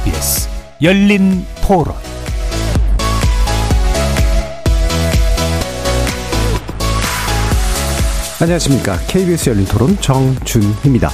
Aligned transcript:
KBS 0.00 0.48
열린 0.80 1.44
토론 1.62 1.94
안녕하십니까. 8.40 8.96
KBS 9.06 9.50
열린 9.50 9.66
토론 9.66 9.94
정준희입니다. 10.00 11.10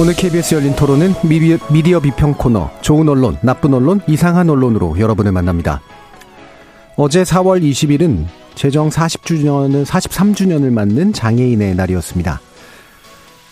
오늘 0.00 0.14
KBS 0.14 0.56
열린 0.56 0.74
토론은 0.74 1.14
미디어, 1.22 1.58
미디어 1.70 2.00
비평 2.00 2.34
코너 2.34 2.70
좋은 2.80 3.08
언론, 3.08 3.36
나쁜 3.42 3.72
언론, 3.74 4.00
이상한 4.08 4.50
언론으로 4.50 4.98
여러분을 4.98 5.30
만납니다. 5.30 5.80
어제 6.96 7.22
4월 7.22 7.62
20일은 7.62 8.26
제정 8.56 8.88
40주년을 8.88 9.84
43주년을 9.86 10.72
맞는 10.72 11.12
장애인의 11.12 11.76
날이었습니다. 11.76 12.40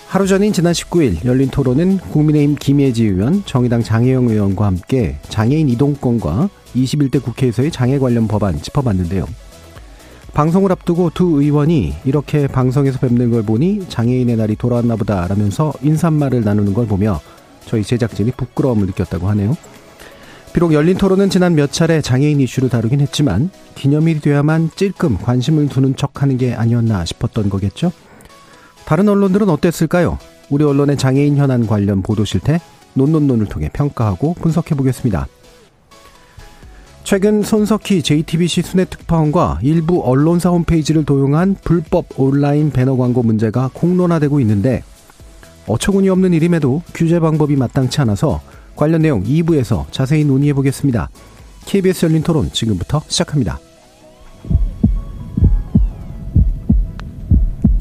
하루 0.08 0.26
전인 0.26 0.52
지난 0.52 0.72
19일 0.72 1.24
열린 1.24 1.48
토론은 1.48 1.98
국민의힘 1.98 2.56
김예지 2.58 3.04
의원, 3.04 3.42
정의당 3.44 3.82
장혜영 3.82 4.28
의원과 4.28 4.64
함께 4.64 5.18
장애인 5.28 5.68
이동권과 5.68 6.48
21대 6.76 7.22
국회에서의 7.22 7.72
장애 7.72 7.98
관련 7.98 8.28
법안 8.28 8.60
짚어봤는데요. 8.62 9.26
방송을 10.32 10.70
앞두고 10.70 11.10
두 11.12 11.42
의원이 11.42 11.94
이렇게 12.04 12.46
방송에서 12.46 12.98
뵙는 13.00 13.30
걸 13.30 13.42
보니 13.42 13.88
장애인의 13.88 14.36
날이 14.36 14.54
돌아왔나 14.54 14.94
보다 14.94 15.26
라면서 15.26 15.72
인사말을 15.82 16.44
나누는 16.44 16.72
걸 16.72 16.86
보며 16.86 17.20
저희 17.66 17.82
제작진이 17.82 18.30
부끄러움을 18.32 18.86
느꼈다고 18.86 19.28
하네요. 19.30 19.56
비록 20.52 20.72
열린 20.72 20.96
토론은 20.96 21.30
지난 21.30 21.54
몇 21.54 21.72
차례 21.72 22.00
장애인 22.00 22.40
이슈를 22.40 22.68
다루긴 22.68 23.00
했지만 23.00 23.50
기념일이 23.74 24.20
돼야만 24.20 24.70
찔끔 24.76 25.18
관심을 25.18 25.68
두는 25.68 25.96
척 25.96 26.22
하는 26.22 26.38
게 26.38 26.54
아니었나 26.54 27.04
싶었던 27.04 27.50
거겠죠? 27.50 27.92
다른 28.86 29.08
언론들은 29.08 29.50
어땠을까요? 29.50 30.16
우리 30.48 30.64
언론의 30.64 30.96
장애인 30.96 31.36
현안 31.36 31.66
관련 31.66 32.02
보도 32.02 32.24
실태 32.24 32.60
논논논을 32.94 33.46
통해 33.46 33.68
평가하고 33.72 34.34
분석해 34.34 34.76
보겠습니다. 34.76 35.26
최근 37.02 37.42
손석희 37.42 38.02
JTBC 38.02 38.62
순회 38.62 38.84
특파원과 38.84 39.58
일부 39.62 40.02
언론사 40.04 40.50
홈페이지를 40.50 41.04
도용한 41.04 41.56
불법 41.62 42.06
온라인 42.16 42.70
배너 42.70 42.96
광고 42.96 43.22
문제가 43.22 43.70
공론화되고 43.72 44.40
있는데 44.40 44.82
어처구니 45.66 46.08
없는 46.08 46.32
일임에도 46.32 46.82
규제 46.94 47.18
방법이 47.18 47.56
마땅치 47.56 48.00
않아서 48.02 48.40
관련 48.76 49.02
내용 49.02 49.24
2부에서 49.24 49.90
자세히 49.90 50.24
논의해 50.24 50.54
보겠습니다. 50.54 51.10
KBS 51.64 52.06
열린 52.06 52.22
토론 52.22 52.52
지금부터 52.52 53.02
시작합니다. 53.08 53.58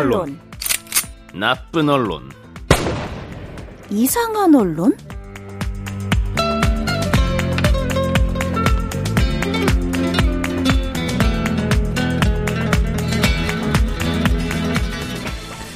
언론, 0.00 0.38
나쁜 1.34 1.90
언론, 1.90 2.22
이상한 3.90 4.54
언론? 4.54 4.96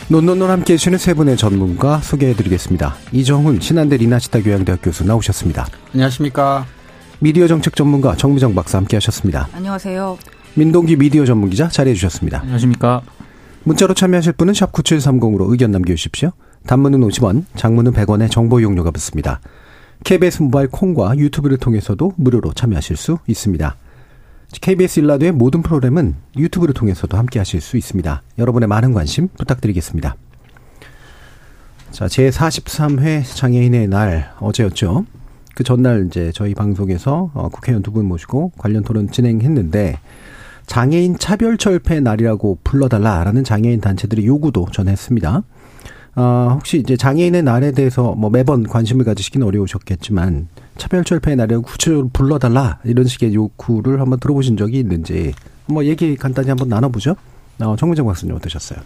논논논 0.09 0.51
함께 0.51 0.75
해주시는 0.75 0.97
세 0.97 1.13
분의 1.13 1.37
전문가 1.37 1.99
소개해드리겠습니다. 1.99 2.95
이정훈 3.13 3.61
신한대 3.61 3.99
리나시타 3.99 4.41
교양대학 4.41 4.81
교수 4.83 5.05
나오셨습니다. 5.05 5.67
안녕하십니까. 5.93 6.65
미디어 7.19 7.47
정책 7.47 7.77
전문가 7.77 8.17
정미정 8.17 8.55
박사 8.55 8.79
함께 8.79 8.97
하셨습니다. 8.97 9.49
안녕하세요. 9.53 10.17
민동기 10.55 10.97
미디어 10.97 11.27
전문기자 11.27 11.69
자리해 11.69 11.95
주셨습니다. 11.95 12.41
안녕하십니까. 12.41 13.03
문자로 13.65 13.95
참여하실 13.95 14.35
분은 14.35 14.55
샵 14.55 14.73
9730으로 14.73 15.51
의견 15.51 15.71
남겨주십시오. 15.71 16.33
단문은 16.67 17.01
50원, 17.01 17.45
장문은 17.57 17.93
100원의 17.93 18.31
정보 18.31 18.61
이용료가 18.61 18.91
붙습니다. 18.91 19.41
KBS 20.05 20.43
모바일 20.43 20.69
콩과 20.69 21.17
유튜브를 21.17 21.57
통해서도 21.57 22.13
무료로 22.17 22.53
참여하실 22.53 22.97
수 22.97 23.19
있습니다. 23.27 23.77
KBS 24.61 25.01
일라드의 25.01 25.33
모든 25.33 25.63
프로그램은 25.63 26.15
유튜브를 26.37 26.75
통해서도 26.75 27.17
함께 27.17 27.39
하실 27.39 27.61
수 27.61 27.77
있습니다. 27.77 28.23
여러분의 28.39 28.69
많은 28.69 28.93
관심 28.93 29.29
부탁드리겠습니다. 29.29 30.17
자, 31.91 32.07
제43회 32.07 33.25
장애인의 33.37 33.89
날, 33.89 34.33
어제였죠. 34.41 35.07
그 35.55 35.65
전날 35.65 36.07
이제 36.07 36.33
저희 36.35 36.55
방송에서 36.55 37.31
어, 37.33 37.49
국회의원 37.49 37.83
두 37.83 37.93
분 37.93 38.07
모시고 38.07 38.53
관련 38.59 38.83
토론 38.83 39.11
진행했는데, 39.11 39.99
장애인 40.67 41.19
차별 41.19 41.59
철폐 41.59 42.01
날이라고 42.01 42.59
불러달라라는 42.65 43.45
장애인 43.45 43.81
단체들의 43.81 44.27
요구도 44.27 44.69
전했습니다. 44.73 45.43
어, 46.17 46.53
혹시 46.55 46.79
이제 46.79 46.97
장애인의 46.97 47.43
날에 47.43 47.73
대해서 47.73 48.15
뭐 48.15 48.31
매번 48.31 48.63
관심을 48.63 49.05
가지시기는 49.05 49.47
어려우셨겠지만 49.47 50.49
차별 50.77 51.05
철폐의 51.05 51.37
날이라고 51.37 51.65
구체적으로 51.65 52.11
불러달라 52.13 52.79
이런 52.85 53.07
식의 53.07 53.35
요구를 53.35 54.01
한번 54.01 54.21
들어보신 54.21 54.57
적이 54.57 54.79
있는지 54.79 55.35
뭐 55.67 55.85
얘기 55.85 56.17
간단히 56.17 56.49
한번 56.49 56.69
나눠보죠. 56.69 57.17
어, 57.61 57.77
정문정 57.77 58.07
박사님 58.07 58.35
어떠셨어요? 58.37 58.81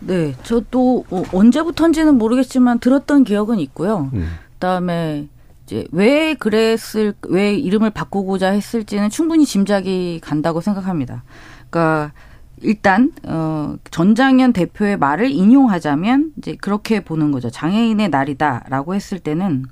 네, 0.00 0.34
저도 0.42 1.04
어, 1.10 1.22
언제부터인지는 1.32 2.16
모르겠지만 2.16 2.78
들었던 2.78 3.24
기억은 3.24 3.58
있고요. 3.60 4.10
음. 4.14 4.28
그다음에 4.54 5.28
이제 5.70 5.86
왜 5.92 6.34
그랬을 6.34 7.14
왜 7.28 7.54
이름을 7.54 7.90
바꾸고자 7.90 8.50
했을지는 8.50 9.08
충분히 9.08 9.46
짐작이 9.46 10.18
간다고 10.20 10.60
생각합니다. 10.60 11.22
그러니까 11.70 12.12
일단 12.60 13.12
어 13.24 13.76
전장현 13.92 14.52
대표의 14.52 14.98
말을 14.98 15.30
인용하자면 15.30 16.32
이제 16.38 16.56
그렇게 16.60 17.00
보는 17.00 17.30
거죠. 17.30 17.50
장애인의 17.50 18.08
날이다라고 18.08 18.96
했을 18.96 19.20
때는 19.20 19.64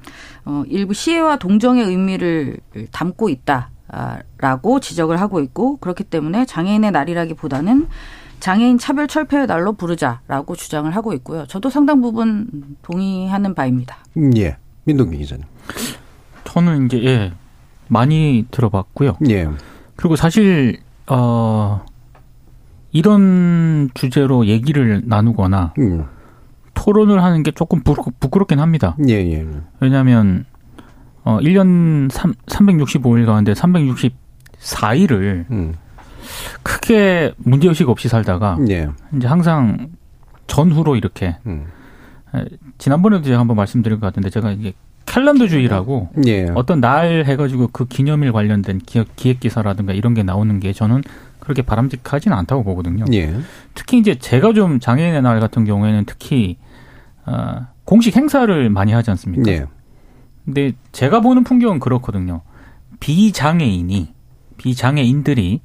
어 0.44 0.62
일부 0.68 0.94
시혜와 0.94 1.38
동정의 1.38 1.84
의미를 1.84 2.58
담고 2.92 3.28
있다라고 3.28 4.78
지적을 4.78 5.20
하고 5.20 5.40
있고 5.40 5.78
그렇기 5.78 6.04
때문에 6.04 6.46
장애인의 6.46 6.92
날이라기보다는 6.92 7.88
장애인 8.38 8.78
차별 8.78 9.08
철폐의 9.08 9.48
날로 9.48 9.72
부르자라고 9.72 10.54
주장을 10.54 10.88
하고 10.94 11.12
있고요. 11.14 11.44
저도 11.46 11.70
상당 11.70 12.00
부분 12.00 12.46
동의하는 12.82 13.54
바입니다. 13.54 13.98
음, 14.16 14.30
예. 14.36 14.56
민동기 14.84 15.18
기자님. 15.18 15.44
저는 16.44 16.86
이제 16.86 17.04
예 17.04 17.32
많이 17.88 18.46
들어봤고요. 18.50 19.18
예. 19.28 19.48
그리고 19.96 20.16
사실 20.16 20.80
어 21.06 21.84
이런 22.92 23.90
주제로 23.94 24.46
얘기를 24.46 25.02
나누거나 25.04 25.74
음. 25.78 26.04
토론을 26.74 27.22
하는 27.22 27.42
게 27.42 27.50
조금 27.50 27.80
부, 27.82 27.94
부끄럽 28.20 28.48
긴 28.48 28.60
합니다. 28.60 28.96
예, 29.08 29.14
예. 29.14 29.46
왜냐하면 29.80 30.44
어 31.24 31.38
1년 31.40 32.10
3, 32.10 32.32
365일 32.46 33.26
가운데 33.26 33.52
364일을 33.52 35.50
음. 35.50 35.74
크게 36.62 37.32
문제 37.36 37.68
의식 37.68 37.88
없이 37.88 38.08
살다가 38.08 38.58
예. 38.68 38.88
이제 39.16 39.26
항상 39.26 39.90
전후로 40.46 40.96
이렇게 40.96 41.36
음. 41.46 41.66
에, 42.34 42.44
지난번에도 42.78 43.24
제가 43.24 43.38
한번 43.38 43.56
말씀드린 43.56 44.00
것 44.00 44.06
같은데 44.06 44.30
제가 44.30 44.52
이게 44.52 44.72
캘린더주의라고 45.08 46.10
예. 46.26 46.48
어떤 46.54 46.80
날 46.80 47.24
해가지고 47.26 47.68
그 47.72 47.86
기념일 47.86 48.32
관련된 48.32 48.80
기획, 48.84 49.40
기사라든가 49.40 49.92
이런 49.92 50.14
게 50.14 50.22
나오는 50.22 50.60
게 50.60 50.72
저는 50.72 51.02
그렇게 51.40 51.62
바람직하지는 51.62 52.36
않다고 52.36 52.62
보거든요. 52.62 53.04
예. 53.12 53.34
특히 53.74 53.98
이제 53.98 54.16
제가 54.16 54.52
좀 54.52 54.80
장애인의 54.80 55.22
날 55.22 55.40
같은 55.40 55.64
경우에는 55.64 56.04
특히 56.04 56.58
어, 57.24 57.66
공식 57.84 58.16
행사를 58.16 58.70
많이 58.70 58.92
하지 58.92 59.10
않습니까? 59.10 59.50
예. 59.50 59.66
근데 60.44 60.72
제가 60.92 61.20
보는 61.20 61.44
풍경은 61.44 61.78
그렇거든요. 61.78 62.42
비장애인이 63.00 64.12
비장애인들이 64.56 65.60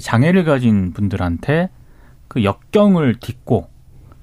장애를 0.00 0.44
가진 0.44 0.92
분들한테 0.92 1.68
그 2.28 2.42
역경을 2.42 3.16
딛고 3.20 3.68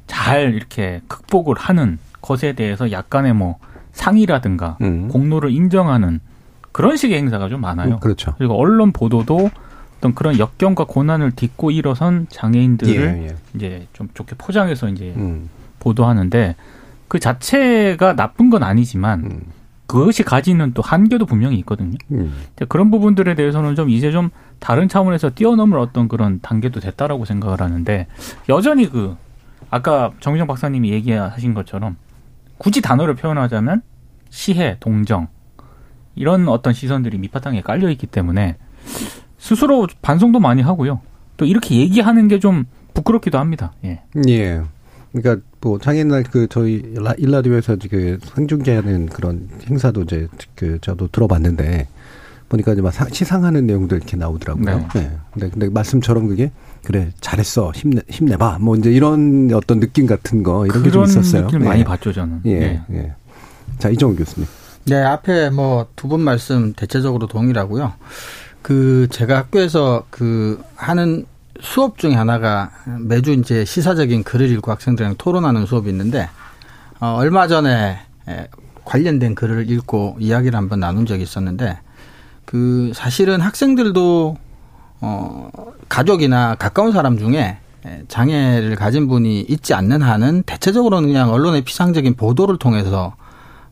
잘 0.07 0.53
이렇게 0.53 1.01
극복을 1.07 1.55
하는 1.57 1.99
것에 2.21 2.53
대해서 2.53 2.91
약간의 2.91 3.33
뭐 3.33 3.57
상이라든가 3.93 4.77
음. 4.81 5.07
공로를 5.07 5.51
인정하는 5.51 6.19
그런 6.71 6.97
식의 6.97 7.17
행사가 7.17 7.49
좀 7.49 7.61
많아요. 7.61 7.95
음, 7.95 7.99
그렇죠. 7.99 8.33
그리고 8.37 8.55
언론 8.55 8.91
보도도 8.91 9.49
어떤 9.97 10.15
그런 10.15 10.39
역경과 10.39 10.85
고난을 10.85 11.31
딛고 11.31 11.71
일어선 11.71 12.27
장애인들을 12.29 12.93
예, 12.95 13.27
예. 13.27 13.35
이제 13.55 13.87
좀 13.93 14.09
좋게 14.13 14.35
포장해서 14.37 14.89
이제 14.89 15.13
음, 15.15 15.49
보도하는데 15.79 16.55
그 17.07 17.19
자체가 17.19 18.15
나쁜 18.15 18.49
건 18.49 18.63
아니지만 18.63 19.19
음, 19.19 19.41
그것이 19.85 20.23
가지는 20.23 20.73
또 20.73 20.81
한계도 20.81 21.25
분명히 21.25 21.57
있거든요. 21.59 21.97
음. 22.11 22.33
그런 22.69 22.89
부분들에 22.89 23.35
대해서는 23.35 23.75
좀 23.75 23.89
이제 23.89 24.11
좀 24.11 24.29
다른 24.59 24.87
차원에서 24.87 25.31
뛰어넘을 25.31 25.77
어떤 25.77 26.07
그런 26.07 26.39
단계도 26.41 26.79
됐다라고 26.79 27.25
생각을 27.25 27.61
하는데 27.61 28.07
여전히 28.47 28.89
그 28.89 29.17
아까 29.69 30.11
정유정 30.21 30.47
박사님이 30.47 30.91
얘기하신 30.91 31.53
것처럼 31.53 31.97
굳이 32.61 32.79
단어를 32.79 33.15
표현하자면 33.15 33.81
시해, 34.29 34.77
동정 34.79 35.27
이런 36.15 36.47
어떤 36.47 36.73
시선들이 36.73 37.17
밑바탕에 37.17 37.61
깔려 37.61 37.89
있기 37.89 38.05
때문에 38.05 38.57
스스로 39.39 39.87
반성도 40.03 40.39
많이 40.39 40.61
하고요. 40.61 41.01
또 41.37 41.45
이렇게 41.45 41.75
얘기하는 41.77 42.27
게 42.27 42.37
좀 42.39 42.65
부끄럽기도 42.93 43.39
합니다. 43.39 43.73
예. 43.83 44.01
예. 44.27 44.61
그러니까 45.11 45.43
뭐 45.61 45.79
장애인날 45.79 46.23
그 46.23 46.47
저희 46.49 46.93
라- 46.95 47.15
일라디오에서 47.17 47.77
그 47.89 48.19
생중계하는 48.21 49.07
그런 49.07 49.49
행사도 49.67 50.03
이제 50.03 50.27
그 50.55 50.77
저도 50.81 51.07
들어봤는데 51.07 51.87
보니까 52.49 52.73
이제 52.73 52.81
막 52.81 52.91
사- 52.91 53.07
시상하는 53.09 53.65
내용들 53.65 53.97
이렇게 53.97 54.17
나오더라고요. 54.17 54.65
네. 54.65 54.87
네. 54.93 55.11
근데, 55.31 55.49
근데 55.49 55.69
말씀처럼 55.69 56.27
그게 56.27 56.51
그래 56.83 57.11
잘했어 57.21 57.71
힘내 57.75 58.01
힘내봐 58.09 58.57
뭐 58.59 58.75
이제 58.75 58.91
이런 58.91 59.49
어떤 59.53 59.79
느낌 59.79 60.07
같은 60.07 60.43
거 60.43 60.65
이런 60.65 60.83
게 60.83 60.89
좀 60.91 61.03
있었어요. 61.03 61.43
느낌을 61.43 61.65
예. 61.65 61.69
많이 61.69 61.83
봤죠 61.83 62.11
저는. 62.11 62.41
예. 62.45 62.81
예. 62.91 63.13
자 63.79 63.89
이정우 63.89 64.15
교수님. 64.15 64.47
네, 64.85 64.95
앞에 65.03 65.49
뭐 65.51 65.87
두 65.95 66.07
분 66.07 66.21
말씀 66.21 66.73
대체적으로 66.73 67.27
동일하고요. 67.27 67.93
그 68.63 69.07
제가 69.11 69.37
학교에서 69.37 70.05
그 70.09 70.61
하는 70.75 71.25
수업 71.61 71.99
중에 71.99 72.15
하나가 72.15 72.71
매주 72.99 73.31
이제 73.33 73.63
시사적인 73.65 74.23
글을 74.23 74.49
읽고 74.49 74.71
학생들이랑 74.71 75.15
토론하는 75.19 75.67
수업이 75.67 75.89
있는데 75.91 76.27
어, 76.99 77.15
얼마 77.17 77.47
전에 77.47 77.99
에, 78.27 78.47
관련된 78.85 79.35
글을 79.35 79.69
읽고 79.69 80.17
이야기를 80.19 80.57
한번 80.57 80.79
나눈 80.79 81.05
적이 81.05 81.23
있었는데 81.23 81.77
그 82.45 82.91
사실은 82.95 83.39
학생들도 83.41 84.37
어 85.01 85.49
가족이나 85.89 86.55
가까운 86.55 86.91
사람 86.91 87.17
중에 87.17 87.57
에, 87.85 88.03
장애를 88.07 88.75
가진 88.75 89.07
분이 89.07 89.41
있지 89.41 89.73
않는 89.73 90.01
한은 90.01 90.43
대체적으로는 90.45 91.09
그냥 91.09 91.31
언론의 91.31 91.63
피상적인 91.63 92.15
보도를 92.15 92.57
통해서 92.57 93.15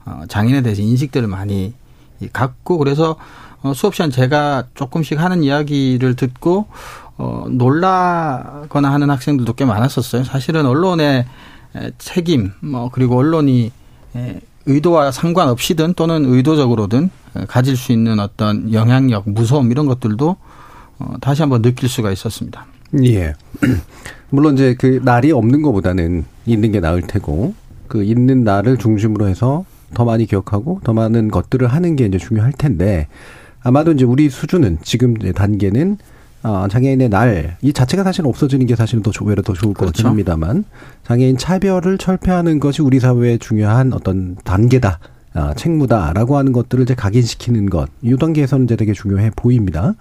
어, 0.05 0.23
장애인에 0.27 0.61
대해서 0.61 0.81
인식들을 0.81 1.27
많이 1.27 1.73
이 2.19 2.27
갖고 2.33 2.77
그래서 2.77 3.15
어, 3.61 3.73
수업 3.73 3.93
시간 3.93 4.09
제가 4.09 4.63
조금씩 4.73 5.19
하는 5.19 5.43
이야기를 5.43 6.15
듣고 6.15 6.67
어, 7.17 7.45
놀라거나 7.49 8.91
하는 8.91 9.09
학생들도 9.09 9.53
꽤 9.53 9.65
많았었어요. 9.65 10.23
사실은 10.23 10.65
언론의 10.65 11.25
에, 11.75 11.91
책임, 11.97 12.51
뭐 12.61 12.89
그리고 12.91 13.17
언론이 13.17 13.71
에, 14.15 14.39
의도와 14.65 15.11
상관없이든 15.11 15.93
또는 15.93 16.25
의도적으로든 16.25 17.09
에, 17.35 17.45
가질 17.45 17.77
수 17.77 17.91
있는 17.91 18.19
어떤 18.19 18.73
영향력, 18.73 19.29
무서움 19.29 19.71
이런 19.71 19.85
것들도 19.85 20.29
어, 20.29 20.48
다시 21.21 21.41
한번 21.41 21.61
느낄 21.61 21.89
수가 21.89 22.11
있었습니다. 22.11 22.65
예. 23.03 23.33
물론 24.29 24.53
이제 24.55 24.75
그 24.77 24.99
날이 25.03 25.31
없는 25.31 25.61
것보다는 25.61 26.25
있는 26.45 26.71
게 26.71 26.79
나을 26.79 27.01
테고 27.01 27.53
그 27.87 28.03
있는 28.03 28.43
날을 28.43 28.77
중심으로 28.77 29.27
해서 29.27 29.65
더 29.93 30.05
많이 30.05 30.25
기억하고 30.25 30.81
더 30.83 30.93
많은 30.93 31.29
것들을 31.31 31.67
하는 31.67 31.95
게 31.95 32.05
이제 32.05 32.17
중요할 32.17 32.51
텐데 32.53 33.07
아마도 33.61 33.91
이제 33.91 34.05
우리 34.05 34.29
수준은 34.29 34.77
지금 34.83 35.15
단계는 35.15 35.97
어, 36.41 36.67
장애인의 36.69 37.09
날 37.09 37.57
이 37.61 37.73
자체가 37.73 38.03
사실 38.03 38.25
없어지는 38.25 38.65
게 38.65 38.75
사실은 38.75 39.03
더 39.03 39.11
조- 39.11 39.25
오히려 39.25 39.41
더 39.41 39.51
좋을 39.53 39.73
것 39.73 39.85
같긴 39.87 39.91
그렇죠. 40.03 40.07
합니다만 40.07 40.63
장애인 41.05 41.37
차별을 41.37 41.97
철폐하는 41.97 42.59
것이 42.61 42.81
우리 42.81 42.99
사회의 42.99 43.39
중요한 43.39 43.91
어떤 43.91 44.35
단계다. 44.45 44.99
아, 45.33 45.53
책무다라고 45.53 46.37
하는 46.37 46.51
것들을 46.53 46.83
이제 46.83 46.95
각인시키는 46.95 47.69
것. 47.69 47.89
이 48.01 48.15
단계에서는 48.19 48.65
이제 48.65 48.75
되게 48.75 48.93
중요해 48.93 49.31
보입니다. 49.35 49.93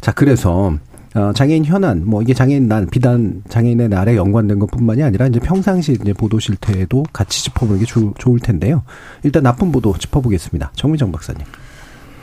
자, 0.00 0.12
그래서 0.12 0.74
어, 1.14 1.32
장애인 1.34 1.64
현안, 1.64 2.06
뭐 2.06 2.22
이게 2.22 2.32
장애인 2.34 2.68
날, 2.68 2.86
비단 2.86 3.42
장애인의 3.48 3.88
날에 3.88 4.16
연관된 4.16 4.60
것 4.60 4.70
뿐만이 4.70 5.02
아니라 5.02 5.26
이제 5.26 5.40
평상시 5.40 5.92
이제 6.00 6.12
보도 6.12 6.38
실태에도 6.38 7.04
같이 7.12 7.42
짚어보는 7.44 7.80
게 7.80 7.84
주- 7.84 8.14
좋을 8.16 8.38
텐데요. 8.38 8.84
일단 9.24 9.42
나쁜 9.42 9.72
보도 9.72 9.92
짚어보겠습니다. 9.98 10.70
정미정 10.76 11.10
박사님. 11.10 11.42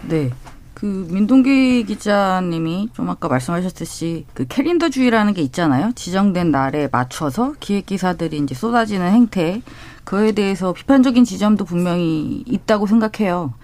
네. 0.07 0.29
그 0.77 1.07
민동기 1.09 1.85
기자님이 1.85 2.89
좀 2.93 3.09
아까 3.09 3.27
말씀하셨듯이 3.27 4.25
그 4.35 4.45
캘린더주의라는 4.47 5.33
게 5.33 5.41
있잖아요. 5.41 5.91
지정된 5.95 6.51
날에 6.51 6.87
맞춰서 6.91 7.55
기획 7.59 7.87
기사들이 7.87 8.37
이제 8.37 8.53
쏟아지는 8.53 9.11
행태 9.11 9.63
그에 10.03 10.33
대해서 10.33 10.73
비판적인 10.73 11.23
지점도 11.23 11.65
분명히 11.65 12.43
있다고 12.45 12.85
생각해요. 12.85 13.55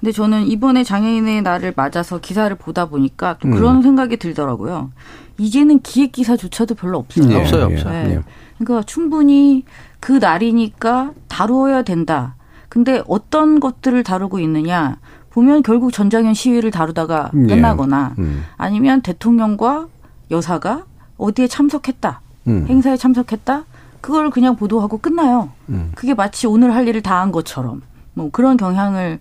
근데 0.00 0.10
저는 0.10 0.48
이번에 0.48 0.82
장애인의 0.82 1.42
날을 1.42 1.72
맞아서 1.76 2.18
기사를 2.18 2.52
보다 2.56 2.86
보니까 2.86 3.38
또 3.38 3.48
그런 3.48 3.82
생각이 3.82 4.16
들더라고요. 4.16 4.90
이제는 5.38 5.82
기획 5.82 6.10
기사조차도 6.10 6.74
별로 6.74 6.98
없어요. 6.98 7.30
예, 7.30 7.40
없어요, 7.42 7.68
예, 7.70 7.74
없어요. 7.74 7.92
네. 7.92 8.14
예. 8.16 8.20
그러니까 8.58 8.84
충분히 8.84 9.62
그 10.00 10.10
날이니까 10.10 11.12
다루어야 11.28 11.82
된다. 11.82 12.34
근데 12.68 13.02
어떤 13.06 13.60
것들을 13.60 14.02
다루고 14.02 14.40
있느냐 14.40 14.98
보면 15.36 15.62
결국 15.62 15.92
전장현 15.92 16.32
시위를 16.32 16.70
다루다가 16.70 17.30
예. 17.34 17.46
끝나거나 17.46 18.14
음, 18.18 18.42
아니면 18.56 19.02
대통령과 19.02 19.86
여사가 20.30 20.84
어디에 21.18 21.46
참석했다. 21.46 22.22
음, 22.46 22.64
행사에 22.70 22.96
참석했다. 22.96 23.64
그걸 24.00 24.30
그냥 24.30 24.56
보도하고 24.56 24.96
끝나요. 24.96 25.50
음. 25.68 25.92
그게 25.94 26.14
마치 26.14 26.46
오늘 26.46 26.74
할 26.74 26.88
일을 26.88 27.02
다 27.02 27.20
한 27.20 27.32
것처럼 27.32 27.82
뭐 28.14 28.30
그런 28.32 28.56
경향을 28.56 29.18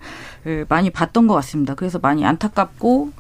많이 0.70 0.90
봤던 0.90 1.28
것 1.28 1.34
같습니다. 1.34 1.76
그래서 1.76 2.00
많이 2.02 2.26
안타깝고 2.26 3.12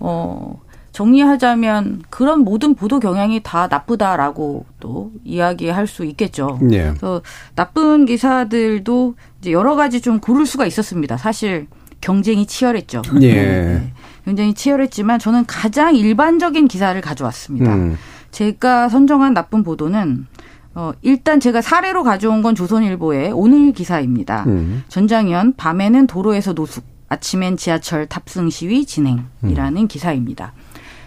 어 0.00 0.60
정리하자면 0.92 2.02
그런 2.10 2.40
모든 2.40 2.74
보도 2.74 3.00
경향이 3.00 3.40
다 3.42 3.68
나쁘다라고 3.68 4.66
또 4.80 5.12
이야기할 5.24 5.86
수 5.86 6.04
있겠죠. 6.04 6.58
예. 6.72 6.88
그래서 6.88 7.22
나쁜 7.54 8.04
기사들도 8.04 9.14
이제 9.40 9.50
여러 9.50 9.76
가지 9.76 10.02
좀 10.02 10.20
고를 10.20 10.44
수가 10.44 10.66
있었습니다. 10.66 11.16
사실 11.16 11.68
경쟁이 12.04 12.44
치열했죠. 12.44 13.00
예. 13.22 13.32
네. 13.34 13.92
굉장히 14.26 14.52
치열했지만 14.52 15.18
저는 15.18 15.46
가장 15.46 15.96
일반적인 15.96 16.68
기사를 16.68 16.98
가져왔습니다. 17.00 17.74
음, 17.74 17.96
제가 18.30 18.90
선정한 18.90 19.32
나쁜 19.32 19.62
보도는 19.62 20.26
어 20.74 20.92
일단 21.00 21.40
제가 21.40 21.62
사례로 21.62 22.02
가져온 22.02 22.42
건 22.42 22.54
조선일보의 22.54 23.32
오늘 23.32 23.72
기사입니다. 23.72 24.44
음, 24.46 24.84
전장현 24.88 25.54
밤에는 25.56 26.06
도로에서 26.06 26.52
노숙, 26.52 26.84
아침엔 27.08 27.56
지하철 27.56 28.06
탑승 28.06 28.50
시위 28.50 28.84
진행이라는 28.84 29.88
기사입니다. 29.88 30.52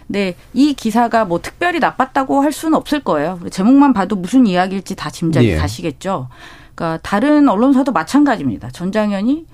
네, 0.08 0.34
이 0.52 0.74
기사가 0.74 1.26
뭐 1.26 1.40
특별히 1.40 1.78
나빴다고 1.78 2.42
할 2.42 2.50
수는 2.50 2.76
없을 2.76 3.00
거예요. 3.00 3.38
제목만 3.50 3.92
봐도 3.92 4.16
무슨 4.16 4.48
이야기일지 4.48 4.96
다 4.96 5.10
짐작이 5.10 5.50
예. 5.50 5.56
가시겠죠. 5.56 6.28
그러니까 6.74 6.98
다른 7.02 7.48
언론사도 7.48 7.92
마찬가지입니다. 7.92 8.70
전장현이 8.70 9.46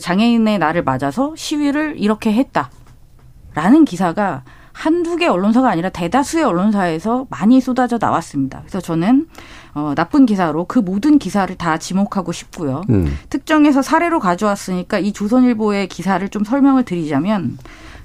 장애인의 0.00 0.58
날을 0.58 0.84
맞아서 0.84 1.34
시위를 1.36 1.96
이렇게 1.98 2.32
했다라는 2.32 3.84
기사가 3.84 4.42
한두 4.72 5.16
개 5.16 5.26
언론사가 5.26 5.68
아니라 5.68 5.90
대다수의 5.90 6.44
언론사에서 6.44 7.26
많이 7.28 7.60
쏟아져 7.60 7.98
나왔습니다. 8.00 8.60
그래서 8.60 8.80
저는 8.80 9.26
어, 9.74 9.92
나쁜 9.94 10.24
기사로 10.24 10.64
그 10.64 10.78
모든 10.78 11.18
기사를 11.18 11.54
다 11.56 11.76
지목하고 11.76 12.32
싶고요. 12.32 12.82
음, 12.88 13.14
특정해서 13.28 13.82
사례로 13.82 14.20
가져왔으니까 14.20 14.98
이 14.98 15.12
조선일보의 15.12 15.88
기사를 15.88 16.26
좀 16.30 16.44
설명을 16.44 16.84
드리자면 16.84 17.58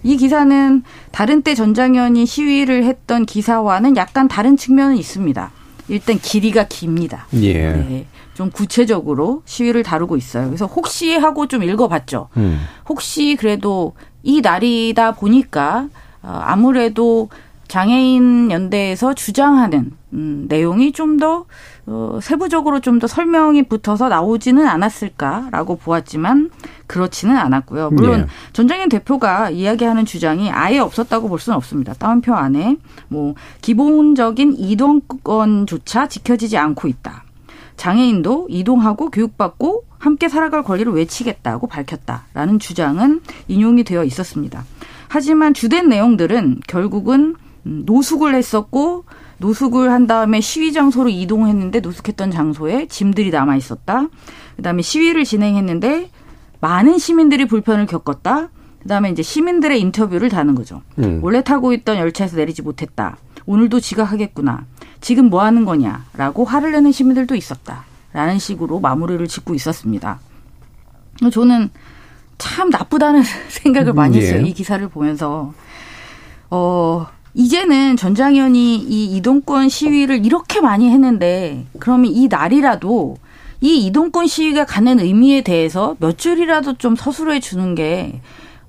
이 0.04 0.18
기사는 0.18 0.84
다른 1.12 1.42
때 1.42 1.56
전장현이 1.56 2.26
시위를 2.26 2.84
했던 2.84 3.26
기사와는 3.26 3.96
약간 3.96 4.28
다른 4.28 4.58
측면은 4.58 4.98
있습니다. 4.98 5.52
일단 5.88 6.20
길이가 6.20 6.66
깁니다. 6.68 7.26
예. 7.36 7.72
네, 7.72 8.06
좀 8.36 8.52
구체적으로 8.52 9.42
시위를 9.46 9.82
다루고 9.82 10.18
있어요. 10.18 10.46
그래서 10.46 10.66
혹시 10.68 11.16
하고 11.16 11.48
좀 11.48 11.64
읽어봤죠. 11.64 12.28
음, 12.38 12.60
혹시 12.88 13.36
그래도 13.40 13.94
이 14.22 14.42
날이다 14.42 15.14
보니까 15.14 15.88
어, 16.22 16.42
아무래도 16.44 17.30
장애인 17.68 18.52
연대에서 18.52 19.16
주장하는 19.16 19.92
음, 20.14 20.46
내용이 20.48 20.92
좀 20.92 21.18
더 21.18 21.46
어, 21.88 22.20
세부적으로 22.22 22.80
좀 22.80 23.00
더 23.00 23.08
설명이 23.08 23.64
붙어서 23.64 24.10
나오지는 24.10 24.68
않았을까라고 24.68 25.78
보았지만 25.78 26.50
그렇지는 26.88 27.38
않았고요. 27.38 27.90
물론 27.92 28.22
예. 28.22 28.26
전장현 28.54 28.90
대표가 28.90 29.50
이야기하는 29.52 30.06
주장이 30.06 30.52
아예 30.52 30.80
없었다고 30.80 31.30
볼 31.30 31.40
수는 31.40 31.56
없습니다. 31.58 31.94
따옴표 31.94 32.34
안에 32.36 32.78
뭐 33.08 33.36
기본적인 33.62 34.56
이동권조차 34.58 36.08
지켜지지 36.08 36.58
않고 36.58 36.88
있다. 36.88 37.25
장애인도 37.78 38.48
이동하고 38.50 39.10
교육받고 39.10 39.86
함께 39.98 40.30
살아갈 40.30 40.64
권리를 40.64 40.92
외치겠다고 40.92 41.68
밝혔다라는 41.68 42.60
주장은 42.60 43.22
인용이 43.48 43.84
되어 43.84 44.04
있었습니다. 44.04 44.64
하지만 45.08 45.54
주된 45.54 45.90
내용들은 45.90 46.62
결국은 46.68 47.36
음, 47.66 47.84
노숙을 47.86 48.36
했었고 48.36 49.06
노숙을 49.38 49.92
한 49.92 50.08
다음에 50.08 50.40
시위 50.42 50.72
장소로 50.72 51.10
이동했는데 51.10 51.80
노숙했던 51.80 52.32
장소에 52.32 52.88
짐들이 52.88 53.32
남아 53.32 53.56
있었다. 53.58 54.08
그다음에 54.56 54.82
시위를 54.82 55.24
진행했는데 55.24 56.10
많은 56.62 56.98
시민들이 56.98 57.46
불편을 57.46 57.86
겪었다. 57.86 58.50
그다음에 58.82 59.10
이제 59.10 59.24
시민들의 59.24 59.80
인터뷰를 59.82 60.30
다는 60.30 60.56
거죠. 60.56 60.82
음. 61.00 61.20
원래 61.24 61.44
타고 61.44 61.74
있던 61.74 61.98
열차에서 61.98 62.38
내리지 62.38 62.62
못했다. 62.62 63.18
오늘도 63.48 63.80
지각하겠구나. 63.80 64.66
지금 65.06 65.30
뭐 65.30 65.44
하는 65.44 65.66
거냐라고 65.66 66.46
화를 66.46 66.72
내는 66.72 66.92
시민들도 66.92 67.36
있었다. 67.36 67.86
라는 68.12 68.40
식으로 68.40 68.80
마무리를 68.80 69.28
짓고 69.28 69.54
있었습니다. 69.54 70.20
저는 71.32 71.70
참 72.40 72.72
나쁘다는 72.72 73.22
생각을 73.50 73.94
많이 73.94 74.18
했어요. 74.18 74.42
예. 74.44 74.50
이 74.50 74.52
기사를 74.52 74.88
보면서. 74.90 75.54
어, 76.50 77.06
이제는 77.36 77.98
전장현이 77.98 78.78
이 78.78 79.16
이동권 79.18 79.70
시위를 79.70 80.26
이렇게 80.26 80.60
많이 80.60 80.90
했는데 80.90 81.68
그러면 81.78 82.08
이 82.12 82.28
날이라도 82.28 83.18
이 83.62 83.86
이동권 83.86 84.26
시위가 84.26 84.66
갖는 84.66 85.00
의미에 85.00 85.42
대해서 85.42 85.96
몇 86.00 86.18
줄이라도 86.18 86.80
좀 86.80 86.96
서술해 86.96 87.42
주는 87.42 87.76
게 87.76 88.22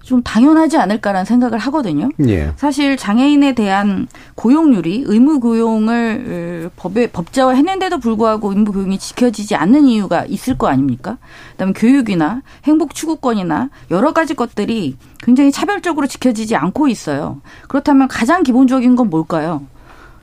좀 0.07 0.23
당연하지 0.23 0.77
않을까라는 0.77 1.25
생각을 1.25 1.59
하거든요. 1.59 2.09
예. 2.29 2.53
사실 2.55 2.97
장애인에 2.97 3.57
대한 3.57 4.07
고용률이 4.37 5.03
의무 5.05 5.41
고용을 5.41 6.71
법에 6.77 7.09
법제화했는데도 7.09 7.99
불구하고 7.99 8.51
의무 8.51 8.71
고용이 8.73 9.01
지켜지지 9.01 9.57
않는 9.57 9.87
이유가 9.87 10.25
있을 10.25 10.57
거 10.57 10.69
아닙니까? 10.69 11.19
그다음에 11.53 11.73
교육이나 11.73 12.43
행복 12.63 12.95
추구권이나 12.95 13.71
여러 13.91 14.13
가지 14.13 14.35
것들이 14.35 14.97
굉장히 15.19 15.51
차별적으로 15.51 16.07
지켜지지 16.07 16.55
않고 16.55 16.87
있어요. 16.87 17.41
그렇다면 17.67 18.07
가장 18.07 18.45
기본적인 18.45 18.95
건 18.95 19.11
뭘까요? 19.11 19.67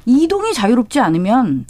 이동이 0.05 0.53
자유롭지 0.53 1.01
않으면 1.01 1.65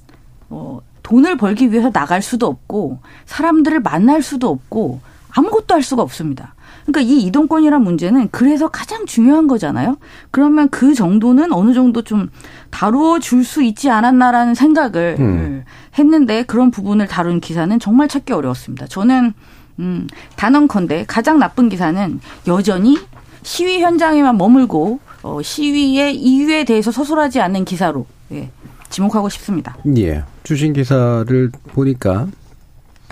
어 0.52 0.82
돈을 1.02 1.38
벌기 1.38 1.72
위해서 1.72 1.90
나갈 1.90 2.22
수도 2.22 2.46
없고 2.46 3.00
사람들을 3.26 3.80
만날 3.80 4.22
수도 4.22 4.50
없고 4.50 5.00
아무것도 5.32 5.74
할 5.74 5.82
수가 5.82 6.04
없습니다. 6.04 6.54
그러니까 6.86 7.02
이 7.02 7.22
이동권이란 7.24 7.82
문제는 7.82 8.30
그래서 8.32 8.68
가장 8.68 9.06
중요한 9.06 9.48
거잖아요. 9.48 9.98
그러면 10.32 10.70
그 10.70 10.94
정도는 10.94 11.54
어느 11.54 11.74
정도 11.74 12.02
좀 12.02 12.30
다루어 12.70 13.20
줄 13.20 13.44
수 13.44 13.62
있지 13.62 13.90
않았나라는 13.90 14.54
생각을 14.56 15.18
음. 15.20 15.64
했는데 15.98 16.44
그런 16.44 16.72
부분을 16.72 17.08
다룬 17.08 17.40
기사는 17.42 17.78
정말 17.80 18.08
찾기 18.08 18.32
어려웠습니다. 18.34 18.88
저는 18.88 19.34
음, 19.80 20.08
단언컨대 20.38 21.06
가장 21.08 21.40
나쁜 21.40 21.68
기사는 21.68 22.20
여전히 22.48 22.98
시위 23.42 23.82
현장에만 23.82 24.38
머물고 24.38 25.00
어, 25.24 25.42
시위의 25.42 26.16
이유에 26.16 26.64
대해서 26.64 26.92
서술하지 26.92 27.42
않는 27.42 27.66
기사로 27.66 28.06
예, 28.32 28.50
지목하고 28.90 29.30
싶습니다. 29.30 29.76
예. 29.98 30.24
주신 30.44 30.74
기사를 30.74 31.52
보니까 31.74 32.28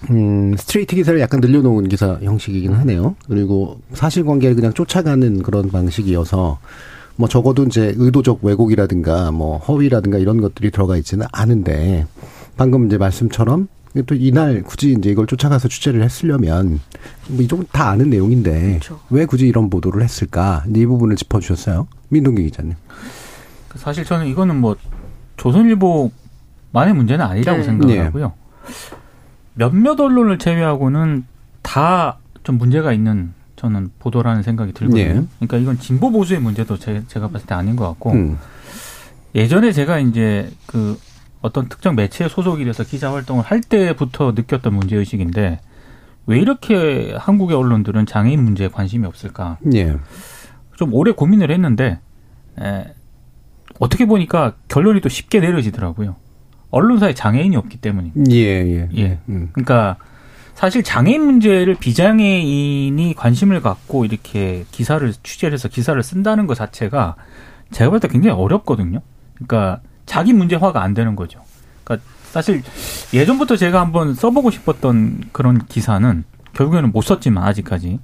음, 0.10 0.56
스트레이트 0.58 0.96
기사를 0.96 1.20
약간 1.20 1.40
늘려놓은 1.40 1.88
기사 1.88 2.18
형식이긴 2.22 2.74
하네요. 2.74 3.16
그리고 3.28 3.80
사실관계를 3.94 4.56
그냥 4.56 4.74
쫓아가는 4.74 5.44
그런 5.44 5.70
방식이어서 5.70 6.60
뭐 7.18 7.30
적어도 7.30 7.64
이제 7.64 7.94
의도적 7.98 8.40
왜곡이라든가 8.42 9.32
뭐 9.32 9.58
허위라든가 9.58 10.18
이런 10.18 10.42
것들이 10.42 10.72
들어가 10.72 10.98
있지는 10.98 11.28
않은데 11.32 12.08
방금 12.58 12.88
이제 12.88 12.98
말씀처럼 12.98 13.68
또 14.08 14.16
이날 14.16 14.64
굳이 14.64 14.96
이제 14.98 15.10
이걸 15.12 15.28
쫓아가서 15.28 15.68
취재를 15.68 16.02
했으려면 16.02 16.80
뭐 17.28 17.42
이쪽은 17.42 17.66
다 17.72 17.90
아는 17.90 18.10
내용인데 18.10 18.80
그렇죠. 18.80 19.00
왜 19.10 19.26
굳이 19.26 19.48
이런 19.48 19.70
보도를 19.70 20.02
했을까 20.02 20.64
이 20.74 20.86
부분을 20.86 21.18
짚어주셨어요 21.18 21.88
민동기 22.10 22.44
기자님. 22.44 22.76
사실 23.76 24.06
저는 24.06 24.28
이거는 24.28 24.56
뭐 24.56 24.76
조선일보만의 25.38 26.94
문제는 26.96 27.26
아니라고 27.26 27.60
네. 27.60 27.64
생각하고요. 27.66 28.28
네. 28.28 29.01
몇몇 29.70 30.00
언론을 30.00 30.38
제외하고는 30.40 31.26
다 31.62 32.18
좀 32.44 32.58
문제가 32.58 32.92
있는 32.92 33.34
저는 33.56 33.92
보도라는 34.00 34.42
생각이 34.42 34.74
들거든요. 34.74 35.22
네. 35.22 35.28
그러니까 35.38 35.58
이건 35.58 35.78
진보 35.80 36.12
보수의 36.12 36.40
문제도 36.40 36.78
제, 36.78 37.04
가 37.14 37.28
봤을 37.28 37.46
때 37.46 37.54
아닌 37.54 37.76
것 37.76 37.88
같고 37.88 38.12
음. 38.14 38.38
예전에 39.36 39.72
제가 39.72 40.00
이제 40.00 40.52
그 40.66 40.98
어떤 41.42 41.70
특정 41.70 41.96
매체에 41.96 42.28
소속이 42.28 42.66
돼서 42.66 42.84
기자 42.84 43.14
활동을 43.14 43.44
할 43.44 43.62
때부터 43.62 44.32
느꼈던 44.32 44.74
문제 44.74 44.96
의식인데 44.96 45.60
왜 46.28 46.40
이렇게 46.40 47.14
한국의 47.18 47.56
언론들은 47.56 48.06
장애인 48.06 48.44
문제에 48.44 48.68
관심이 48.68 49.06
없을까? 49.06 49.58
예. 49.74 49.96
좀 50.76 50.94
오래 50.94 51.12
고민을 51.12 51.52
했는데 51.52 52.00
에, 52.60 52.94
어떻게 53.80 54.06
보니까 54.06 54.56
결론이 54.68 55.02
또 55.02 55.10
쉽게 55.10 55.40
내려지더라고요. 55.40 56.16
언론사에 56.72 57.14
장애인이 57.14 57.56
없기 57.56 57.78
때문이. 57.78 58.12
예, 58.32 58.36
예. 58.36 58.90
예. 58.98 59.20
음. 59.30 59.50
그러니까 59.54 59.98
사실 60.54 60.84
장애인 60.84 61.22
문제를 61.24 61.76
비장애인이 61.76 63.14
관심을 63.16 63.62
갖고 63.62 64.06
이렇게 64.06 64.66
기사를 64.72 65.12
취재를 65.24 65.54
해서 65.54 65.68
기사를 65.68 66.02
쓴다는 66.02 66.48
것 66.48 66.56
자체가 66.56 67.16
제가 67.72 67.90
볼 67.90 68.00
때 68.00 68.08
굉장히 68.08 68.36
어렵거든요. 68.36 69.02
그러니까 69.36 69.82
자기 70.06 70.34
문제화가 70.34 70.82
안 70.82 70.94
되는 70.94 71.16
거죠. 71.16 71.40
그러니까 71.84 72.06
사실 72.32 72.62
예전부터 73.14 73.56
제가 73.56 73.82
한번 73.82 74.14
써보고 74.14 74.52
싶었던 74.52 75.22
그런 75.32 75.66
기사는 75.66 76.24
결국에는 76.54 76.92
못 76.92 77.02
썼지만 77.02 77.44
아직까지 77.44 78.00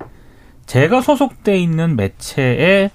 제가 0.65 1.01
소속돼 1.01 1.57
있는 1.57 1.95
매체의 1.95 2.91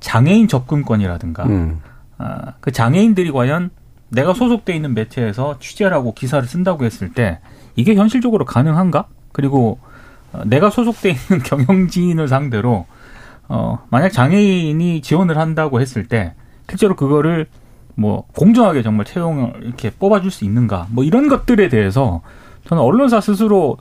장애인 0.00 0.48
접근권이라든가 0.48 1.44
음. 1.44 1.80
아, 2.18 2.52
그 2.60 2.70
장애인들이 2.72 3.30
과연 3.30 3.70
내가 4.16 4.32
소속돼 4.32 4.74
있는 4.74 4.94
매체에서 4.94 5.58
취재하고 5.58 6.14
기사를 6.14 6.48
쓴다고 6.48 6.84
했을 6.86 7.12
때 7.12 7.38
이게 7.76 7.94
현실적으로 7.94 8.46
가능한가? 8.46 9.08
그리고 9.32 9.78
어, 10.32 10.40
내가 10.46 10.70
소속돼 10.70 11.10
있는 11.10 11.42
경영진을 11.44 12.26
상대로 12.26 12.86
어 13.48 13.78
만약 13.90 14.08
장애인이 14.08 15.02
지원을 15.02 15.38
한다고 15.38 15.80
했을 15.80 16.08
때 16.08 16.34
실제로 16.68 16.96
그거를 16.96 17.46
뭐 17.94 18.26
공정하게 18.34 18.82
정말 18.82 19.04
채용을 19.04 19.60
이렇게 19.62 19.90
뽑아줄 19.90 20.30
수 20.30 20.44
있는가? 20.44 20.86
뭐 20.90 21.04
이런 21.04 21.28
것들에 21.28 21.68
대해서 21.68 22.22
저는 22.64 22.82
언론사 22.82 23.20
스스로 23.20 23.76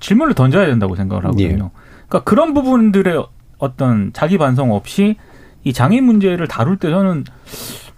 질문을 0.00 0.34
던져야 0.34 0.66
된다고 0.66 0.94
생각을 0.94 1.24
하거든요. 1.24 1.46
예. 1.48 1.80
그러니까 2.08 2.24
그런 2.24 2.52
부분들의 2.52 3.26
어떤 3.58 4.12
자기 4.12 4.36
반성 4.36 4.72
없이 4.72 5.16
이 5.64 5.72
장애인 5.72 6.04
문제를 6.04 6.46
다룰 6.46 6.76
때 6.76 6.90
저는 6.90 7.24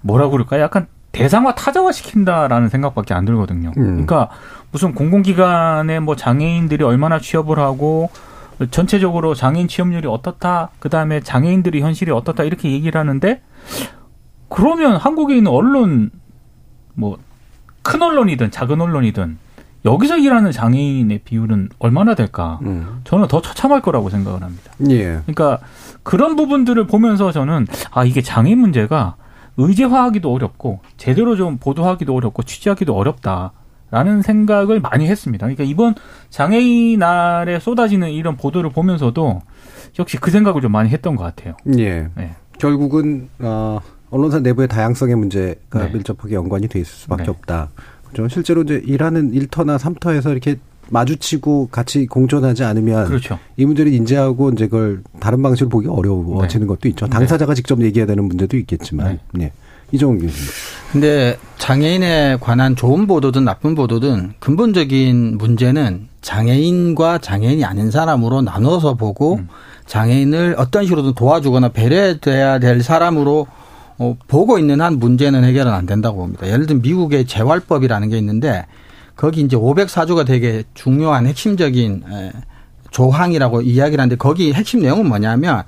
뭐라 0.00 0.30
그럴까? 0.30 0.60
약간 0.60 0.86
대상화 1.18 1.54
타자화 1.54 1.92
시킨다라는 1.92 2.68
생각밖에 2.68 3.14
안 3.14 3.24
들거든요. 3.24 3.72
음. 3.76 3.84
그러니까 4.06 4.28
무슨 4.70 4.94
공공기관에 4.94 6.00
뭐 6.00 6.16
장애인들이 6.16 6.84
얼마나 6.84 7.18
취업을 7.18 7.58
하고 7.58 8.10
전체적으로 8.70 9.34
장애인 9.34 9.68
취업률이 9.68 10.08
어떻다, 10.08 10.70
그 10.78 10.88
다음에 10.88 11.20
장애인들이 11.20 11.80
현실이 11.80 12.10
어떻다 12.10 12.42
이렇게 12.44 12.70
얘기를 12.72 12.98
하는데 12.98 13.40
그러면 14.48 14.96
한국에 14.96 15.36
있는 15.36 15.50
언론 15.52 16.10
뭐 16.94 17.18
큰 17.88 18.02
언론이든 18.02 18.50
작은 18.50 18.82
언론이든 18.82 19.38
여기서 19.86 20.18
일하는 20.18 20.52
장애인의 20.52 21.20
비율은 21.24 21.70
얼마나 21.78 22.14
될까? 22.14 22.58
음. 22.62 23.00
저는 23.04 23.28
더 23.28 23.40
처참할 23.40 23.80
거라고 23.80 24.10
생각을 24.10 24.42
합니다. 24.42 24.72
예. 24.90 25.20
그러니까 25.24 25.58
그런 26.02 26.36
부분들을 26.36 26.86
보면서 26.86 27.32
저는 27.32 27.66
아 27.90 28.04
이게 28.04 28.20
장애인 28.20 28.58
문제가 28.58 29.14
의제화하기도 29.58 30.32
어렵고 30.32 30.80
제대로 30.96 31.36
좀 31.36 31.58
보도하기도 31.58 32.14
어렵고 32.14 32.44
취재하기도 32.44 32.94
어렵다라는 32.94 34.22
생각을 34.22 34.80
많이 34.80 35.06
했습니다. 35.06 35.46
그러니까 35.46 35.64
이번 35.64 35.94
장애인 36.30 37.00
날에 37.00 37.58
쏟아지는 37.58 38.10
이런 38.10 38.36
보도를 38.36 38.70
보면서도 38.70 39.42
역시 39.98 40.16
그 40.16 40.30
생각을 40.30 40.62
좀 40.62 40.72
많이 40.72 40.88
했던 40.88 41.16
것 41.16 41.24
같아요. 41.24 41.56
예. 41.76 42.08
네. 42.14 42.34
결국은 42.58 43.28
어, 43.40 43.80
언론사 44.10 44.38
내부의 44.40 44.68
다양성의 44.68 45.16
문제가 45.16 45.86
네. 45.86 45.90
밀접하게 45.92 46.34
연관이 46.34 46.68
돼 46.68 46.78
있을 46.80 46.92
수밖에 46.92 47.24
네. 47.24 47.30
없다. 47.30 47.70
그렇죠. 48.04 48.28
실제로 48.28 48.62
이제 48.62 48.80
일하는 48.84 49.34
일터나 49.34 49.76
삼터에서 49.76 50.30
이렇게 50.30 50.56
마주치고 50.90 51.68
같이 51.70 52.06
공존하지 52.06 52.64
않으면 52.64 53.06
그렇죠. 53.06 53.38
이 53.56 53.64
문제를 53.64 53.92
인지하고 53.92 54.50
이제 54.50 54.66
그걸 54.66 55.02
다른 55.20 55.42
방식으로 55.42 55.68
보기 55.68 55.88
어려워지는 55.88 56.66
네. 56.66 56.68
것도 56.68 56.88
있죠. 56.88 57.06
당사자가 57.06 57.52
네. 57.52 57.56
직접 57.56 57.80
얘기해야 57.82 58.06
되는 58.06 58.24
문제도 58.24 58.56
있겠지만. 58.56 59.18
네. 59.32 59.44
네. 59.44 59.52
이종훈 59.90 60.18
교수님. 60.18 60.50
근데 60.92 61.38
장애인에 61.56 62.36
관한 62.40 62.76
좋은 62.76 63.06
보도든 63.06 63.44
나쁜 63.44 63.74
보도든 63.74 64.34
근본적인 64.38 65.38
문제는 65.38 66.08
장애인과 66.20 67.18
장애인이 67.18 67.64
아닌 67.64 67.90
사람으로 67.90 68.42
나눠서 68.42 68.94
보고 68.94 69.36
음. 69.36 69.48
장애인을 69.86 70.56
어떤 70.58 70.84
식으로든 70.84 71.14
도와주거나 71.14 71.70
배려돼야 71.70 72.58
될 72.58 72.82
사람으로 72.82 73.46
어, 73.98 74.16
보고 74.28 74.58
있는 74.58 74.80
한 74.80 74.98
문제는 74.98 75.42
해결은 75.44 75.72
안 75.72 75.86
된다고 75.86 76.18
봅니다. 76.18 76.46
예를 76.46 76.66
들면 76.66 76.82
미국의 76.82 77.26
재활법이라는 77.26 78.10
게 78.10 78.18
있는데 78.18 78.66
거기 79.18 79.40
이제 79.40 79.56
504조가 79.56 80.24
되게 80.24 80.62
중요한 80.74 81.26
핵심적인 81.26 82.04
조항이라고 82.92 83.62
이야기를 83.62 84.00
하는데 84.00 84.14
거기 84.16 84.52
핵심 84.52 84.80
내용은 84.80 85.08
뭐냐면 85.08 85.64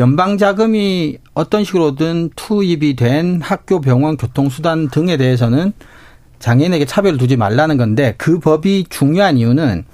연방 0.00 0.38
자금이 0.38 1.18
어떤 1.32 1.62
식으로든 1.62 2.30
투입이 2.34 2.96
된 2.96 3.40
학교, 3.40 3.80
병원, 3.80 4.16
교통수단 4.16 4.88
등에 4.88 5.16
대해서는 5.16 5.72
장애인에게 6.40 6.84
차별을 6.84 7.16
두지 7.16 7.36
말라는 7.36 7.76
건데 7.76 8.14
그 8.18 8.40
법이 8.40 8.86
중요한 8.90 9.36
이유는 9.36 9.84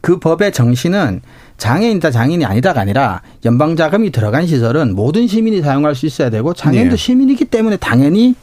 그 0.00 0.18
법의 0.18 0.50
정신은 0.50 1.20
장애인이다 1.56 2.10
장애인이 2.10 2.44
아니다가 2.44 2.80
아니라 2.80 3.22
연방 3.44 3.76
자금이 3.76 4.10
들어간 4.10 4.48
시설은 4.48 4.96
모든 4.96 5.28
시민이 5.28 5.62
사용할 5.62 5.94
수 5.94 6.04
있어야 6.04 6.30
되고 6.30 6.52
장애인도 6.52 6.96
네. 6.96 6.96
시민이기 6.96 7.44
때문에 7.44 7.76
당연히 7.76 8.34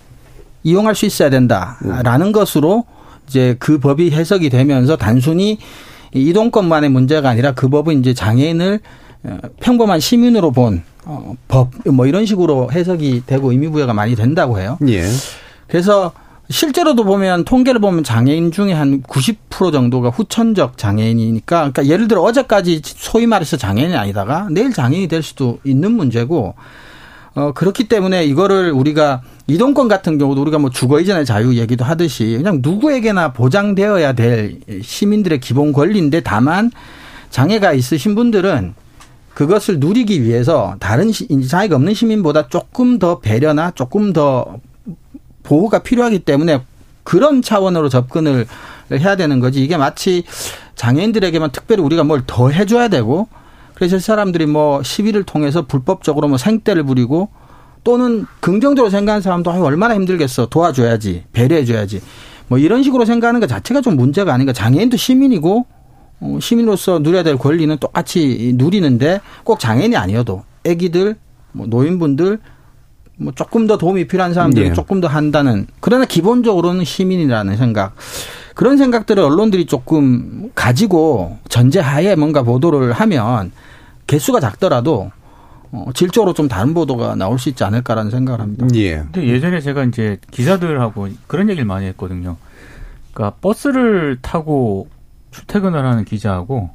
이용할 0.63 0.95
수 0.95 1.05
있어야 1.05 1.29
된다라는 1.29 2.27
음. 2.27 2.31
것으로 2.31 2.85
이제 3.27 3.55
그 3.59 3.79
법이 3.79 4.11
해석이 4.11 4.49
되면서 4.49 4.97
단순히 4.97 5.57
이동권만의 6.13 6.89
문제가 6.89 7.29
아니라 7.29 7.53
그 7.53 7.69
법은 7.69 7.99
이제 7.99 8.13
장애인을 8.13 8.79
어, 9.23 9.37
평범한 9.59 9.99
시민으로 9.99 10.51
본 10.51 10.83
어, 11.05 11.35
법, 11.47 11.71
뭐 11.85 12.05
이런 12.05 12.25
식으로 12.25 12.69
해석이 12.71 13.23
되고 13.25 13.51
의미부여가 13.51 13.93
많이 13.93 14.15
된다고 14.15 14.59
해요. 14.59 14.77
예. 14.87 15.03
그래서 15.67 16.11
실제로도 16.49 17.03
보면 17.03 17.43
통계를 17.43 17.81
보면 17.81 18.03
장애인 18.03 18.51
중에 18.51 18.71
한 18.71 19.01
90% 19.03 19.71
정도가 19.71 20.09
후천적 20.09 20.77
장애인이니까 20.77 21.57
그러니까 21.71 21.87
예를 21.87 22.07
들어 22.07 22.21
어제까지 22.21 22.81
소위 22.83 23.27
말해서 23.27 23.57
장애인이 23.57 23.95
아니다가 23.95 24.47
내일 24.49 24.71
장애인이 24.71 25.07
될 25.07 25.23
수도 25.23 25.59
있는 25.65 25.91
문제고 25.91 26.55
어 27.35 27.51
그렇기 27.51 27.89
때문에 27.89 28.25
이거를 28.25 28.71
우리가 28.71 29.21
이동권 29.47 29.87
같은 29.87 30.17
경우도 30.17 30.41
우리가 30.41 30.59
뭐 30.59 30.69
주거 30.69 30.99
이전의 30.99 31.25
자유 31.25 31.55
얘기도 31.57 31.85
하듯이 31.85 32.35
그냥 32.37 32.59
누구에게나 32.61 33.31
보장되어야 33.31 34.13
될 34.13 34.59
시민들의 34.83 35.39
기본 35.39 35.71
권리인데 35.71 36.19
다만 36.21 36.69
장애가 37.29 37.73
있으신 37.73 38.13
분들은 38.15 38.73
그것을 39.33 39.79
누리기 39.79 40.23
위해서 40.23 40.75
다른 40.79 41.11
장애가 41.47 41.75
없는 41.77 41.93
시민보다 41.93 42.47
조금 42.49 42.99
더 42.99 43.19
배려나 43.19 43.71
조금 43.71 44.11
더 44.11 44.59
보호가 45.43 45.79
필요하기 45.79 46.19
때문에 46.19 46.63
그런 47.03 47.41
차원으로 47.41 47.87
접근을 47.87 48.47
해야 48.91 49.15
되는 49.15 49.39
거지. 49.39 49.63
이게 49.63 49.77
마치 49.77 50.23
장애인들에게만 50.75 51.51
특별히 51.51 51.83
우리가 51.83 52.03
뭘 52.03 52.23
더 52.27 52.49
해줘야 52.49 52.89
되고 52.89 53.27
그래서 53.75 53.99
사람들이 53.99 54.45
뭐 54.45 54.83
시위를 54.83 55.23
통해서 55.23 55.65
불법적으로 55.65 56.27
뭐 56.27 56.37
생떼를 56.37 56.83
부리고 56.83 57.29
또는 57.83 58.25
긍정적으로 58.39 58.89
생각하는 58.89 59.21
사람도 59.21 59.51
얼마나 59.51 59.95
힘들겠어. 59.95 60.47
도와줘야지. 60.47 61.23
배려해줘야지. 61.33 62.01
뭐 62.47 62.57
이런 62.57 62.83
식으로 62.83 63.05
생각하는 63.05 63.39
것 63.39 63.47
자체가 63.47 63.81
좀 63.81 63.95
문제가 63.95 64.33
아닌가. 64.33 64.53
장애인도 64.53 64.97
시민이고 64.97 65.65
어, 66.19 66.37
시민으로서 66.41 66.99
누려야 66.99 67.23
될 67.23 67.37
권리는 67.37 67.75
똑같이 67.77 68.53
누리는데 68.55 69.21
꼭 69.43 69.59
장애인이 69.59 69.95
아니어도 69.95 70.43
아기들, 70.65 71.15
뭐 71.51 71.67
노인분들, 71.67 72.39
뭐 73.17 73.33
조금 73.35 73.67
더 73.67 73.77
도움이 73.77 74.07
필요한 74.07 74.33
사람들이 74.33 74.69
네. 74.69 74.73
조금 74.73 75.01
더 75.01 75.07
한다는 75.07 75.67
그러나 75.79 76.05
기본적으로는 76.05 76.85
시민이라는 76.85 77.57
생각 77.57 77.95
그런 78.53 78.77
생각들을 78.77 79.21
언론들이 79.23 79.65
조금 79.65 80.51
가지고 80.53 81.37
전제하에 81.49 82.15
뭔가 82.15 82.43
보도를 82.43 82.93
하면 82.93 83.51
개수가 84.05 84.39
작더라도 84.39 85.11
어, 85.71 85.89
질적으로 85.93 86.33
좀 86.33 86.47
다른 86.47 86.73
보도가 86.73 87.15
나올 87.15 87.39
수 87.39 87.49
있지 87.49 87.63
않을까라는 87.63 88.11
생각을 88.11 88.39
합니다. 88.41 88.67
예. 88.75 88.97
근데 88.97 89.27
예전에 89.27 89.59
제가 89.59 89.83
이제 89.85 90.17
기자들하고 90.31 91.09
그런 91.27 91.49
얘기를 91.49 91.65
많이 91.65 91.85
했거든요. 91.87 92.37
그러니까 93.13 93.37
버스를 93.41 94.17
타고 94.21 94.87
출퇴근을 95.31 95.83
하는 95.83 96.05
기자하고 96.05 96.69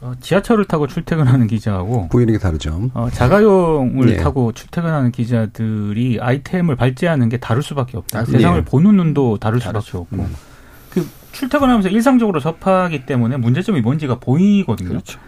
어, 0.00 0.12
지하철을 0.20 0.66
타고 0.66 0.86
출퇴근하는 0.86 1.46
기자하고 1.46 2.08
보이는 2.08 2.32
게 2.32 2.38
다르죠. 2.38 2.90
어, 2.94 3.08
자가용을 3.10 4.06
네. 4.06 4.16
타고 4.16 4.52
출퇴근하는 4.52 5.10
기자들이 5.10 6.18
아이템을 6.20 6.76
발제하는 6.76 7.28
게 7.28 7.38
다를 7.38 7.62
수밖에 7.62 7.96
없다. 7.96 8.20
아, 8.20 8.24
세상을 8.24 8.58
네. 8.58 8.64
보는 8.64 8.96
눈도 8.96 9.38
다를 9.38 9.60
수밖에. 9.60 9.96
없고. 9.96 10.16
음. 10.16 10.34
그 10.90 11.06
출퇴근하면서 11.32 11.88
일상적으로 11.88 12.40
접하기 12.40 13.06
때문에 13.06 13.36
문제점이 13.38 13.80
뭔지가 13.80 14.18
보이거든요. 14.18 14.88
그렇죠. 14.90 15.18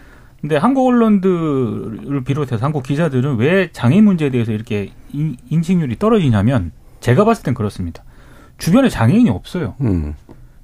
근데 0.41 0.55
한국 0.57 0.87
언론들을 0.87 2.23
비롯해서 2.23 2.63
한국 2.63 2.83
기자들은 2.83 3.37
왜 3.37 3.71
장애인 3.71 4.05
문제에 4.05 4.29
대해서 4.29 4.51
이렇게 4.51 4.91
인, 5.11 5.35
인식률이 5.49 5.97
떨어지냐면 5.99 6.71
제가 7.01 7.25
봤을 7.25 7.43
땐 7.43 7.53
그렇습니다. 7.53 8.03
주변에 8.57 8.89
장애인이 8.89 9.29
없어요. 9.29 9.75
음. 9.81 10.15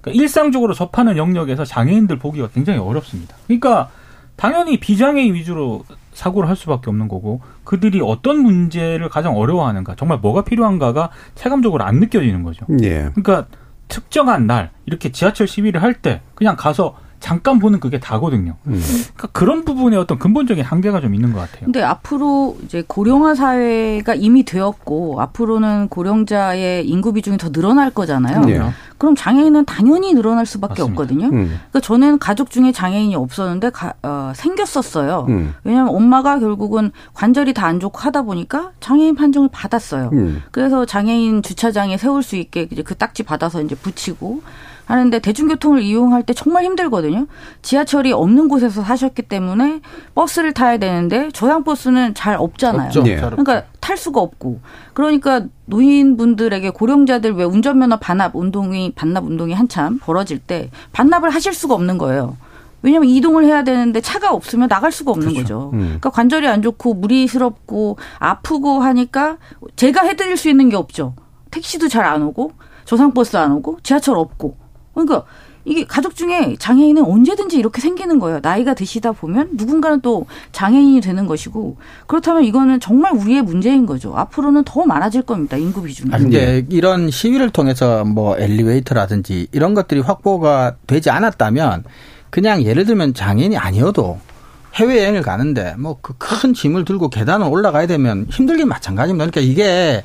그러니까 0.01 0.21
일상적으로 0.21 0.73
접하는 0.73 1.17
영역에서 1.17 1.65
장애인들 1.65 2.19
보기가 2.19 2.49
굉장히 2.53 2.79
어렵습니다. 2.79 3.35
그러니까 3.47 3.89
당연히 4.35 4.79
비장애인 4.79 5.33
위주로 5.33 5.83
사고를 6.13 6.47
할 6.49 6.55
수밖에 6.55 6.89
없는 6.89 7.07
거고 7.07 7.41
그들이 7.63 8.01
어떤 8.01 8.39
문제를 8.39 9.09
가장 9.09 9.35
어려워하는가 9.37 9.95
정말 9.95 10.19
뭐가 10.19 10.43
필요한가가 10.43 11.09
체감적으로 11.35 11.83
안 11.83 11.99
느껴지는 11.99 12.43
거죠. 12.43 12.65
예. 12.83 13.09
그러니까 13.15 13.47
특정한 13.87 14.47
날 14.47 14.71
이렇게 14.85 15.11
지하철 15.11 15.47
시위를 15.47 15.81
할 15.81 15.93
때 16.01 16.21
그냥 16.33 16.55
가서 16.57 16.97
잠깐 17.25 17.57
보는 17.57 17.79
그게 17.79 17.99
다거든요. 17.99 18.53
음. 18.67 18.79
그러니까 19.15 19.27
그런 19.31 19.65
부분에 19.65 19.97
어떤 19.97 20.19
근본적인 20.19 20.63
한계가 20.63 21.01
좀 21.01 21.15
있는 21.15 21.33
것 21.33 21.39
같아요. 21.39 21.65
근데 21.65 21.81
앞으로 21.81 22.55
이제 22.63 22.83
고령화 22.85 23.33
사회가 23.33 24.13
이미 24.13 24.43
되었고 24.45 25.19
앞으로는 25.19 25.87
고령자의 25.89 26.87
인구 26.87 27.13
비중이 27.13 27.37
더 27.39 27.49
늘어날 27.51 27.89
거잖아요. 27.89 28.41
네. 28.41 28.61
그럼 28.99 29.15
장애인은 29.15 29.65
당연히 29.65 30.13
늘어날 30.13 30.45
수밖에 30.45 30.83
맞습니다. 30.83 31.01
없거든요. 31.01 31.25
음. 31.27 31.47
그러니까 31.71 31.79
저는 31.79 32.19
가족 32.19 32.51
중에 32.51 32.71
장애인이 32.71 33.15
없었는데 33.15 33.71
가, 33.71 33.93
어, 34.03 34.31
생겼었어요. 34.35 35.25
음. 35.27 35.55
왜냐하면 35.63 35.95
엄마가 35.95 36.37
결국은 36.39 36.91
관절이 37.13 37.53
다 37.53 37.65
안 37.65 37.79
좋고 37.79 37.97
하다 37.97 38.21
보니까 38.21 38.73
장애인 38.79 39.15
판정을 39.15 39.49
받았어요. 39.51 40.11
음. 40.13 40.43
그래서 40.51 40.85
장애인 40.85 41.41
주차장에 41.41 41.97
세울 41.97 42.21
수 42.21 42.35
있게 42.35 42.67
이제 42.71 42.83
그 42.83 42.93
딱지 42.93 43.23
받아서 43.23 43.59
이제 43.63 43.73
붙이고 43.73 44.43
하는데 44.85 45.17
대중교통을 45.19 45.81
이용할 45.81 46.23
때 46.23 46.33
정말 46.33 46.63
힘들거든요. 46.63 47.27
지하철이 47.61 48.11
없는 48.11 48.47
곳에서 48.47 48.83
사셨기 48.83 49.23
때문에 49.23 49.81
버스를 50.13 50.53
타야 50.53 50.77
되는데 50.77 51.29
저양 51.33 51.63
버스는 51.63 52.13
잘 52.13 52.35
없잖아요. 52.37 52.87
없죠. 52.87 53.03
네. 53.03 53.15
그러니까 53.15 53.63
탈 53.79 53.97
수가 53.97 54.21
없고. 54.21 54.59
그러니까 54.93 55.45
노인분들에게 55.65 56.69
고령자들 56.69 57.33
왜 57.33 57.43
운전면허 57.43 57.97
반납 57.97 58.35
운동이 58.35 58.91
반납 58.95 59.25
운동이 59.25 59.53
한참 59.53 59.99
벌어질 59.99 60.39
때 60.39 60.69
반납을 60.93 61.29
하실 61.29 61.53
수가 61.53 61.73
없는 61.75 61.97
거예요. 61.97 62.37
왜냐하면 62.81 63.09
이동을 63.09 63.45
해야 63.45 63.63
되는데 63.63 63.99
차가 63.99 64.31
없으면 64.31 64.69
나갈 64.69 64.91
수가 64.91 65.11
없는 65.11 65.29
그렇죠. 65.29 65.41
거죠. 65.41 65.71
음. 65.73 65.79
그러니까 65.79 66.11
관절이 66.11 66.47
안 66.47 66.61
좋고 66.61 66.93
무리스럽고 66.93 67.97
아프고 68.19 68.81
하니까 68.81 69.37
제가 69.75 70.03
해드릴 70.03 70.37
수 70.37 70.49
있는 70.49 70.69
게 70.69 70.75
없죠. 70.75 71.15
택시도 71.49 71.87
잘 71.87 72.05
안 72.05 72.21
오고 72.21 72.51
저상버스 72.85 73.37
안 73.37 73.51
오고 73.53 73.79
지하철 73.81 74.17
없고 74.17 74.57
그러니까 74.95 75.23
이게 75.65 75.83
가족 75.85 76.15
중에 76.15 76.55
장애인은 76.59 77.03
언제든지 77.05 77.57
이렇게 77.57 77.81
생기는 77.81 78.19
거예요. 78.19 78.39
나이가 78.41 78.73
드시다 78.75 79.11
보면 79.11 79.49
누군가는 79.53 79.99
또 80.01 80.25
장애인이 80.51 81.01
되는 81.01 81.25
것이고 81.25 81.77
그렇다면 82.07 82.43
이거는 82.43 82.79
정말 82.79 83.13
우리의 83.13 83.41
문제인 83.41 83.85
거죠. 83.85 84.13
앞으로는 84.15 84.63
더 84.63 84.85
많아질 84.85 85.23
겁니다. 85.23 85.57
인구 85.57 85.81
비중이. 85.83 86.11
아, 86.13 86.17
근데 86.17 86.65
이런 86.69 87.09
시위를 87.09 87.49
통해서 87.49 88.03
뭐 88.05 88.37
엘리베이터라든지 88.37 89.47
이런 89.51 89.73
것들이 89.73 90.01
확보가 90.01 90.75
되지 90.87 91.09
않았다면 91.09 91.83
그냥 92.29 92.61
예를 92.63 92.85
들면 92.85 93.13
장애인이 93.15 93.57
아니어도 93.57 94.19
해외여행을 94.75 95.21
가는데 95.23 95.73
뭐 95.77 95.97
그 96.01 96.13
큰 96.19 96.53
짐을 96.53 96.85
들고 96.85 97.09
계단을 97.09 97.47
올라가야 97.47 97.87
되면 97.87 98.27
힘들긴 98.29 98.67
마찬가지입니다. 98.67 99.31
그러니까 99.31 99.41
이게 99.41 100.03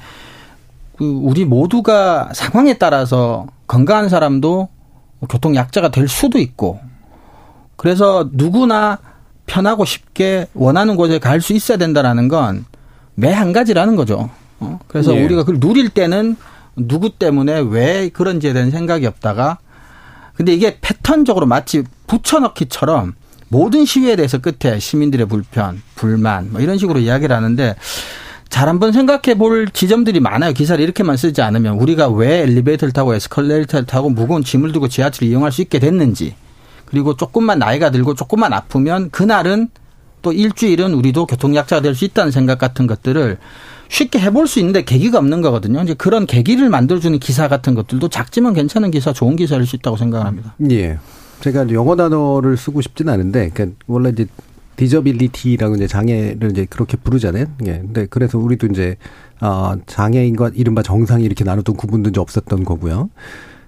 그 0.96 1.05
우리 1.05 1.44
모두가 1.44 2.31
상황에 2.33 2.79
따라서 2.79 3.46
건강한 3.66 4.09
사람도 4.09 4.68
교통 5.28 5.54
약자가 5.54 5.90
될 5.90 6.09
수도 6.09 6.38
있고 6.38 6.80
그래서 7.76 8.28
누구나 8.33 8.98
편하고 9.46 9.85
쉽게 9.85 10.46
원하는 10.54 10.96
곳에 10.96 11.18
갈 11.18 11.40
수 11.40 11.52
있어야 11.52 11.78
된다라는 11.78 12.28
건 12.28 12.64
매 13.16 13.33
한 13.33 13.52
가지라는 13.52 13.96
거죠. 13.96 14.30
어? 14.61 14.78
그래서 14.88 15.14
예. 15.14 15.22
우리가 15.22 15.42
그걸 15.44 15.61
누릴 15.61 15.90
때는 15.90 16.37
누구 16.76 17.11
때문에 17.11 17.61
왜 17.68 18.09
그런지에 18.09 18.52
대한 18.54 18.70
생각이 18.70 19.04
없다가 19.06 19.59
근데 20.35 20.54
이게 20.54 20.78
패턴적으로 20.80 21.44
마치 21.44 21.83
붙여넣기처럼 22.06 23.14
모든 23.48 23.85
시위에 23.85 24.16
대해서 24.16 24.38
끝에 24.38 24.78
시민들의 24.78 25.26
불편, 25.26 25.83
불만 25.96 26.50
뭐 26.52 26.61
이런 26.62 26.78
식으로 26.78 27.00
이야기를 27.00 27.35
하는데 27.35 27.74
잘 28.50 28.68
한번 28.68 28.92
생각해 28.92 29.38
볼 29.38 29.68
지점들이 29.72 30.20
많아요. 30.20 30.52
기사를 30.52 30.82
이렇게만 30.82 31.16
쓰지 31.16 31.40
않으면 31.40 31.76
우리가 31.78 32.08
왜 32.08 32.42
엘리베이터를 32.42 32.92
타고 32.92 33.14
에스컬레이터를 33.14 33.86
타고 33.86 34.10
무거운 34.10 34.44
짐을 34.44 34.72
두고 34.72 34.88
지하철을 34.88 35.28
이용할 35.28 35.52
수 35.52 35.62
있게 35.62 35.78
됐는지 35.78 36.34
그리고 36.84 37.16
조금만 37.16 37.60
나이가 37.60 37.90
들고 37.90 38.14
조금만 38.14 38.52
아프면 38.52 39.10
그날은 39.10 39.68
또 40.22 40.32
일주일은 40.32 40.92
우리도 40.92 41.26
교통약자가 41.26 41.80
될 41.80 41.94
수 41.94 42.04
있다는 42.04 42.30
생각 42.32 42.58
같은 42.58 42.86
것들을 42.86 43.38
쉽게 43.88 44.18
해볼 44.18 44.46
수 44.46 44.58
있는데 44.58 44.84
계기가 44.84 45.18
없는 45.18 45.40
거거든요. 45.40 45.82
이제 45.82 45.94
그런 45.94 46.26
계기를 46.26 46.68
만들어주는 46.68 47.18
기사 47.20 47.48
같은 47.48 47.74
것들도 47.74 48.08
작지만 48.08 48.52
괜찮은 48.54 48.90
기사, 48.90 49.12
좋은 49.12 49.36
기사일 49.36 49.66
수 49.66 49.76
있다고 49.76 49.96
생각합니다. 49.96 50.54
예. 50.70 50.98
제가 51.40 51.70
영어 51.70 51.96
단어를 51.96 52.56
쓰고 52.56 52.82
싶지는 52.82 53.12
않은데, 53.14 53.50
그러니까 53.52 53.76
원래 53.86 54.10
이제 54.10 54.26
disability라고 54.80 55.74
이제 55.74 55.86
장애를 55.86 56.52
이제 56.52 56.66
그렇게 56.68 56.96
부르잖아요. 56.96 57.44
예. 57.66 57.80
근데 57.80 58.06
그래서 58.08 58.38
우리도 58.38 58.68
이제 58.68 58.96
어 59.42 59.74
장애인과 59.84 60.52
이른바 60.54 60.82
정상이 60.82 61.22
이렇게 61.22 61.44
나누던 61.44 61.76
구분도 61.76 62.08
이제 62.08 62.18
없었던 62.20 62.64
거고요. 62.64 63.10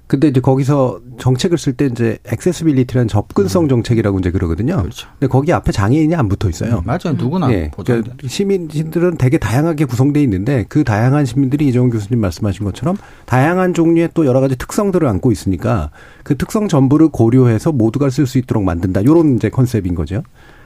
근데 0.06 0.28
이제 0.28 0.40
거기서 0.40 1.00
정책을 1.18 1.58
쓸 1.58 1.74
때 1.74 1.86
이제 1.86 2.18
accessibility라는 2.30 3.08
접근성 3.08 3.68
정책이라고 3.68 4.18
이제 4.20 4.30
그러거든요. 4.30 4.76
그렇죠. 4.76 5.08
근데 5.18 5.26
거기 5.30 5.52
앞에 5.52 5.70
장애인이 5.70 6.14
안 6.14 6.28
붙어 6.28 6.48
있어요. 6.48 6.78
음, 6.78 6.82
맞아요. 6.86 7.14
누구나 7.16 7.52
예. 7.52 7.70
그러니까 7.76 8.14
시민들은 8.26 9.18
되게 9.18 9.36
다양하게 9.36 9.84
구성돼 9.84 10.22
있는데 10.22 10.64
그 10.70 10.82
다양한 10.82 11.26
시민들이 11.26 11.68
이정훈 11.68 11.90
교수님 11.90 12.20
말씀하신 12.22 12.64
것처럼 12.64 12.96
다양한 13.26 13.74
종류의 13.74 14.10
또 14.14 14.24
여러 14.24 14.40
가지 14.40 14.56
특성들을 14.56 15.06
안고 15.06 15.30
있으니까 15.30 15.90
그 16.22 16.38
특성 16.38 16.68
전부를 16.68 17.08
고려해서 17.08 17.72
모두가 17.72 18.08
쓸 18.08 18.26
수 18.26 18.38
있도록 18.38 18.64
만든다. 18.64 19.04
요런 19.04 19.36
이제 19.36 19.50
컨셉인 19.50 19.94
거죠. 19.94 20.22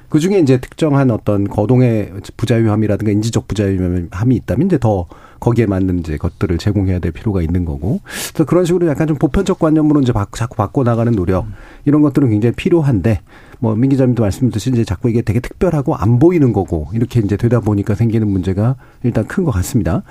그 0.09 0.21
중에 0.21 0.39
이제 0.39 0.59
특정한 0.59 1.11
어떤 1.11 1.49
거동의 1.49 2.13
부자유함이라든가 2.37 3.13
인지적 3.13 3.49
부자유함이 3.49 4.37
있다면 4.37 4.67
이제 4.67 4.79
더 4.79 5.07
거기에 5.41 5.67
맞는 5.67 5.99
이제 5.99 6.17
것들을 6.17 6.57
제공해야 6.59 6.99
될 6.99 7.13
필요가 7.13 7.43
있는 7.43 7.65
거고. 7.65 8.01
그래서 8.33 8.45
그런 8.45 8.65
식으로 8.65 8.87
약간 8.89 9.07
좀 9.07 9.17
보편적 9.19 9.59
관념으로 9.59 10.01
이제 10.01 10.13
자꾸 10.33 10.57
바꿔 10.57 10.83
나가는 10.83 11.13
노력 11.15 11.47
이런 11.85 12.03
것들은 12.03 12.31
굉장히 12.31 12.55
필요한데 12.55 13.21
뭐민 13.59 13.91
기자님도 13.91 14.23
말씀드렸듯이 14.23 14.71
이제 14.71 14.85
자꾸 14.85 15.11
이게 15.11 15.23
되게 15.23 15.41
특별하고 15.41 15.95
안 15.95 16.19
보이는 16.19 16.53
거고 16.53 16.89
이렇게 16.93 17.21
이제 17.21 17.37
되다 17.37 17.61
보니까 17.61 17.95
생기는 17.95 18.29
문제가 18.29 18.77
일단 19.03 19.27
큰 19.27 19.45
것 19.45 19.51
같습니다. 19.53 20.03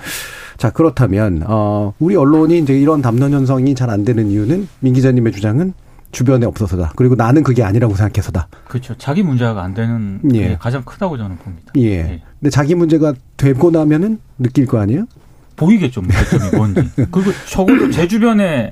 자 0.58 0.70
그렇다면 0.72 1.44
어 1.48 1.94
우리 2.00 2.16
언론이 2.16 2.60
이제 2.60 2.80
이런 2.80 3.02
담론 3.02 3.32
현상이 3.34 3.76
잘 3.76 3.90
안 3.90 4.04
되는 4.04 4.30
이유는 4.30 4.68
민 4.80 4.94
기자님의 4.94 5.34
주장은 5.34 5.74
주변에 6.16 6.46
없어서다. 6.46 6.94
그리고 6.96 7.16
나는 7.16 7.44
그게 7.44 7.62
아니라고 7.62 7.94
생각해서다. 7.96 8.48
그렇죠. 8.70 8.98
자기 8.98 9.22
문제가 9.22 9.62
안 9.62 9.74
되는 9.74 10.22
게 10.30 10.52
예. 10.52 10.58
가장 10.58 10.84
크다고 10.86 11.18
저는 11.18 11.38
봅니다. 11.38 11.74
예. 11.76 12.22
근데 12.40 12.50
자기 12.50 12.74
문제가 12.74 13.14
되고 13.36 13.70
나면은 13.70 14.20
느낄 14.40 14.66
거 14.66 14.80
아니에요? 14.80 15.08
보이겠죠, 15.58 16.02
문제점이 16.02 16.56
뭔지. 16.56 16.90
그리고 17.12 17.32
적어도 17.50 17.92
제 17.92 18.08
주변에 18.08 18.72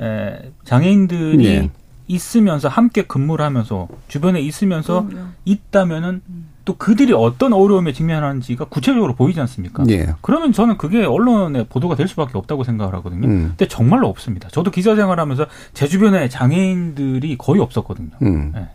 에, 0.00 0.52
장애인들이 0.64 1.44
예. 1.46 1.70
있으면서 2.06 2.68
함께 2.68 3.02
근무를 3.02 3.44
하면서 3.44 3.88
주변에 4.06 4.40
있으면서 4.40 5.06
그럼요. 5.06 5.26
있다면은 5.44 6.22
또 6.64 6.76
그들이 6.76 7.12
어떤 7.12 7.52
어려움에 7.52 7.92
직면하는지가 7.92 8.66
구체적으로 8.66 9.14
보이지 9.14 9.38
않습니까? 9.40 9.84
예. 9.90 10.14
그러면 10.22 10.52
저는 10.52 10.78
그게 10.78 11.04
언론에 11.04 11.66
보도가 11.68 11.94
될 11.94 12.08
수밖에 12.08 12.38
없다고 12.38 12.64
생각을 12.64 12.94
하거든요. 12.94 13.26
음. 13.26 13.44
근데 13.48 13.68
정말로 13.68 14.08
없습니다. 14.08 14.48
저도 14.48 14.70
기자 14.70 14.96
생활하면서 14.96 15.46
제 15.74 15.86
주변에 15.86 16.28
장애인들이 16.28 17.36
거의 17.36 17.60
없었거든요. 17.60 18.10
음. 18.22 18.52
예. 18.56 18.68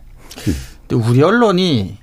근데 0.86 1.04
우리 1.04 1.22
언론이 1.22 1.98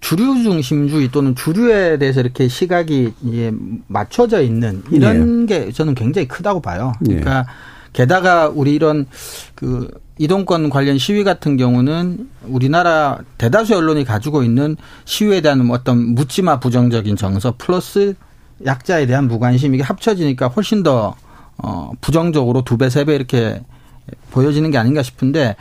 주류 0.00 0.42
중심주의 0.42 1.08
또는 1.08 1.34
주류에 1.34 1.98
대해서 1.98 2.20
이렇게 2.20 2.48
시각이 2.48 3.14
이제 3.22 3.52
맞춰져 3.86 4.42
있는 4.42 4.82
이런 4.90 5.46
게 5.46 5.70
저는 5.70 5.94
굉장히 5.94 6.26
크다고 6.28 6.60
봐요. 6.60 6.92
예. 7.08 7.14
그러니까 7.14 7.46
게다가 7.92 8.48
우리 8.48 8.74
이런 8.74 9.06
그 9.54 9.88
이동권 10.18 10.70
관련 10.70 10.96
시위 10.98 11.24
같은 11.24 11.56
경우는 11.56 12.28
우리나라 12.44 13.18
대다수 13.38 13.76
언론이 13.76 14.04
가지고 14.04 14.42
있는 14.42 14.76
시위에 15.04 15.40
대한 15.40 15.68
어떤 15.70 16.14
묻지마 16.14 16.60
부정적인 16.60 17.16
정서 17.16 17.54
플러스 17.58 18.14
약자에 18.64 19.06
대한 19.06 19.26
무관심 19.26 19.74
이게 19.74 19.82
합쳐지니까 19.82 20.48
훨씬 20.48 20.82
더 20.82 21.16
어, 21.58 21.92
부정적으로 22.00 22.62
두 22.62 22.76
배, 22.78 22.88
세 22.90 23.04
배 23.04 23.14
이렇게 23.14 23.62
보여지는 24.32 24.70
게 24.70 24.76
아닌가 24.78 25.02
싶은데, 25.02 25.56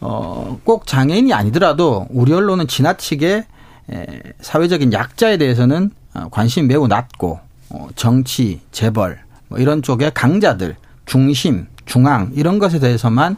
어, 0.00 0.58
꼭 0.64 0.86
장애인이 0.86 1.32
아니더라도 1.32 2.06
우리 2.10 2.32
언론은 2.32 2.66
지나치게 2.66 3.46
에, 3.92 4.06
사회적인 4.40 4.92
약자에 4.92 5.36
대해서는 5.36 5.90
어, 6.14 6.28
관심이 6.30 6.66
매우 6.66 6.88
낮고, 6.88 7.38
어, 7.70 7.88
정치, 7.94 8.60
재벌, 8.72 9.20
뭐 9.48 9.58
이런 9.58 9.82
쪽의 9.82 10.12
강자들, 10.14 10.76
중심, 11.06 11.66
중앙, 11.84 12.30
이런 12.34 12.58
것에 12.58 12.78
대해서만 12.78 13.36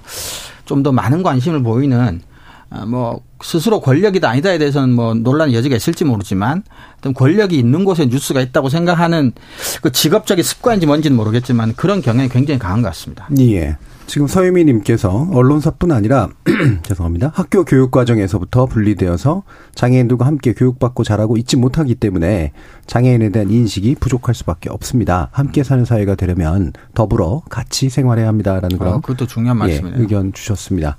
좀 0.66 0.82
더 0.82 0.92
많은 0.92 1.22
관심을 1.22 1.62
보이는, 1.62 2.20
아, 2.68 2.84
뭐, 2.84 3.22
스스로 3.42 3.80
권력이다 3.80 4.28
아니다에 4.28 4.58
대해서는 4.58 4.94
뭐 4.94 5.14
논란 5.14 5.52
여지가 5.52 5.76
있을지 5.76 6.04
모르지만, 6.04 6.62
어떤 6.98 7.14
권력이 7.14 7.58
있는 7.58 7.84
곳에 7.84 8.06
뉴스가 8.06 8.40
있다고 8.40 8.68
생각하는 8.68 9.32
그 9.80 9.90
직업적인 9.92 10.44
습관인지 10.44 10.86
뭔지는 10.86 11.16
모르겠지만 11.16 11.74
그런 11.76 12.02
경향이 12.02 12.28
굉장히 12.28 12.58
강한 12.58 12.82
것 12.82 12.88
같습니다. 12.88 13.28
예. 13.38 13.76
지금 14.06 14.26
서유미님께서 14.28 15.28
언론사뿐 15.32 15.90
아니라 15.90 16.28
죄송합니다. 16.84 17.32
학교 17.34 17.64
교육 17.64 17.90
과정에서부터 17.90 18.66
분리되어서 18.66 19.42
장애인들과 19.74 20.24
함께 20.24 20.52
교육받고 20.52 21.02
자라고 21.04 21.36
있지 21.36 21.56
못하기 21.56 21.96
때문에 21.96 22.52
장애인에 22.86 23.30
대한 23.30 23.50
인식이 23.50 23.96
부족할 23.96 24.34
수밖에 24.34 24.70
없습니다. 24.70 25.28
함께 25.32 25.64
사는 25.64 25.84
사회가 25.84 26.14
되려면 26.14 26.72
더불어 26.94 27.42
같이 27.50 27.88
생활해야 27.88 28.28
합니다라는 28.28 28.78
그런 28.78 28.94
어, 28.94 29.00
그것도 29.00 29.26
중요한 29.26 29.56
예, 29.56 29.58
말씀이네요. 29.58 30.00
의견 30.00 30.32
주셨습니다. 30.32 30.96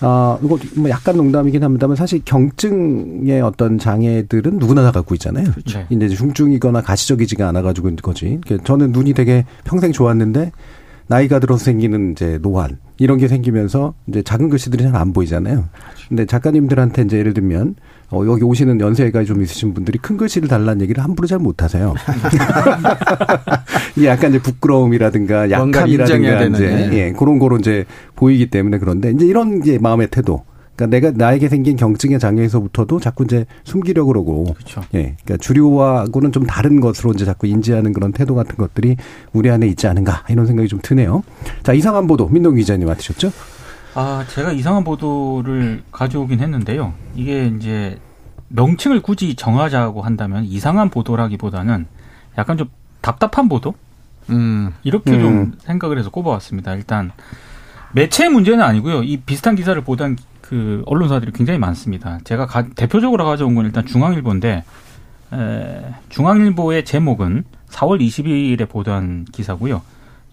아, 0.00 0.38
이거 0.42 0.58
뭐 0.76 0.90
약간 0.90 1.16
농담이긴 1.16 1.62
합니다만 1.62 1.96
사실 1.96 2.22
경증의 2.24 3.40
어떤 3.42 3.78
장애들은 3.78 4.58
누구나 4.58 4.82
다 4.82 4.92
갖고 4.92 5.14
있잖아요. 5.14 5.50
그렇죠. 5.52 5.84
이제 5.90 6.08
중증이거나 6.08 6.82
가시적이지가 6.82 7.48
않아 7.48 7.62
가지고 7.62 7.88
있는 7.88 8.00
거지. 8.02 8.38
그러니까 8.44 8.66
저는 8.66 8.92
눈이 8.92 9.14
되게 9.14 9.44
평생 9.64 9.92
좋았는데 9.92 10.52
나이가 11.08 11.38
들어서 11.38 11.64
생기는 11.64 12.12
이제 12.12 12.38
노안 12.42 12.78
이런 12.98 13.18
게 13.18 13.28
생기면서 13.28 13.94
이제 14.06 14.22
작은 14.22 14.48
글씨들이 14.48 14.82
잘 14.84 14.96
안 14.96 15.12
보이잖아요. 15.12 15.64
근데 16.08 16.24
작가님들한테 16.26 17.02
이제 17.02 17.18
예를 17.18 17.34
들면 17.34 17.74
어, 18.10 18.22
여기 18.26 18.44
오시는 18.44 18.80
연세가 18.80 19.24
좀 19.24 19.42
있으신 19.42 19.74
분들이 19.74 19.98
큰 19.98 20.16
글씨를 20.16 20.48
달라는 20.48 20.80
얘기를 20.82 21.02
함부로 21.02 21.26
잘 21.26 21.38
못하세요. 21.38 21.94
이게 23.96 24.06
약간 24.06 24.30
이제 24.30 24.40
부끄러움이라든가 24.40 25.50
약함이라든가 25.50 26.44
이제 26.44 26.90
예. 26.92 26.96
예, 26.96 27.12
그런 27.12 27.38
거로 27.38 27.56
이제 27.56 27.84
보이기 28.14 28.50
때문에 28.50 28.78
그런데 28.78 29.10
이제 29.10 29.26
이런 29.26 29.58
이제 29.58 29.78
마음의 29.80 30.08
태도. 30.10 30.44
그러니까 30.76 30.86
내가 30.86 31.10
나에게 31.16 31.48
생긴 31.48 31.76
경증의 31.76 32.18
장애에서부터도 32.18 33.00
자꾸 33.00 33.24
이제 33.24 33.46
숨기려고 33.64 34.08
그러고 34.08 34.44
그렇죠. 34.54 34.82
예. 34.94 35.16
그러니까 35.24 35.38
주류하고는 35.38 36.32
좀 36.32 36.44
다른 36.44 36.80
것으로 36.80 37.12
이제 37.12 37.24
자꾸 37.24 37.46
인지하는 37.46 37.92
그런 37.92 38.12
태도 38.12 38.34
같은 38.34 38.56
것들이 38.56 38.96
우리 39.32 39.50
안에 39.50 39.66
있지 39.66 39.86
않은가 39.86 40.24
이런 40.28 40.46
생각이 40.46 40.68
좀 40.68 40.78
드네요. 40.82 41.22
자, 41.62 41.72
이상한 41.72 42.06
보도 42.06 42.28
민동 42.28 42.54
기자님 42.54 42.86
맡으셨죠? 42.86 43.32
아, 43.94 44.26
제가 44.28 44.52
이상한 44.52 44.84
보도를 44.84 45.82
가져오긴 45.90 46.40
했는데요. 46.40 46.92
이게 47.14 47.46
이제 47.46 47.98
명칭을 48.48 49.00
굳이 49.00 49.34
정하자고 49.34 50.02
한다면 50.02 50.44
이상한 50.44 50.90
보도라기보다는 50.90 51.86
약간 52.36 52.58
좀 52.58 52.68
답답한 53.00 53.48
보도? 53.48 53.74
음. 54.28 54.72
이렇게 54.82 55.12
음. 55.12 55.20
좀 55.20 55.52
생각을 55.60 55.98
해서 55.98 56.10
꼽아왔습니다. 56.10 56.74
일단 56.74 57.12
매체 57.94 58.28
문제는 58.28 58.62
아니고요. 58.62 59.02
이 59.02 59.16
비슷한 59.16 59.56
기사를 59.56 59.80
보던 59.82 60.16
그 60.48 60.82
언론사들이 60.86 61.32
굉장히 61.32 61.58
많습니다. 61.58 62.18
제가 62.22 62.46
가- 62.46 62.68
대표적으로 62.76 63.24
가져온 63.24 63.54
건 63.56 63.66
일단 63.66 63.84
중앙일보인데 63.84 64.62
에, 65.32 65.94
중앙일보의 66.08 66.84
제목은 66.84 67.42
4월 67.68 68.00
22일에 68.00 68.68
보도한 68.68 69.24
기사고요. 69.32 69.82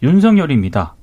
윤석열입니다. 0.04 0.94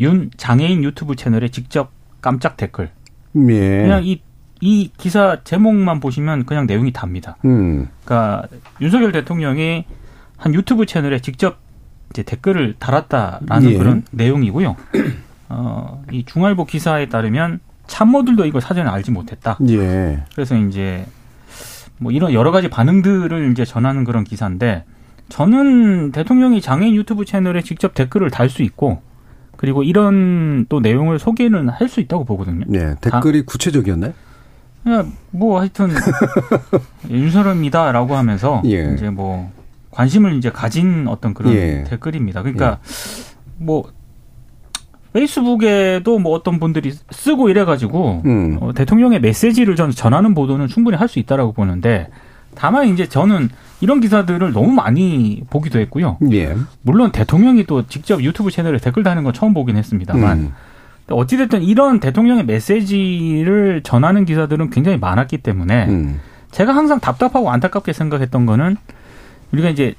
윤 0.00 0.30
장애인 0.36 0.82
유튜브 0.82 1.14
채널에 1.14 1.48
직접 1.48 1.90
깜짝 2.22 2.56
댓글. 2.56 2.90
예. 3.36 3.82
그냥 3.82 4.04
이, 4.04 4.22
이 4.62 4.90
기사 4.96 5.38
제목만 5.44 6.00
보시면 6.00 6.46
그냥 6.46 6.66
내용이 6.66 6.92
답니다. 6.92 7.36
음. 7.44 7.88
그러니까 8.04 8.46
윤석열 8.80 9.12
대통령이 9.12 9.84
한 10.38 10.54
유튜브 10.54 10.86
채널에 10.86 11.18
직접 11.20 11.58
이제 12.10 12.22
댓글을 12.22 12.76
달았다라는 12.78 13.70
예. 13.72 13.76
그런 13.76 14.04
내용이고요. 14.10 14.74
어, 15.50 16.02
이 16.12 16.24
중알보 16.24 16.64
기사에 16.64 17.08
따르면 17.10 17.60
참모들도 17.88 18.46
이걸 18.46 18.60
사전에 18.60 18.88
알지 18.88 19.10
못했다. 19.10 19.58
예. 19.68 20.22
그래서 20.34 20.56
이제 20.56 21.04
뭐 21.98 22.12
이런 22.12 22.32
여러 22.32 22.52
가지 22.52 22.68
반응들을 22.68 23.50
이제 23.50 23.64
전하는 23.64 24.04
그런 24.04 24.22
기사인데 24.22 24.84
저는 25.28 26.12
대통령이 26.12 26.60
장애인 26.60 26.94
유튜브 26.94 27.24
채널에 27.24 27.62
직접 27.62 27.94
댓글을 27.94 28.30
달 28.30 28.48
수 28.48 28.62
있고 28.62 29.02
그리고 29.56 29.82
이런 29.82 30.66
또 30.68 30.78
내용을 30.80 31.18
소개는 31.18 31.68
할 31.68 31.88
수 31.88 32.00
있다고 32.00 32.24
보거든요. 32.24 32.64
예. 32.74 32.94
댓글이 33.00 33.42
구체적이었나요? 33.42 34.12
그냥 34.84 35.12
뭐 35.32 35.58
하여튼 35.58 35.90
윤석열입니다라고 37.10 38.14
하면서 38.14 38.62
예. 38.66 38.92
이제 38.94 39.10
뭐 39.10 39.50
관심을 39.90 40.34
이제 40.36 40.50
가진 40.50 41.08
어떤 41.08 41.34
그런 41.34 41.52
예. 41.54 41.84
댓글입니다. 41.88 42.42
그러니까 42.42 42.78
뭐 43.56 43.90
페이스북에도 45.18 46.18
뭐 46.18 46.32
어떤 46.32 46.60
분들이 46.60 46.92
쓰고 47.10 47.48
이래가지고 47.48 48.22
음. 48.24 48.58
어, 48.60 48.72
대통령의 48.72 49.20
메시지를 49.20 49.74
전 49.76 49.90
전하는 49.90 50.34
보도는 50.34 50.68
충분히 50.68 50.96
할 50.96 51.08
수 51.08 51.18
있다라고 51.18 51.52
보는데 51.52 52.08
다만 52.54 52.88
이제 52.88 53.08
저는 53.08 53.48
이런 53.80 54.00
기사들을 54.00 54.52
너무 54.52 54.70
많이 54.72 55.42
보기도 55.48 55.78
했고요. 55.78 56.18
예. 56.32 56.54
물론 56.82 57.12
대통령이 57.12 57.64
또 57.64 57.86
직접 57.86 58.22
유튜브 58.22 58.50
채널에 58.50 58.76
댓글 58.78 59.02
다는 59.02 59.24
건 59.24 59.32
처음 59.32 59.54
보긴 59.54 59.76
했습니다만 59.78 60.38
음. 60.38 60.52
어찌됐든 61.08 61.62
이런 61.62 61.98
대통령의 61.98 62.44
메시지를 62.44 63.80
전하는 63.82 64.26
기사들은 64.26 64.68
굉장히 64.68 64.98
많았기 64.98 65.38
때문에 65.38 65.86
음. 65.86 66.20
제가 66.50 66.76
항상 66.76 67.00
답답하고 67.00 67.50
안타깝게 67.50 67.94
생각했던 67.94 68.44
거는 68.44 68.76
우리가 69.52 69.70
이제 69.70 69.94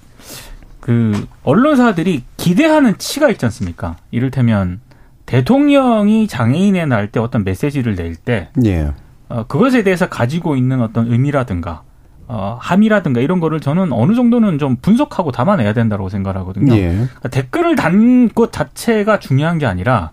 그 0.80 1.26
언론사들이 1.44 2.24
기대하는 2.38 3.00
치가 3.00 3.32
있지 3.32 3.46
않습니까? 3.46 3.96
이를테면 4.12 4.80
대통령이 5.30 6.28
장애인에 6.28 6.88
날때 6.88 7.20
어떤 7.20 7.44
메시지를 7.44 7.94
낼때 7.94 8.50
예. 8.66 8.92
어, 9.28 9.46
그것에 9.48 9.84
대해서 9.84 10.10
가지고 10.10 10.56
있는 10.56 10.82
어떤 10.82 11.12
의미라든가 11.12 11.84
어, 12.28 12.58
함이라든가 12.60 13.22
이런 13.22 13.40
거를 13.40 13.60
저는 13.60 13.94
어느 13.94 14.16
정도는 14.16 14.58
좀 14.58 14.78
분석하고 14.78 15.32
담아내야 15.32 15.74
된다고 15.74 16.10
생각하거든요. 16.10 16.74
예. 16.76 16.88
그러니까 16.94 17.30
댓글을 17.30 17.76
단 17.76 18.30
것 18.34 18.52
자체가 18.52 19.20
중요한 19.20 19.60
게 19.60 19.68
아니라 19.68 20.12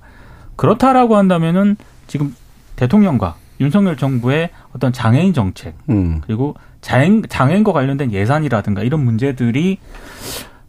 그렇다라고 0.56 1.16
한다면은 1.16 1.76
지금 2.06 2.34
대통령과 2.76 3.36
윤석열 3.58 3.96
정부의 3.96 4.50
어떤 4.74 4.92
장애인 4.92 5.32
정책 5.32 5.76
음. 5.88 6.20
그리고 6.26 6.54
장애인, 6.82 7.24
장애인과 7.26 7.72
관련된 7.72 8.12
예산이라든가 8.12 8.82
이런 8.82 9.02
문제들이 9.02 9.78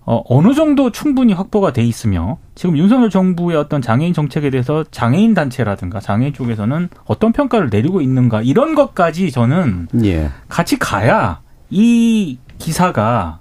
어, 0.09 0.23
어느 0.29 0.53
정도 0.53 0.89
충분히 0.89 1.33
확보가 1.33 1.73
돼 1.73 1.83
있으며 1.83 2.37
지금 2.55 2.77
윤석열 2.77 3.09
정부의 3.09 3.57
어떤 3.57 3.81
장애인 3.81 4.13
정책에 4.13 4.49
대해서 4.49 4.85
장애인 4.89 5.33
단체라든가 5.33 5.99
장애인 5.99 6.31
쪽에서는 6.33 6.87
어떤 7.05 7.33
평가를 7.33 7.69
내리고 7.69 7.99
있는가 7.99 8.41
이런 8.41 8.73
것까지 8.73 9.31
저는 9.31 9.89
예. 10.05 10.29
같이 10.47 10.79
가야 10.79 11.41
이 11.69 12.37
기사가 12.57 13.39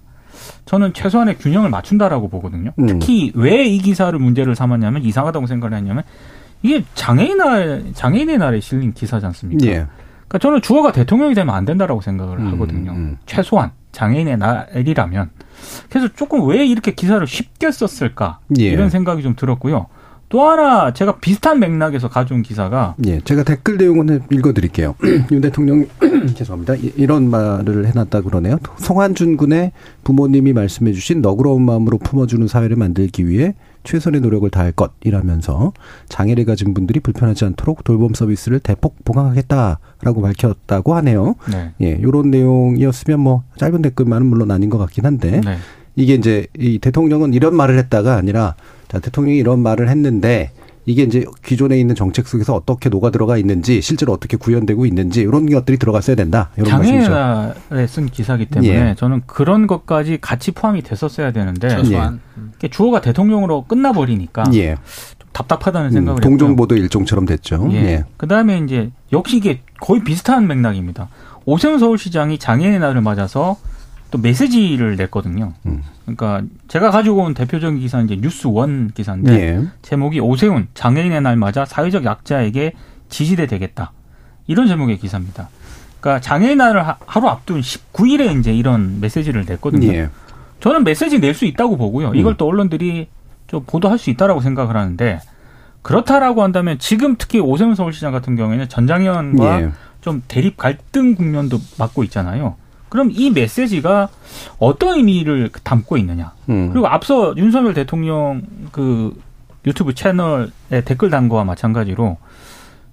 저는 0.64 0.92
최소한의 0.92 1.38
균형을 1.38 1.70
맞춘다라고 1.70 2.28
보거든요. 2.28 2.72
음. 2.80 2.86
특히 2.86 3.30
왜 3.36 3.64
이 3.68 3.78
기사를 3.78 4.18
문제를 4.18 4.56
삼았냐면 4.56 5.02
이상하다고 5.04 5.46
생각을 5.46 5.76
했냐면 5.78 6.02
이게 6.62 6.82
장애인 6.94 7.36
날 7.36 7.84
장애인의 7.94 8.38
날에 8.38 8.58
실린 8.58 8.92
기사지 8.92 9.24
않습니까? 9.26 9.64
예. 9.66 9.86
그러니까 10.26 10.38
저는 10.40 10.62
주어가 10.62 10.90
대통령이 10.90 11.34
되면 11.34 11.54
안 11.54 11.64
된다라고 11.64 12.00
생각을 12.00 12.38
음, 12.38 12.52
하거든요. 12.54 12.90
음. 12.90 13.18
최소한 13.26 13.70
장애인의 13.92 14.38
날이라면 14.38 15.30
그래서 15.90 16.08
조금 16.14 16.46
왜 16.48 16.66
이렇게 16.66 16.92
기사를 16.94 17.24
쉽게 17.26 17.70
썼을까 17.70 18.38
예. 18.58 18.64
이런 18.64 18.90
생각이 18.90 19.22
좀 19.22 19.34
들었고요. 19.36 19.86
또 20.28 20.42
하나 20.42 20.92
제가 20.92 21.18
비슷한 21.20 21.60
맥락에서 21.60 22.08
가져온 22.08 22.42
기사가 22.42 22.96
예, 23.06 23.20
제가 23.20 23.44
댓글 23.44 23.76
내용은 23.76 24.22
읽어드릴게요. 24.32 24.96
윤 25.30 25.40
대통령 25.40 25.86
죄송합니다. 26.34 26.74
이- 26.74 26.92
이런 26.96 27.30
말을 27.30 27.86
해놨다 27.86 28.22
그러네요. 28.22 28.58
송한준 28.78 29.36
군의 29.36 29.70
부모님이 30.02 30.52
말씀해주신 30.52 31.22
너그러운 31.22 31.62
마음으로 31.62 31.98
품어주는 31.98 32.48
사회를 32.48 32.74
만들기 32.76 33.28
위해 33.28 33.54
최선의 33.86 34.20
노력을 34.20 34.48
다할 34.50 34.72
것이라면서 34.72 35.72
장애를 36.08 36.44
가진 36.44 36.74
분들이 36.74 37.00
불편하지 37.00 37.44
않도록 37.46 37.84
돌봄 37.84 38.12
서비스를 38.12 38.60
대폭 38.60 38.96
보강하겠다라고 39.04 40.20
밝혔다고 40.20 40.94
하네요. 40.96 41.36
네. 41.50 41.72
예, 41.80 42.02
요런 42.02 42.30
내용이었으면 42.30 43.20
뭐 43.20 43.44
짧은 43.56 43.80
댓글만은 43.82 44.26
물론 44.26 44.50
아닌 44.50 44.68
것 44.68 44.78
같긴 44.78 45.06
한데 45.06 45.40
네. 45.44 45.56
이게 45.94 46.14
이제 46.14 46.46
이 46.58 46.78
대통령은 46.78 47.32
이런 47.32 47.54
말을 47.56 47.78
했다가 47.78 48.16
아니라 48.16 48.56
자 48.88 48.98
대통령이 48.98 49.38
이런 49.38 49.60
말을 49.60 49.88
했는데 49.88 50.50
이게 50.86 51.02
이제 51.02 51.24
기존에 51.44 51.78
있는 51.78 51.96
정책 51.96 52.28
속에서 52.28 52.54
어떻게 52.54 52.88
녹아 52.88 53.10
들어가 53.10 53.36
있는지 53.36 53.82
실제로 53.82 54.12
어떻게 54.12 54.36
구현되고 54.36 54.86
있는지 54.86 55.20
이런 55.20 55.50
것들이 55.50 55.78
들어갔어야 55.78 56.14
된다 56.14 56.50
이런. 56.56 56.76
날에 57.68 57.86
쓴 57.88 58.06
기사기 58.06 58.46
때문에 58.46 58.90
예. 58.90 58.94
저는 58.96 59.22
그런 59.26 59.66
것까지 59.66 60.18
같이 60.20 60.52
포함이 60.52 60.82
됐었어야 60.82 61.32
되는데 61.32 61.68
최소한 61.68 62.20
이게 62.56 62.68
주어가 62.68 63.00
대통령으로 63.00 63.64
끝나버리니까 63.64 64.44
예, 64.54 64.76
좀 65.18 65.28
답답하다는 65.32 65.88
음, 65.88 65.92
생각을 65.92 66.18
했고요. 66.18 66.30
동정보도 66.30 66.76
일종처럼 66.76 67.26
됐죠. 67.26 67.68
예. 67.72 67.76
예, 67.76 68.04
그다음에 68.16 68.58
이제 68.58 68.90
역시 69.12 69.38
이게 69.38 69.60
거의 69.80 70.04
비슷한 70.04 70.46
맥락입니다. 70.46 71.08
오세훈 71.46 71.78
서울시장이 71.78 72.38
장애인의 72.38 72.78
날을 72.78 73.00
맞아서 73.00 73.56
또 74.16 74.20
메시지를 74.22 74.96
냈거든요. 74.96 75.52
음. 75.66 75.82
그러니까 76.04 76.42
제가 76.68 76.90
가지고 76.90 77.24
온 77.24 77.34
대표적인 77.34 77.78
기사는 77.80 78.06
이제 78.06 78.16
뉴스 78.16 78.46
원 78.46 78.90
기사인데 78.94 79.32
예, 79.40 79.62
제목이 79.82 80.20
오세훈 80.20 80.68
장애인의 80.74 81.20
날 81.20 81.36
맞아 81.36 81.64
사회적 81.66 82.04
약자에게 82.04 82.72
지지대 83.10 83.46
되겠다 83.46 83.92
이런 84.46 84.66
제목의 84.68 84.98
기사입니다. 84.98 85.48
그러니까 86.00 86.20
장애인 86.20 86.58
날을 86.58 86.86
하- 86.86 86.96
하루 87.06 87.28
앞둔 87.28 87.60
19일에 87.60 88.38
이제 88.40 88.54
이런 88.54 89.00
메시지를 89.00 89.44
냈거든요. 89.46 89.88
예, 89.92 90.08
저는 90.60 90.84
메시지 90.84 91.18
낼 91.20 91.34
수 91.34 91.44
있다고 91.44 91.76
보고요. 91.76 92.14
이걸 92.14 92.36
또 92.36 92.46
언론들이 92.46 93.08
좀 93.48 93.64
보도할 93.66 93.98
수 93.98 94.10
있다라고 94.10 94.40
생각을 94.40 94.76
하는데 94.76 95.20
그렇다라고 95.82 96.42
한다면 96.42 96.78
지금 96.78 97.16
특히 97.18 97.38
오세훈 97.38 97.74
서울시장 97.74 98.12
같은 98.12 98.34
경우에는 98.36 98.68
전장현과 98.68 99.62
예. 99.62 99.70
좀 100.00 100.22
대립 100.28 100.56
갈등 100.56 101.14
국면도 101.16 101.58
맡고 101.78 102.02
있잖아요. 102.04 102.56
그럼 102.96 103.10
이 103.12 103.30
메시지가 103.30 104.08
어떤 104.58 104.96
의미를 104.96 105.50
담고 105.62 105.98
있느냐? 105.98 106.32
음. 106.48 106.70
그리고 106.72 106.88
앞서 106.88 107.34
윤석열 107.36 107.74
대통령 107.74 108.40
그 108.72 109.14
유튜브 109.66 109.92
채널에 109.94 110.48
댓글 110.86 111.10
단 111.10 111.28
거와 111.28 111.44
마찬가지로 111.44 112.16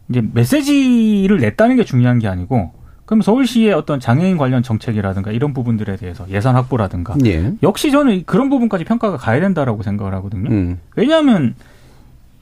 이제 0.10 0.22
메시지를 0.34 1.38
냈다는 1.38 1.78
게 1.78 1.86
중요한 1.86 2.20
게 2.20 2.28
아니고 2.28 2.74
그럼 3.06 3.22
서울시의 3.22 3.72
어떤 3.72 4.02
장애인 4.02 4.36
관련 4.36 4.62
정책이라든가 4.62 5.32
이런 5.32 5.54
부분들에 5.54 5.96
대해서 5.96 6.26
예산 6.30 6.56
확보라든가 6.56 7.16
예, 7.26 7.54
역시 7.64 7.90
저는 7.90 8.24
그런 8.26 8.50
부분까지 8.50 8.84
평가가 8.84 9.16
가야 9.16 9.40
된다라고 9.40 9.84
생각을 9.84 10.14
하거든요. 10.16 10.50
음, 10.50 10.80
왜냐하면 10.98 11.56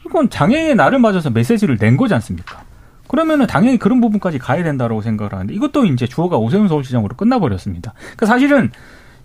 이건 0.04 0.32
장애인의 0.32 0.76
날을 0.76 0.98
맞아서 0.98 1.30
메시지를 1.30 1.78
낸 1.78 1.96
거지 1.96 2.16
않습니까? 2.16 2.64
그러면은 3.12 3.46
당연히 3.46 3.78
그런 3.78 4.00
부분까지 4.00 4.40
가야 4.40 4.64
된다라고 4.64 5.02
생각을 5.02 5.34
하는데 5.34 5.54
이것도 5.54 5.84
이제 5.84 6.08
주어가 6.08 6.38
오세훈 6.38 6.70
서울시장으로 6.70 7.18
끝나버렸습니다. 7.18 7.92
그러니까 7.94 8.26
사실은 8.26 8.72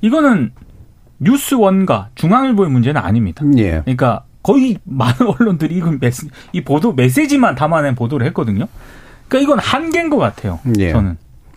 이거는 0.01 0.51
뉴스원과 1.21 2.09
중앙일보의 2.17 2.69
문제는 2.69 3.01
아닙니다. 3.01 3.45
예, 3.59 3.83
그러니까 3.83 4.25
거의 4.43 4.79
많은 4.83 5.15
언론들이 5.39 5.77
이건 5.77 5.99
메시, 6.01 6.29
이 6.53 6.63
보도 6.63 6.95
메시지만 6.95 7.55
담아낸 7.55 7.95
보도를 7.95 8.27
했거든요. 8.27 8.67
그러니까 9.29 9.45
이건 9.45 9.61
한계인 9.61 10.11
것 10.11 10.17
같아요. 10.17 10.59
예. 10.81 10.91
저는 10.91 11.17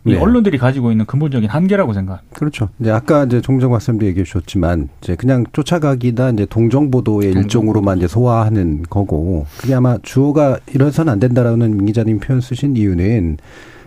이 0.09 0.13
예. 0.13 0.17
언론들이 0.17 0.57
가지고 0.57 0.91
있는 0.91 1.05
근본적인 1.05 1.49
한계라고 1.49 1.93
생각합니다. 1.93 2.35
그렇죠. 2.37 2.69
이제 2.79 2.91
아까 2.91 3.25
이제 3.25 3.41
종정 3.41 3.71
박사님도 3.71 4.05
얘기해 4.07 4.23
주셨지만 4.23 4.89
이제 5.01 5.15
그냥 5.15 5.45
쫓아가기나 5.53 6.31
이제 6.31 6.45
동정 6.45 6.91
보도의 6.91 7.31
일종으로만 7.31 7.97
이제 7.97 8.07
소화하는 8.07 8.83
거고 8.89 9.45
그게 9.57 9.73
아마 9.73 9.97
주어가 10.01 10.59
이래서는 10.73 11.11
안 11.13 11.19
된다라는 11.19 11.77
민 11.77 11.85
기자님 11.85 12.19
표현 12.19 12.41
쓰신 12.41 12.75
이유는 12.75 13.37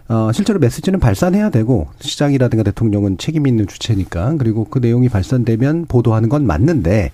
어 0.09 0.31
실제로 0.33 0.59
메시지는 0.59 1.01
발산해야 1.01 1.51
되고 1.51 1.89
시장이라든가 2.01 2.65
대통령은 2.65 3.19
책임 3.19 3.47
있는 3.47 3.67
주체니까 3.67 4.35
그리고 4.39 4.65
그 4.65 4.79
내용이 4.79 5.09
발산되면 5.09 5.87
보도하는 5.87 6.29
건 6.29 6.47
맞는데 6.47 7.13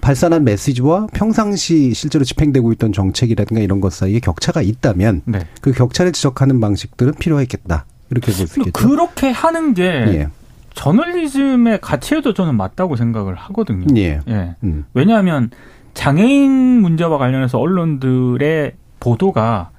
발산한 0.00 0.44
메시지와 0.44 1.08
평상시 1.12 1.92
실제로 1.94 2.24
집행되고 2.24 2.72
있던 2.72 2.92
정책이라든가 2.92 3.60
이런 3.62 3.80
것 3.80 3.92
사이에 3.92 4.20
격차가 4.20 4.62
있다면 4.62 5.22
네. 5.24 5.40
그 5.60 5.72
격차를 5.72 6.12
지적하는 6.12 6.60
방식들은 6.60 7.14
필요했겠다. 7.14 7.84
이렇게 8.10 8.32
볼 8.32 8.46
수 8.46 8.60
있겠죠. 8.60 8.72
그렇게 8.72 9.30
하는 9.30 9.74
게 9.74 9.82
예. 9.84 10.28
저널리즘의 10.74 11.80
가치에도 11.80 12.34
저는 12.34 12.56
맞다고 12.56 12.96
생각을 12.96 13.34
하거든요. 13.34 13.86
예. 13.96 14.20
예. 14.28 14.54
음. 14.62 14.84
왜냐하면 14.94 15.50
장애인 15.94 16.50
문제와 16.80 17.18
관련해서 17.18 17.58
언론들의 17.58 18.72
보도가 19.00 19.70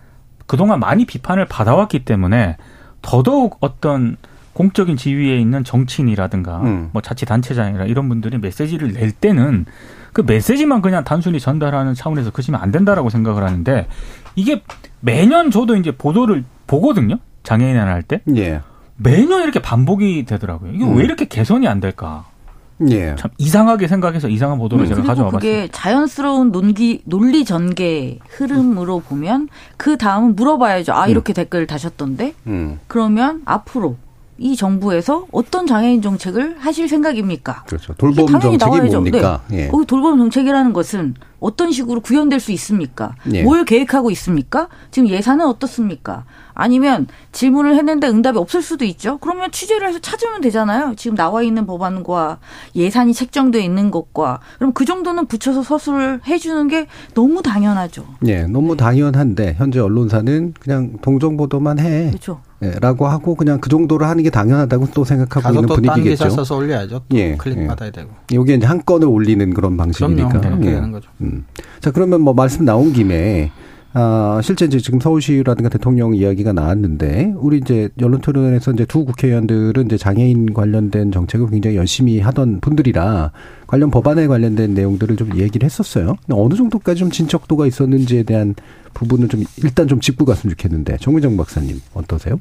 그동안 0.45 0.79
많이 0.79 1.05
비판을 1.05 1.45
받아왔기 1.45 2.05
때문에 2.05 2.57
더더욱 3.01 3.57
어떤 3.61 4.17
공적인 4.53 4.97
지위에 4.97 5.37
있는 5.39 5.63
정치인이라든가 5.63 6.61
음. 6.63 6.89
뭐 6.91 7.01
자치단체장이라 7.01 7.85
이런 7.85 8.09
분들이 8.09 8.37
메시지를 8.37 8.91
낼 8.93 9.11
때는 9.11 9.65
그 10.11 10.21
메시지만 10.25 10.81
그냥 10.81 11.03
단순히 11.05 11.39
전달하는 11.39 11.93
차원에서 11.93 12.31
그시면 12.31 12.59
안 12.61 12.71
된다라고 12.71 13.09
생각을 13.09 13.43
하는데 13.43 13.87
이게 14.35 14.61
매년 14.99 15.49
저도 15.51 15.77
이제 15.77 15.91
보도를 15.91 16.43
보거든요. 16.67 17.19
장애인을 17.49 17.81
할 17.81 18.03
때. 18.03 18.21
예. 18.35 18.61
매년 18.95 19.41
이렇게 19.41 19.59
반복이 19.59 20.25
되더라고요. 20.25 20.71
이게 20.71 20.85
음. 20.85 20.95
왜 20.97 21.03
이렇게 21.03 21.25
개선이 21.25 21.67
안 21.67 21.79
될까? 21.79 22.25
예. 22.89 23.15
참 23.15 23.31
이상하게 23.37 23.87
생각해서 23.87 24.29
이상한 24.29 24.59
보도를 24.59 24.85
제가 24.85 24.95
그리고 24.97 25.07
가져와 25.07 25.31
그게 25.31 25.51
봤습니다. 25.53 25.77
자연스러운 25.77 26.51
논기 26.51 27.01
논리 27.05 27.43
전개 27.43 28.19
흐름으로 28.29 28.99
보면 28.99 29.49
그 29.77 29.97
다음은 29.97 30.35
물어봐야죠. 30.35 30.93
아 30.93 31.07
이렇게 31.07 31.33
댓글 31.33 31.65
다셨던데 31.65 32.35
음. 32.47 32.79
그러면 32.87 33.41
앞으로 33.45 33.97
이 34.39 34.55
정부에서 34.55 35.27
어떤 35.31 35.67
장애인 35.67 36.01
정책을 36.01 36.57
하실 36.59 36.87
생각입니까? 36.87 37.63
그렇죠. 37.67 37.93
돌봄 37.95 38.25
당연히 38.25 38.57
정책이 38.57 38.77
나와야죠. 38.77 39.01
뭡니까? 39.01 39.41
네. 39.49 39.65
예. 39.65 39.69
어, 39.71 39.83
돌봄 39.85 40.17
정책이라는 40.17 40.73
것은 40.73 41.15
어떤 41.39 41.71
식으로 41.71 42.01
구현될 42.01 42.39
수 42.39 42.51
있습니까? 42.53 43.15
예. 43.33 43.43
뭘 43.43 43.65
계획하고 43.65 44.11
있습니까? 44.11 44.67
지금 44.91 45.09
예산은 45.09 45.45
어떻습니까? 45.45 46.25
아니면 46.53 47.07
질문을 47.31 47.75
했는데 47.75 48.07
응답이 48.07 48.37
없을 48.37 48.61
수도 48.61 48.83
있죠. 48.85 49.17
그러면 49.19 49.51
취재를 49.51 49.87
해서 49.87 49.99
찾으면 49.99 50.41
되잖아요. 50.41 50.93
지금 50.97 51.15
나와 51.15 51.41
있는 51.41 51.65
법안과 51.65 52.39
예산이 52.75 53.13
책정돼 53.13 53.61
있는 53.61 53.91
것과 53.91 54.39
그럼 54.57 54.73
그 54.73 54.83
정도는 54.85 55.27
붙여서 55.27 55.63
서술을 55.63 56.21
해주는 56.27 56.67
게 56.67 56.87
너무 57.13 57.41
당연하죠. 57.41 58.05
예, 58.25 58.43
너무 58.43 58.75
당연한데 58.75 59.55
현재 59.57 59.79
언론사는 59.79 60.53
그냥 60.59 60.97
동정 61.01 61.37
보도만 61.37 61.79
해. 61.79 62.07
그렇죠. 62.09 62.41
예, 62.61 62.71
라고 62.81 63.07
하고 63.07 63.35
그냥 63.35 63.59
그 63.59 63.69
정도로 63.69 64.05
하는 64.05 64.23
게 64.23 64.29
당연하다고 64.29 64.89
또 64.93 65.05
생각하고 65.05 65.41
가서 65.41 65.61
있는 65.61 65.75
분위기겠죠. 65.75 66.29
써서 66.29 66.57
올려야죠. 66.57 67.01
또 67.07 67.17
예, 67.17 67.35
클릭 67.35 67.57
예. 67.59 67.67
받아야 67.67 67.89
되고. 67.89 68.09
이게 68.31 68.53
이제 68.55 68.65
한 68.65 68.83
건을 68.85 69.07
올리는 69.07 69.53
그런 69.53 69.77
방식이니까. 69.77 70.27
그럼요. 70.27 70.49
그렇게 70.49 70.67
예. 70.67 70.71
되는 70.75 70.91
거죠. 70.91 71.09
음. 71.21 71.45
자, 71.79 71.91
그러면 71.91 72.21
뭐 72.21 72.33
말씀 72.33 72.65
나온 72.65 72.91
김에 72.91 73.51
아, 73.93 74.39
실제 74.43 74.65
이제 74.65 74.77
지금 74.77 74.99
서울시라든가 74.99 75.69
대통령 75.69 76.13
이야기가 76.13 76.53
나왔는데 76.53 77.33
우리 77.37 77.57
이제 77.57 77.89
언론 78.03 78.21
토론에서 78.21 78.71
이제 78.71 78.85
두 78.85 79.03
국회의원들은 79.03 79.87
이제 79.87 79.97
장애인 79.97 80.53
관련된 80.53 81.11
정책을 81.11 81.49
굉장히 81.49 81.75
열심히 81.75 82.19
하던 82.19 82.59
분들이라 82.59 83.31
관련 83.65 83.89
법안에 83.89 84.27
관련된 84.27 84.75
내용들을 84.75 85.15
좀 85.15 85.37
얘기를 85.37 85.65
했었어요. 85.65 86.17
어느 86.29 86.53
정도까지 86.53 86.99
좀 86.99 87.09
진척도가 87.09 87.65
있었는지에 87.65 88.23
대한 88.23 88.53
부분을 88.93 89.27
좀 89.27 89.43
일단 89.63 89.87
좀 89.87 89.99
짚고 89.99 90.23
갔으면 90.25 90.55
좋겠는데 90.55 90.97
정민정 90.97 91.35
박사님 91.35 91.81
어떠세요? 91.95 92.37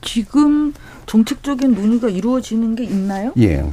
지금 0.00 0.72
정책적인 1.06 1.74
논의가 1.74 2.08
이루어지는 2.08 2.74
게 2.74 2.84
있나요? 2.84 3.32
예. 3.38 3.64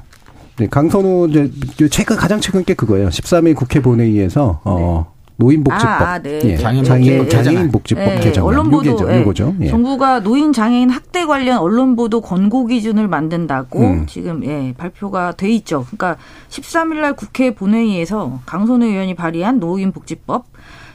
네, 0.58 0.68
강선우 0.68 1.30
이제 1.30 1.52
최근 1.90 2.18
가장 2.18 2.40
최근 2.40 2.64
게 2.64 2.74
그거예요. 2.74 3.10
13일 3.10 3.56
국회 3.56 3.82
본회의에서 3.82 4.62
어 4.64 5.17
노인복지법, 5.38 6.02
아, 6.02 6.14
아, 6.14 6.20
네. 6.20 6.42
예, 6.44 6.58
장애인 6.58 6.84
장애인, 6.84 7.18
복지법 7.20 7.44
장애인 7.44 7.72
복지법 7.72 8.04
네, 8.04 8.20
개정, 8.20 8.46
언론 8.46 8.72
보도, 8.72 8.90
요게죠, 8.90 9.12
예. 9.12 9.22
요거죠. 9.22 9.56
예. 9.62 9.68
정부가 9.70 10.20
노인 10.22 10.52
장애인 10.52 10.90
학대 10.90 11.26
관련 11.26 11.60
언론 11.60 11.96
보도 11.96 12.22
권고 12.22 12.66
기준을 12.66 13.08
만든다고 13.08 13.80
음. 13.80 14.06
지금 14.08 14.44
예, 14.46 14.74
발표가 14.76 15.34
돼 15.34 15.50
있죠. 15.52 15.86
그러니까 15.86 16.18
13일 16.50 17.02
날 17.02 17.14
국회 17.14 17.54
본회의에서 17.54 18.40
강선우 18.46 18.86
의원이 18.86 19.14
발의한 19.14 19.60
노인 19.60 19.92
복지법 19.92 20.46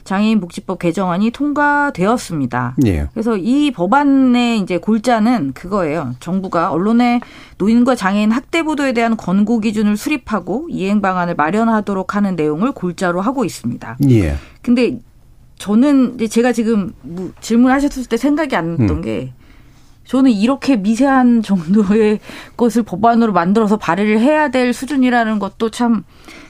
장애인 0.05 0.41
복지법 0.41 0.79
개정안이 0.79 1.31
통과되었습니다. 1.31 2.77
예. 2.87 3.09
그래서 3.13 3.37
이 3.37 3.71
법안의 3.71 4.61
이제 4.61 4.79
골자는 4.79 5.53
그거예요. 5.53 6.15
정부가 6.21 6.71
언론의 6.73 7.21
노인과 7.59 7.95
장애인 7.95 8.33
학대 8.33 8.63
보도에 8.63 8.93
대한 8.93 9.17
권고 9.17 9.61
기준을 9.61 9.97
수립하고 9.97 10.69
이행 10.71 11.01
방안을 11.01 11.35
마련하도록 11.35 12.17
하는 12.17 12.37
내용을 12.37 12.73
골자로 12.73 13.21
하고 13.21 13.45
있습니다. 13.45 13.99
예. 14.11 14.35
근데 14.63 14.99
저는 15.57 16.15
이제 16.17 16.27
제가 16.27 16.53
지금 16.53 16.93
뭐 17.03 17.31
질문하셨을 17.41 18.07
때 18.07 18.17
생각이 18.17 18.57
안 18.57 18.71
났던 18.77 18.91
음. 18.91 19.03
게 19.03 19.33
저는 20.13 20.31
이렇게 20.31 20.77
미세한 20.77 21.41
정도의 21.43 22.21
것을 22.59 22.83
법안으로 22.83 23.33
만들어서 23.33 23.79
발의를 23.79 24.21
해야 24.21 24.51
될 24.51 24.75
수준이라는 24.75 25.39
것도 25.39 25.71
참 25.71 26.05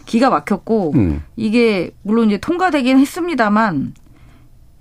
기가 0.04 0.30
막혔고 0.30 0.92
음. 0.96 1.22
이게 1.36 1.92
물론 2.02 2.26
이제 2.26 2.38
통과되긴 2.38 2.98
했습니다만 2.98 3.94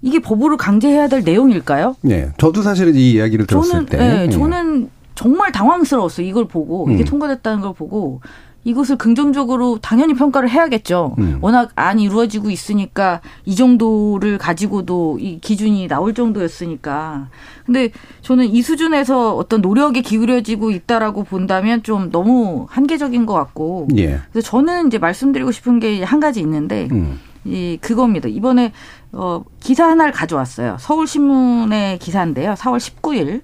이게 0.02 0.18
법으로 0.18 0.58
강제해야 0.58 1.08
될 1.10 1.24
내용일까요? 1.24 1.96
네. 2.02 2.32
저도 2.40 2.64
사실은 2.64 2.96
이 2.96 3.12
이야기를 3.12 3.46
들었을 3.46 3.70
저는 3.72 3.86
때. 3.86 3.98
네, 3.98 4.26
예. 4.26 4.30
저는 4.32 4.90
정말 5.14 5.52
당황스러웠어요. 5.52 6.26
이걸 6.26 6.48
보고 6.48 6.90
이게 6.90 7.04
음. 7.04 7.06
통과됐다는 7.06 7.62
걸 7.62 7.76
보고 7.76 8.20
이것을 8.64 8.96
긍정적으로 8.98 9.80
당연히 9.82 10.14
평가를 10.14 10.50
해야겠죠. 10.50 11.16
음. 11.18 11.40
워낙 11.42 11.72
안 11.76 12.00
이루어지고 12.00 12.52
있으니까 12.52 13.22
이 13.46 13.56
정도를 13.56 14.38
가지고도 14.38 15.18
이 15.20 15.40
기준이 15.40 15.88
나올 15.88 16.14
정도였으니까. 16.14 17.30
근데 17.66 17.90
저는 18.22 18.46
이 18.46 18.62
수준에서 18.62 19.36
어떤 19.36 19.62
노력이 19.62 20.02
기울여지고 20.04 20.72
있다라고 20.72 21.24
본다면 21.24 21.82
좀 21.84 22.12
너무 22.12 22.68
한계적인 22.70 23.26
것 23.26 23.34
같고. 23.34 23.88
예. 23.98 24.20
그래서 24.32 24.48
저는 24.50 24.88
이제 24.88 24.98
말씀드리고 24.98 25.52
싶은 25.52 25.80
게 25.80 26.02
한 26.04 26.20
가지 26.20 26.40
있는데 26.42 26.88
음. 26.92 27.20
이 27.46 27.78
그겁니다. 27.82 28.28
이번에 28.28 28.72
어 29.12 29.44
기사 29.60 29.88
하나를 29.88 30.12
가져왔어요. 30.14 30.78
서울 30.80 31.08
신문의 31.08 32.00
기사인데요. 32.00 32.54
4월 32.54 32.78
19일 32.78 33.42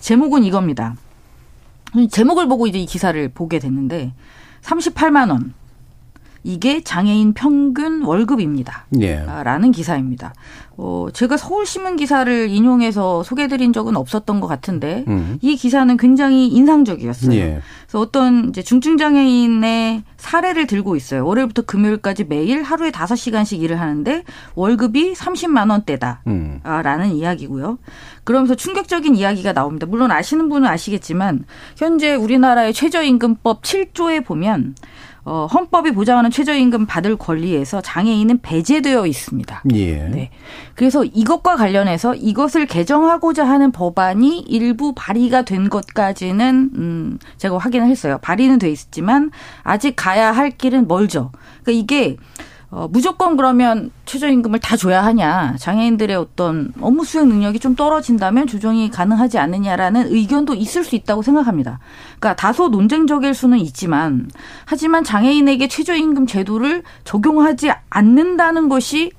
제목은 0.00 0.44
이겁니다. 0.44 0.94
제목을 2.10 2.48
보고 2.48 2.66
이제 2.66 2.78
이 2.78 2.86
기사를 2.86 3.28
보게 3.28 3.58
됐는데 3.58 4.12
38만 4.62 5.30
원. 5.30 5.54
이게 6.44 6.82
장애인 6.82 7.34
평균 7.34 8.02
월급입니다. 8.02 8.86
예. 9.00 9.18
아, 9.18 9.42
라는 9.42 9.72
기사입니다. 9.72 10.34
어, 10.76 11.08
제가 11.12 11.36
서울신문 11.36 11.96
기사를 11.96 12.48
인용해서 12.48 13.22
소개드린 13.22 13.72
적은 13.72 13.96
없었던 13.96 14.40
것 14.40 14.46
같은데 14.46 15.04
음. 15.06 15.38
이 15.40 15.56
기사는 15.56 15.96
굉장히 15.96 16.48
인상적이었어요. 16.48 17.34
예. 17.36 17.60
그래서 17.86 18.00
어떤 18.00 18.48
이제 18.48 18.62
중증 18.62 18.96
장애인의 18.96 20.02
사례를 20.16 20.66
들고 20.66 20.96
있어요. 20.96 21.26
월요일부터 21.26 21.62
금요일까지 21.62 22.24
매일 22.24 22.62
하루에 22.62 22.90
다섯 22.90 23.16
시간씩 23.16 23.62
일을 23.62 23.80
하는데 23.80 24.24
월급이 24.54 25.12
30만 25.12 25.70
원대다. 25.70 26.22
음. 26.26 26.60
아, 26.64 26.82
라는 26.82 27.12
이야기고요. 27.12 27.78
그러면서 28.24 28.54
충격적인 28.54 29.14
이야기가 29.14 29.52
나옵니다. 29.52 29.86
물론 29.86 30.10
아시는 30.10 30.48
분은 30.48 30.68
아시겠지만 30.68 31.44
현재 31.76 32.14
우리나라의 32.14 32.72
최저임금법 32.72 33.62
7조에 33.62 34.24
보면 34.24 34.74
어, 35.24 35.46
헌법이 35.46 35.92
보장하는 35.92 36.30
최저임금 36.30 36.86
받을 36.86 37.16
권리에서 37.16 37.80
장애인은 37.80 38.40
배제되어 38.42 39.06
있습니다. 39.06 39.62
예. 39.74 40.08
네. 40.08 40.30
그래서 40.74 41.04
이것과 41.04 41.56
관련해서 41.56 42.14
이것을 42.14 42.66
개정하고자 42.66 43.46
하는 43.46 43.70
법안이 43.70 44.40
일부 44.40 44.94
발의가 44.94 45.42
된 45.42 45.68
것까지는 45.68 46.70
음 46.74 47.18
제가 47.36 47.58
확인을 47.58 47.86
했어요. 47.86 48.18
발의는 48.20 48.58
돼 48.58 48.70
있지만 48.70 49.30
아직 49.62 49.94
가야 49.94 50.32
할 50.32 50.50
길은 50.50 50.88
멀죠. 50.88 51.30
그러니까 51.62 51.80
이게 51.82 52.16
어, 52.72 52.88
무조건 52.90 53.36
그러면 53.36 53.90
최저임금을 54.06 54.58
다 54.58 54.78
줘야 54.78 55.04
하냐. 55.04 55.56
장애인들의 55.58 56.16
어떤 56.16 56.72
업무 56.80 57.04
수행 57.04 57.28
능력이 57.28 57.58
좀 57.58 57.76
떨어진다면 57.76 58.46
조정이 58.46 58.90
가능하지 58.90 59.36
않느냐라는 59.38 60.10
의견도 60.10 60.54
있을 60.54 60.82
수 60.82 60.96
있다고 60.96 61.20
생각합니다. 61.20 61.80
그러니까 62.18 62.34
다소 62.34 62.68
논쟁적일 62.68 63.34
수는 63.34 63.58
있지만, 63.58 64.30
하지만 64.64 65.04
장애인에게 65.04 65.68
최저임금 65.68 66.26
제도를 66.26 66.82
적용하지 67.04 67.70
않는다는 67.90 68.70
것이 68.70 69.12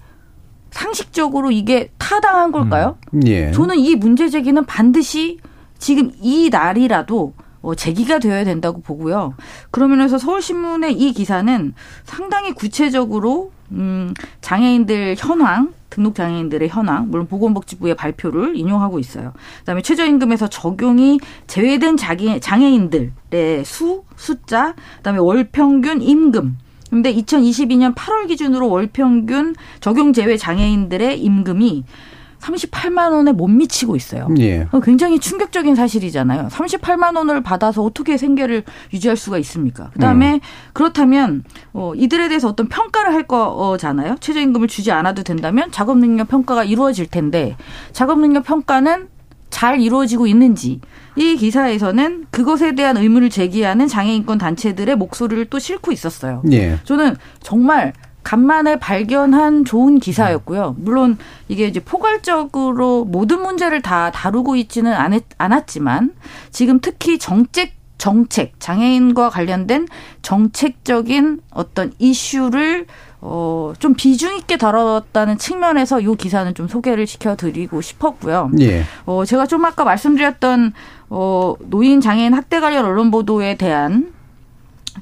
상식적으로 0.71 1.51
이게 1.51 1.91
타당한 1.99 2.51
걸까요? 2.51 2.97
예. 3.27 3.51
저는 3.51 3.77
이 3.77 3.95
문제 3.95 4.29
제기는 4.29 4.65
반드시 4.65 5.37
지금 5.77 6.11
이 6.19 6.49
날이라도 6.49 7.33
어, 7.63 7.73
제기가 7.73 8.19
되어야 8.19 8.43
된다고 8.43 8.81
보고요. 8.81 9.33
그러면서 9.71 10.19
서울신문의 10.19 10.93
이 10.93 11.13
기사는 11.13 11.73
상당히 12.03 12.51
구체적으로 12.51 13.51
음, 13.71 14.13
장애인들 14.41 15.15
현황, 15.17 15.73
등록 15.89 16.13
장애인들의 16.13 16.67
현황, 16.69 17.09
물론 17.09 17.25
보건복지부의 17.27 17.95
발표를 17.95 18.55
인용하고 18.57 18.99
있어요. 18.99 19.33
그다음에 19.59 19.81
최저임금에서 19.81 20.49
적용이 20.49 21.19
제외된 21.47 21.97
자기, 21.97 22.39
장애인들의 22.39 23.63
수, 23.65 24.03
숫자, 24.15 24.75
그다음에 24.97 25.19
월 25.19 25.47
평균 25.51 26.01
임금. 26.01 26.57
근데 26.89 27.13
2022년 27.15 27.95
8월 27.95 28.27
기준으로 28.27 28.69
월 28.69 28.87
평균 28.87 29.55
적용 29.79 30.13
제외 30.13 30.37
장애인들의 30.37 31.19
임금이 31.21 31.85
38만 32.43 33.11
원에 33.11 33.31
못 33.31 33.47
미치고 33.47 33.95
있어요. 33.95 34.27
예. 34.39 34.67
어, 34.71 34.79
굉장히 34.81 35.19
충격적인 35.19 35.75
사실이잖아요. 35.75 36.49
38만 36.49 37.15
원을 37.15 37.41
받아서 37.41 37.83
어떻게 37.83 38.17
생계를 38.17 38.63
유지할 38.93 39.15
수가 39.15 39.37
있습니까? 39.39 39.89
그다음에 39.93 40.41
그렇다면 40.73 41.43
어, 41.71 41.93
이들에 41.95 42.27
대해서 42.27 42.49
어떤 42.49 42.67
평가를 42.67 43.13
할 43.13 43.23
거잖아요. 43.23 44.17
최저임금을 44.19 44.67
주지 44.67 44.91
않아도 44.91 45.23
된다면 45.23 45.71
작업 45.71 45.97
능력 45.97 46.27
평가가 46.27 46.63
이루어질 46.63 47.07
텐데 47.07 47.55
작업 47.93 48.19
능력 48.19 48.43
평가는 48.43 49.07
잘 49.49 49.79
이루어지고 49.79 50.25
있는지 50.25 50.81
이 51.15 51.37
기사에서는 51.37 52.25
그것에 52.31 52.73
대한 52.73 52.97
의문을 52.97 53.29
제기하는 53.29 53.87
장애인권 53.87 54.39
단체들의 54.39 54.95
목소리를 54.95 55.45
또 55.45 55.59
싣고 55.59 55.91
있었어요. 55.91 56.41
예. 56.51 56.79
저는 56.83 57.15
정말 57.39 57.93
간만에 58.23 58.77
발견한 58.79 59.65
좋은 59.65 59.99
기사였고요. 59.99 60.75
물론 60.79 61.17
이게 61.47 61.67
이제 61.67 61.79
포괄적으로 61.79 63.05
모든 63.05 63.41
문제를 63.41 63.81
다 63.81 64.11
다루고 64.11 64.55
있지는 64.55 64.93
않았, 64.93 65.23
않았지만 65.37 66.13
지금 66.51 66.79
특히 66.79 67.17
정책 67.19 67.73
정책 67.97 68.59
장애인과 68.59 69.29
관련된 69.29 69.87
정책적인 70.21 71.39
어떤 71.51 71.93
이슈를 71.99 72.85
어, 73.21 73.71
좀 73.79 73.93
비중 73.93 74.35
있게 74.35 74.57
다뤘다는 74.57 75.37
측면에서 75.37 76.01
이 76.01 76.15
기사는 76.17 76.53
좀 76.55 76.67
소개를 76.67 77.07
시켜드리고 77.07 77.79
싶었고요. 77.79 78.51
예. 78.59 78.83
어, 79.05 79.23
제가 79.23 79.45
좀 79.45 79.63
아까 79.63 79.85
말씀드렸던 79.85 80.73
어, 81.09 81.55
노인 81.61 82.01
장애인 82.01 82.33
학대 82.33 82.59
관련 82.59 82.83
언론 82.83 83.11
보도에 83.11 83.55
대한 83.55 84.11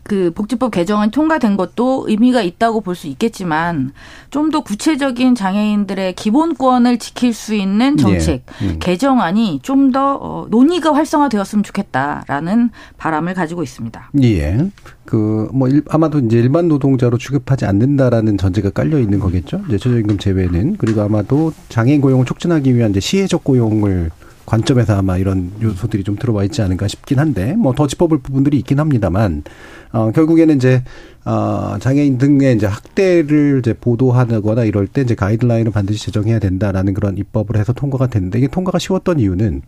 그 0.03 0.31
복지법 0.33 0.71
개정안 0.71 1.11
통과된 1.11 1.57
것도 1.57 2.05
의미가 2.07 2.41
있다고 2.41 2.81
볼 2.81 2.95
수 2.95 3.07
있겠지만 3.07 3.91
좀 4.29 4.51
더 4.51 4.61
구체적인 4.61 5.35
장애인들의 5.35 6.15
기본권을 6.15 6.99
지킬 6.99 7.33
수 7.33 7.55
있는 7.55 7.95
정책 7.97 8.43
예. 8.61 8.65
음. 8.65 8.79
개정안이 8.79 9.59
좀더 9.61 10.17
어, 10.21 10.47
논의가 10.49 10.93
활성화되었으면 10.93 11.63
좋겠다라는 11.63 12.69
바람을 12.97 13.33
가지고 13.33 13.63
있습니다. 13.63 14.11
예. 14.23 14.69
그, 15.05 15.49
뭐, 15.53 15.67
일, 15.67 15.83
아마도 15.89 16.19
이제 16.19 16.37
일반 16.37 16.67
노동자로 16.67 17.17
취급하지 17.17 17.65
않는다라는 17.65 18.37
전제가 18.37 18.69
깔려 18.69 18.99
있는 18.99 19.19
거겠죠. 19.19 19.61
이제 19.67 19.77
최저임금 19.77 20.17
제외는. 20.17 20.77
그리고 20.77 21.01
아마도 21.01 21.51
장애인 21.69 21.99
고용을 22.01 22.25
촉진하기 22.25 22.75
위한 22.75 22.91
이제 22.91 22.99
시혜적 22.99 23.43
고용을 23.43 24.11
관점에서 24.45 24.97
아마 24.97 25.17
이런 25.17 25.51
요소들이 25.61 26.03
좀 26.03 26.15
들어와 26.17 26.43
있지 26.43 26.61
않은가 26.61 26.87
싶긴 26.87 27.19
한데, 27.19 27.53
뭐 27.53 27.73
더 27.73 27.87
짚어볼 27.87 28.19
부분들이 28.19 28.57
있긴 28.59 28.79
합니다만, 28.79 29.43
어, 29.91 30.11
결국에는 30.11 30.55
이제, 30.57 30.83
어, 31.25 31.77
장애인 31.79 32.17
등의 32.17 32.55
이제 32.55 32.65
학대를 32.67 33.59
이제 33.59 33.73
보도하거나 33.73 34.63
이럴 34.65 34.87
때 34.87 35.01
이제 35.01 35.15
가이드라인을 35.15 35.71
반드시 35.71 36.05
제정해야 36.05 36.39
된다라는 36.39 36.93
그런 36.93 37.17
입법을 37.17 37.57
해서 37.57 37.73
통과가 37.73 38.07
됐는데, 38.07 38.39
이게 38.39 38.47
통과가 38.47 38.79
쉬웠던 38.79 39.19
이유는 39.19 39.61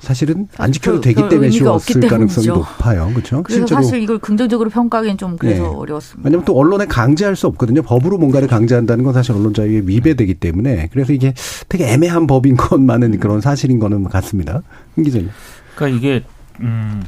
사실은 0.00 0.48
안 0.56 0.72
지켜도 0.72 0.96
그- 0.96 1.00
되기 1.02 1.20
별 1.20 1.28
때문에 1.28 1.50
쉬웠을 1.50 2.00
가능성이 2.00 2.46
때문이죠. 2.46 2.54
높아요. 2.54 3.10
그렇죠? 3.12 3.42
그래서 3.42 3.66
사실 3.66 4.02
이걸 4.02 4.18
긍정적으로 4.18 4.70
평가하기는 4.70 5.18
좀 5.18 5.36
그래서 5.36 5.62
네. 5.62 5.68
어려웠습니다. 5.68 6.26
왜냐하면 6.26 6.44
또 6.44 6.56
언론에 6.58 6.86
강제할 6.86 7.36
수 7.36 7.46
없거든요. 7.48 7.82
법으로 7.82 8.18
뭔가를 8.18 8.48
강제한다는 8.48 9.04
건 9.04 9.12
사실 9.12 9.32
언론 9.32 9.54
자유에 9.54 9.82
위배되기 9.84 10.34
때문에 10.34 10.88
그래서 10.92 11.12
이게 11.12 11.34
되게 11.68 11.86
애매한 11.92 12.26
법인 12.26 12.56
것만은 12.58 13.20
그런 13.20 13.40
사실인 13.40 13.78
거는 13.78 14.04
같습니다. 14.04 14.62
김 14.94 15.04
기자님. 15.04 15.30
그러니까 15.76 15.98
이게 15.98 16.24
음 16.60 17.02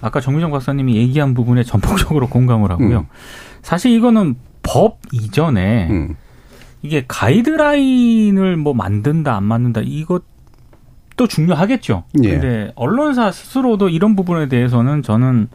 아까 0.00 0.20
정유정 0.20 0.50
박사님이 0.50 0.96
얘기한 0.96 1.34
부분에 1.34 1.62
전폭적으로 1.64 2.28
공감을 2.28 2.70
하고요. 2.70 2.98
음. 3.00 3.06
사실 3.62 3.92
이거는 3.92 4.36
법 4.62 4.98
이전에 5.12 5.88
음. 5.90 6.14
이게 6.82 7.04
가이드라인을 7.08 8.56
뭐 8.56 8.72
만든다 8.74 9.36
안 9.36 9.44
만든다 9.44 9.80
이것 9.84 10.22
도 11.18 11.26
중요하겠죠. 11.26 12.04
예. 12.22 12.30
근데 12.30 12.72
언론사 12.76 13.32
스스로도 13.32 13.88
이런 13.88 14.14
부분에 14.16 14.48
대해서는 14.48 15.02
저는 15.02 15.48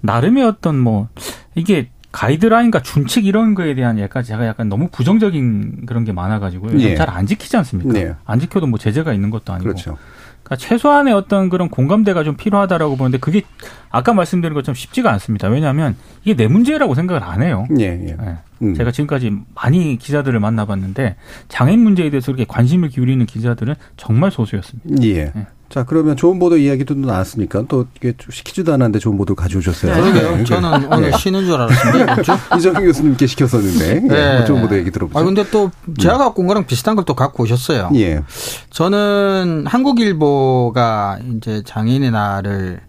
나름의 0.00 0.42
어떤 0.42 0.78
뭐 0.78 1.08
이게 1.54 1.90
가이드라인과 2.12 2.80
준칙 2.80 3.26
이런 3.26 3.54
거에 3.54 3.74
대한 3.74 3.98
약간 3.98 4.22
제가 4.22 4.46
약간 4.46 4.70
너무 4.70 4.88
부정적인 4.90 5.84
그런 5.84 6.04
게 6.04 6.12
많아가지고요. 6.12 6.80
예. 6.80 6.94
잘안 6.94 7.26
지키지 7.26 7.58
않습니까? 7.58 7.92
네. 7.92 8.14
안 8.24 8.40
지켜도 8.40 8.66
뭐 8.66 8.78
제재가 8.78 9.12
있는 9.12 9.28
것도 9.28 9.52
아니고. 9.52 9.64
그렇죠. 9.64 9.98
그러니까 10.46 10.56
최소한의 10.56 11.12
어떤 11.12 11.48
그런 11.48 11.68
공감대가 11.68 12.22
좀 12.22 12.36
필요하다라고 12.36 12.96
보는데 12.96 13.18
그게 13.18 13.42
아까 13.90 14.12
말씀드린 14.12 14.54
것처럼 14.54 14.76
쉽지가 14.76 15.10
않습니다. 15.14 15.48
왜냐하면 15.48 15.96
이게 16.22 16.36
내 16.36 16.46
문제라고 16.46 16.94
생각을 16.94 17.24
안 17.24 17.42
해요. 17.42 17.66
예, 17.80 17.84
예. 17.84 18.16
예. 18.20 18.36
음. 18.62 18.74
제가 18.74 18.92
지금까지 18.92 19.32
많이 19.56 19.98
기자들을 19.98 20.38
만나봤는데 20.38 21.16
장애인 21.48 21.80
문제에 21.80 22.10
대해서 22.10 22.26
그렇게 22.26 22.44
관심을 22.48 22.90
기울이는 22.90 23.26
기자들은 23.26 23.74
정말 23.96 24.30
소수였습니다. 24.30 25.02
예. 25.02 25.32
네. 25.34 25.46
자, 25.68 25.84
그러면 25.84 26.16
좋은 26.16 26.38
보도 26.38 26.56
이야기도 26.56 26.94
나왔으니까 26.94 27.64
또 27.68 27.86
이게 27.96 28.14
좀 28.16 28.30
시키지도 28.30 28.72
않았는데 28.72 28.98
좋은 29.00 29.18
보도 29.18 29.34
가져오셨어요. 29.34 29.94
그러게요. 29.94 30.36
네. 30.36 30.44
저는 30.44 30.92
오늘 30.92 31.12
쉬는 31.12 31.44
줄 31.44 31.54
알았습니다. 31.54 32.14
그렇죠? 32.14 32.38
이정희 32.56 32.86
교수님께 32.86 33.26
시켰었는데 33.26 33.88
예. 33.96 34.00
네. 34.00 34.36
뭐 34.38 34.44
좋은 34.46 34.60
보도 34.62 34.76
얘기 34.78 34.90
들어보죠. 34.92 35.18
아 35.18 35.22
근데 35.24 35.44
또 35.50 35.70
제가 35.98 36.18
갖고 36.18 36.42
온 36.42 36.48
거랑 36.48 36.66
비슷한 36.66 36.94
걸 36.94 37.04
또 37.04 37.14
갖고 37.14 37.42
오셨어요. 37.42 37.90
예. 37.96 38.22
저는 38.70 39.64
한국일보가 39.66 41.18
이제 41.36 41.62
장애인의 41.64 42.10
날을 42.12 42.80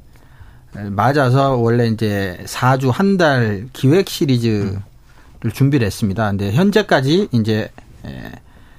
맞아서 0.92 1.56
원래 1.56 1.88
이제 1.88 2.38
4주 2.46 2.92
한 2.92 3.18
달 3.18 3.68
기획 3.74 4.08
시리즈를 4.10 4.80
준비를 5.52 5.86
했습니다. 5.88 6.30
근데 6.30 6.52
현재까지 6.52 7.30
이제 7.32 7.70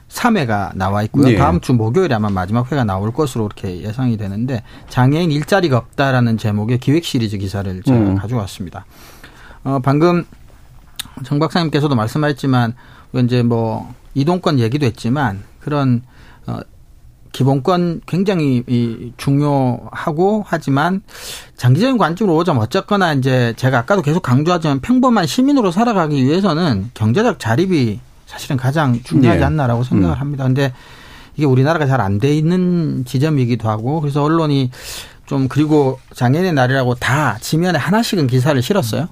3회가 0.08 0.74
나와 0.74 1.02
있고요. 1.04 1.30
예. 1.30 1.36
다음 1.36 1.60
주 1.60 1.74
목요일에 1.74 2.14
아마 2.14 2.30
마지막 2.30 2.70
회가 2.72 2.84
나올 2.84 3.12
것으로 3.12 3.46
이렇게 3.46 3.82
예상이 3.82 4.16
되는데 4.16 4.62
장애인 4.88 5.30
일자리가 5.30 5.76
없다라는 5.76 6.38
제목의 6.38 6.78
기획 6.78 7.04
시리즈 7.04 7.38
기사를 7.38 7.82
제가 7.82 7.98
음. 7.98 8.14
가져왔습니다. 8.16 8.86
어, 9.64 9.78
방금 9.82 10.24
정 11.24 11.38
박사님께서도 11.38 11.94
말씀하셨지만 11.94 12.74
이제 13.24 13.42
뭐 13.42 13.92
이동권 14.14 14.58
얘기도 14.58 14.86
했지만 14.86 15.42
그런 15.60 16.02
어 16.46 16.60
기본권 17.32 18.00
굉장히 18.06 18.64
이 18.66 19.12
중요하고 19.16 20.44
하지만 20.46 21.02
장기적인 21.56 21.98
관점으로 21.98 22.36
오자면 22.36 22.62
어쨌거나 22.62 23.12
이제 23.12 23.52
제가 23.56 23.78
아까도 23.78 24.02
계속 24.02 24.22
강조하지만 24.22 24.80
평범한 24.80 25.26
시민으로 25.26 25.70
살아가기 25.70 26.24
위해서는 26.24 26.90
경제적 26.94 27.38
자립이 27.38 28.00
사실은 28.28 28.58
가장 28.58 29.02
중요하지 29.02 29.40
네. 29.40 29.44
않나라고 29.44 29.82
생각을 29.84 30.16
음. 30.16 30.20
합니다. 30.20 30.44
근데 30.44 30.72
이게 31.34 31.46
우리나라가 31.46 31.86
잘 31.86 32.00
안 32.00 32.18
돼 32.18 32.34
있는 32.36 33.04
지점이기도 33.06 33.68
하고 33.68 34.00
그래서 34.02 34.22
언론이 34.22 34.70
좀 35.24 35.48
그리고 35.48 35.98
장애인의 36.14 36.52
날이라고 36.52 36.94
다 36.96 37.38
지면에 37.40 37.78
하나씩은 37.78 38.26
기사를 38.26 38.60
실었어요. 38.60 39.08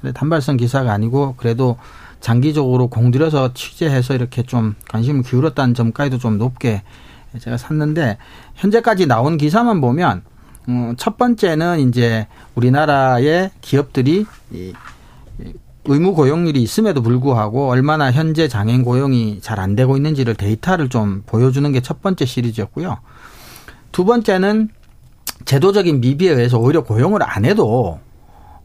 근데 0.00 0.12
단발성 0.12 0.56
기사가 0.56 0.92
아니고 0.92 1.34
그래도 1.36 1.76
장기적으로 2.20 2.86
공들여서 2.88 3.54
취재해서 3.54 4.14
이렇게 4.14 4.42
좀 4.44 4.74
관심을 4.88 5.22
기울였다는 5.24 5.74
점까지도 5.74 6.18
좀 6.18 6.38
높게 6.38 6.82
제가 7.40 7.56
샀는데 7.56 8.18
현재까지 8.54 9.06
나온 9.06 9.36
기사만 9.36 9.80
보면 9.80 10.22
음, 10.68 10.94
첫 10.96 11.16
번째는 11.16 11.88
이제 11.88 12.26
우리나라의 12.54 13.50
기업들이 13.62 14.26
이이 14.52 14.72
의무 15.90 16.14
고용률이 16.14 16.62
있음에도 16.62 17.02
불구하고 17.02 17.68
얼마나 17.68 18.12
현재 18.12 18.46
장애인 18.48 18.84
고용이 18.84 19.40
잘 19.40 19.58
안 19.60 19.74
되고 19.76 19.96
있는지를 19.96 20.34
데이터를 20.36 20.88
좀 20.88 21.22
보여주는 21.26 21.70
게 21.72 21.80
첫 21.80 22.00
번째 22.02 22.24
시리즈였고요. 22.24 22.98
두 23.92 24.04
번째는 24.04 24.68
제도적인 25.44 26.00
미비에 26.00 26.30
의해서 26.32 26.58
오히려 26.58 26.82
고용을 26.84 27.20
안 27.22 27.44
해도 27.44 27.98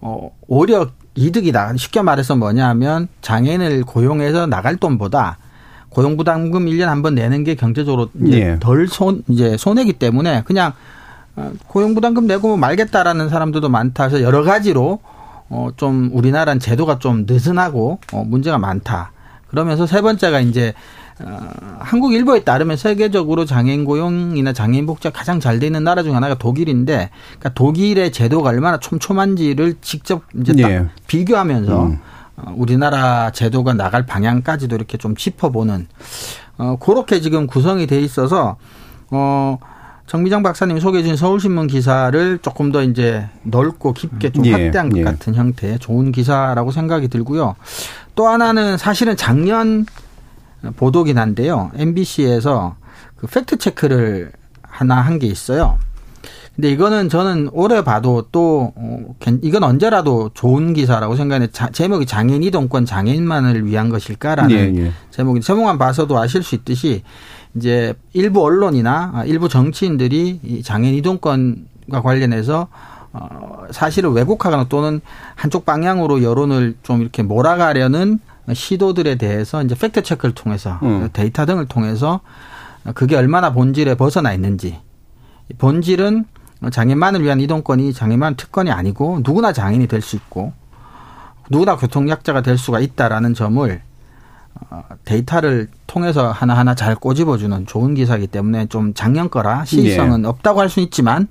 어 0.02 0.30
오히려 0.48 0.88
이득이다. 1.16 1.76
쉽게 1.78 2.02
말해서 2.02 2.36
뭐냐면 2.36 3.08
장애인을 3.22 3.84
고용해서 3.84 4.46
나갈 4.48 4.76
돈보다 4.76 5.38
고용부담금 5.90 6.66
1년 6.66 6.86
한 6.86 7.02
번 7.02 7.16
내는 7.16 7.44
게 7.44 7.56
경제적으로 7.56 8.10
예. 8.28 8.58
덜 8.60 8.88
손, 8.88 9.24
이제 9.30 9.56
손해기 9.58 9.94
때문에 9.94 10.44
그냥 10.46 10.74
어, 11.38 11.52
고용부담금 11.68 12.28
내고 12.28 12.50
뭐 12.50 12.58
말겠다라는 12.58 13.30
사람들도 13.30 13.68
많다. 13.70 14.10
그래서 14.10 14.24
여러 14.24 14.44
가지로 14.44 15.00
어, 15.50 15.70
좀 15.78 16.10
우리나라는 16.14 16.60
제도가 16.60 17.00
좀 17.00 17.26
느슨하고 17.28 18.00
어, 18.14 18.24
문제가 18.26 18.58
많다. 18.58 19.12
그러면서 19.48 19.86
세 19.86 20.02
번째가 20.02 20.40
이제 20.42 20.74
어, 21.24 21.50
한국 21.80 22.14
일보에 22.14 22.44
따르면 22.44 22.78
세계적으로 22.78 23.46
장애인 23.46 23.86
고용이나 23.86 24.54
장애인 24.54 24.86
복지가 24.86 25.18
가장 25.18 25.40
잘돼 25.40 25.68
있는 25.68 25.84
나라 25.84 26.04
중 26.04 26.16
하나가 26.16 26.36
독일인데, 26.36 27.10
그러니까 27.40 27.54
독일의 27.54 28.12
제도가 28.12 28.50
얼마나 28.50 28.80
촘촘한지를 28.80 29.76
직접 29.82 30.24
이제 30.42 30.54
딱 30.62 30.72
예. 30.72 30.86
비교하면서 31.08 31.86
음. 31.86 32.00
어, 32.38 32.54
우리나라 32.58 33.32
제도가 33.32 33.74
나갈 33.74 34.06
방향까지도 34.06 34.76
이렇게 34.76 34.98
좀 34.98 35.16
짚어보는 35.16 35.88
어, 36.58 36.78
그렇게 36.80 37.22
지금 37.22 37.48
구성이 37.48 37.88
돼 37.88 38.02
있어서 38.02 38.58
어, 39.12 39.58
정미정 40.08 40.44
박사님이 40.44 40.80
소개해 40.82 41.02
주신 41.04 41.18
서울신문 41.18 41.68
기사를 41.68 42.38
조금 42.42 42.72
더 42.72 42.84
이제 42.84 43.28
넓고 43.44 43.94
깊게 43.94 44.32
좀 44.32 44.46
예, 44.46 44.52
확대한 44.52 44.90
것 44.90 45.00
예. 45.00 45.04
같은 45.04 45.34
형태의 45.34 45.80
좋은 45.80 46.12
기사라고 46.12 46.72
생각이 46.72 47.08
들고요. 47.08 47.56
또 48.14 48.28
하나는 48.28 48.78
사실은 48.78 49.18
작년 49.18 49.86
보도긴 50.78 51.18
한데요. 51.18 51.72
MBC에서 51.76 52.76
그 53.18 53.28
팩트 53.28 53.58
체크를 53.58 54.32
하나 54.62 55.02
한 55.02 55.18
게 55.20 55.26
있어요. 55.28 55.80
근데 56.56 56.70
이거는 56.72 57.10
저는 57.10 57.50
올해 57.52 57.84
봐도 57.84 58.28
또 58.32 58.72
어, 58.78 59.16
괜- 59.20 59.40
이건 59.44 59.64
언제라도 59.64 60.30
좋은 60.34 60.74
기사라고 60.74 61.16
자- 61.52 61.70
제목이 61.70 62.06
장애인 62.06 62.44
이동권 62.44 62.86
장애인만을 62.86 63.66
위한 63.66 63.90
것일까라는 63.90 64.52
예, 64.78 64.84
예. 64.86 64.92
제목이 65.12 65.42
제목만 65.42 65.78
봐서도 65.78 66.18
아실 66.18 66.44
수 66.44 66.56
있듯이 66.56 67.04
이제 67.56 67.94
일부 68.14 68.44
언론이나 68.44 69.12
아, 69.14 69.26
일부 69.26 69.48
정치인들이 69.50 70.40
이 70.44 70.64
장애인 70.64 70.96
이동권과 70.96 72.02
관련해서 72.04 72.68
어 73.14 73.66
사실을 73.72 74.10
왜곡하거나 74.12 74.66
또는 74.68 75.00
한쪽 75.36 75.66
방향으로 75.66 76.22
여론을 76.22 76.76
좀 76.84 77.02
이렇게 77.02 77.24
몰아가려는 77.24 78.20
시도들에 78.52 79.16
대해서 79.16 79.64
이제 79.64 79.74
팩트 79.74 80.04
체크를 80.04 80.36
통해서 80.36 80.80
음. 80.84 81.10
데이터 81.14 81.46
등을 81.46 81.66
통해서 81.68 82.20
그게 82.94 83.16
얼마나 83.16 83.54
본질에 83.54 83.96
벗어나 83.96 84.34
있는지 84.34 84.80
본질은 85.58 86.26
장애인만을 86.72 87.24
위한 87.24 87.40
이동권이 87.40 87.94
장애인만 87.94 88.36
특권이 88.36 88.70
아니고 88.72 89.22
누구나 89.24 89.54
장애인이 89.54 89.88
될 89.88 90.02
수 90.02 90.16
있고 90.18 90.54
누구나 91.50 91.78
교통약자가 91.78 92.42
될 92.42 92.58
수가 92.58 92.80
있다라는 92.82 93.34
점을 93.34 93.82
어, 93.82 93.85
데이터를 95.06 95.68
통해서 95.88 96.32
하나하나 96.32 96.76
잘 96.76 96.96
꼬집어주는 96.96 97.66
좋은 97.68 97.96
기사이기 97.96 98.28
때문에 98.28 98.68
좀 98.68 98.94
작년 98.94 99.30
거라 99.30 99.66
시의성은 99.66 100.24
예. 100.24 100.28
없다고 100.28 100.60
할 100.62 100.70
수는 100.70 100.86
있지만 100.86 101.28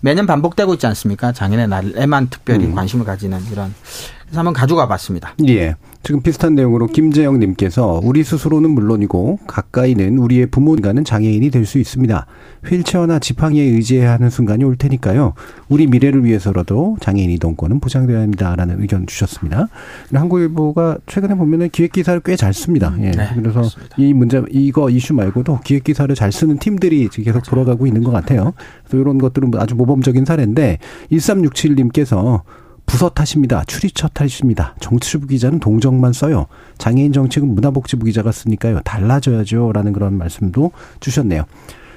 매년 0.00 0.26
반복되고 0.26 0.74
있지 0.74 0.86
않습니까? 0.86 1.32
장인의 1.32 1.68
날에만 1.68 2.28
특별히 2.30 2.66
음. 2.66 2.74
관심을 2.74 3.04
가지는 3.04 3.40
이런 3.50 3.74
그래서 4.22 4.38
한번 4.40 4.54
가져가 4.54 4.86
봤습니다. 4.86 5.34
예. 5.46 5.74
지금 6.02 6.22
비슷한 6.22 6.54
내용으로 6.54 6.86
김재영 6.86 7.38
님께서 7.38 8.00
우리 8.02 8.24
스스로는 8.24 8.70
물론이고 8.70 9.40
가까이는 9.46 10.16
우리의 10.18 10.46
부모가는 10.46 11.04
장애인이 11.04 11.50
될 11.50 11.66
수 11.66 11.78
있습니다. 11.78 12.24
휠체어나 12.66 13.18
지팡이에 13.18 13.62
의지해야 13.64 14.12
하는 14.12 14.30
순간이 14.30 14.64
올 14.64 14.76
테니까요. 14.76 15.34
우리 15.68 15.86
미래를 15.86 16.24
위해서라도 16.24 16.96
장애인 17.00 17.30
이동권은 17.32 17.80
보장되어야 17.80 18.22
합니다라는 18.22 18.80
의견 18.80 19.06
주셨습니다. 19.06 19.68
한국일보가 20.14 20.98
최근에 21.06 21.34
보면은 21.34 21.68
기획 21.70 21.92
기사를 21.92 22.18
꽤 22.20 22.36
잘 22.36 22.54
씁니다. 22.54 22.94
예. 23.00 23.10
네, 23.10 23.28
그래서 23.34 23.60
그렇습니다. 23.60 23.96
이 23.98 24.14
문제 24.14 24.42
이거 24.50 24.88
이슈 24.88 25.12
말고도 25.12 25.60
기획 25.64 25.84
기사를 25.84 26.14
잘 26.14 26.32
쓰는 26.32 26.58
팀들이 26.58 27.08
지금 27.10 27.24
계속 27.24 27.42
돌아가고 27.42 27.86
있는 27.86 28.02
것 28.02 28.12
같아요. 28.12 28.54
그래서 28.86 29.02
이런 29.02 29.18
것들은 29.18 29.50
아주 29.56 29.74
모범적인 29.74 30.24
사례인데 30.24 30.78
1367님께서 31.12 32.42
부서 32.88 33.10
탓입니다. 33.10 33.64
추리처 33.66 34.08
탓입니다. 34.08 34.74
정치부 34.80 35.26
기자는 35.26 35.60
동정만 35.60 36.14
써요. 36.14 36.46
장애인 36.78 37.12
정책은 37.12 37.54
문화복지부 37.54 38.06
기자가 38.06 38.32
쓰니까요. 38.32 38.80
달라져야죠. 38.80 39.72
라는 39.72 39.92
그런 39.92 40.14
말씀도 40.14 40.72
주셨네요. 40.98 41.44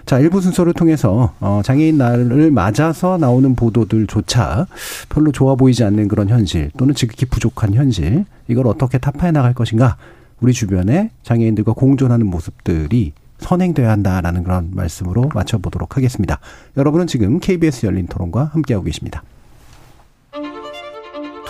자, 0.05 0.19
일부 0.19 0.41
순서를 0.41 0.73
통해서 0.73 1.33
어, 1.39 1.61
장애인 1.63 1.97
날을 1.97 2.51
맞아서 2.51 3.17
나오는 3.17 3.55
보도들조차 3.55 4.67
별로 5.09 5.31
좋아 5.31 5.55
보이지 5.55 5.83
않는 5.85 6.07
그런 6.09 6.27
현실 6.27 6.69
또는 6.77 6.93
지극히 6.93 7.25
부족한 7.25 7.73
현실 7.73 8.25
이걸 8.47 8.67
어떻게 8.67 8.97
타파해 8.97 9.31
나갈 9.31 9.53
것인가 9.53 9.95
우리 10.41 10.53
주변에 10.53 11.11
장애인들과 11.23 11.73
공존하는 11.73 12.25
모습들이 12.25 13.13
선행돼야 13.39 13.89
한다라는 13.89 14.43
그런 14.43 14.71
말씀으로 14.73 15.29
마쳐보도록 15.33 15.95
하겠습니다. 15.97 16.39
여러분은 16.77 17.07
지금 17.07 17.39
KBS 17.39 17.85
열린 17.85 18.07
토론과 18.07 18.51
함께하고 18.53 18.83
계십니다. 18.83 19.23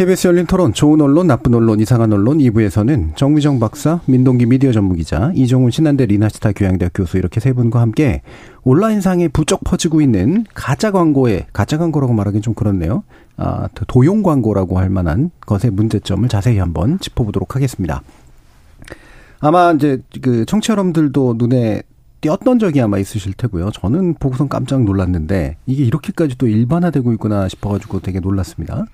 KBS 0.00 0.28
열린 0.28 0.46
토론 0.46 0.72
좋은 0.72 0.98
언론 1.02 1.26
나쁜 1.26 1.52
언론 1.52 1.78
이상한 1.78 2.10
언론 2.10 2.38
2부에서는 2.38 3.16
정미정 3.16 3.60
박사 3.60 4.00
민동기 4.06 4.46
미디어 4.46 4.72
전무기자 4.72 5.30
이종훈 5.34 5.70
신한대 5.70 6.06
리나스타 6.06 6.52
교양대학 6.52 6.92
교수 6.94 7.18
이렇게 7.18 7.38
세 7.38 7.52
분과 7.52 7.82
함께 7.82 8.22
온라인상에 8.62 9.28
부쩍 9.28 9.62
퍼지고 9.62 10.00
있는 10.00 10.46
가짜 10.54 10.90
광고에 10.90 11.48
가짜 11.52 11.76
광고라고 11.76 12.14
말하기는 12.14 12.40
좀 12.40 12.54
그렇네요. 12.54 13.04
아, 13.36 13.68
도용 13.88 14.22
광고라고 14.22 14.78
할 14.78 14.88
만한 14.88 15.32
것의 15.40 15.70
문제점을 15.70 16.26
자세히 16.30 16.56
한번 16.56 16.98
짚어보도록 16.98 17.54
하겠습니다. 17.54 18.00
아마 19.40 19.72
이제 19.72 20.00
그 20.22 20.46
청취자 20.46 20.72
여러분들도 20.72 21.34
눈에 21.36 21.82
띄었던 22.20 22.58
적이 22.58 22.82
아마 22.82 22.98
있으실 22.98 23.32
테고요. 23.32 23.70
저는 23.70 24.14
보고선 24.14 24.48
깜짝 24.48 24.82
놀랐는데 24.84 25.56
이게 25.66 25.84
이렇게까지 25.84 26.36
또 26.36 26.46
일반화되고 26.46 27.12
있구나 27.14 27.48
싶어가지고 27.48 28.00
되게 28.00 28.20
놀랐습니다. 28.20 28.84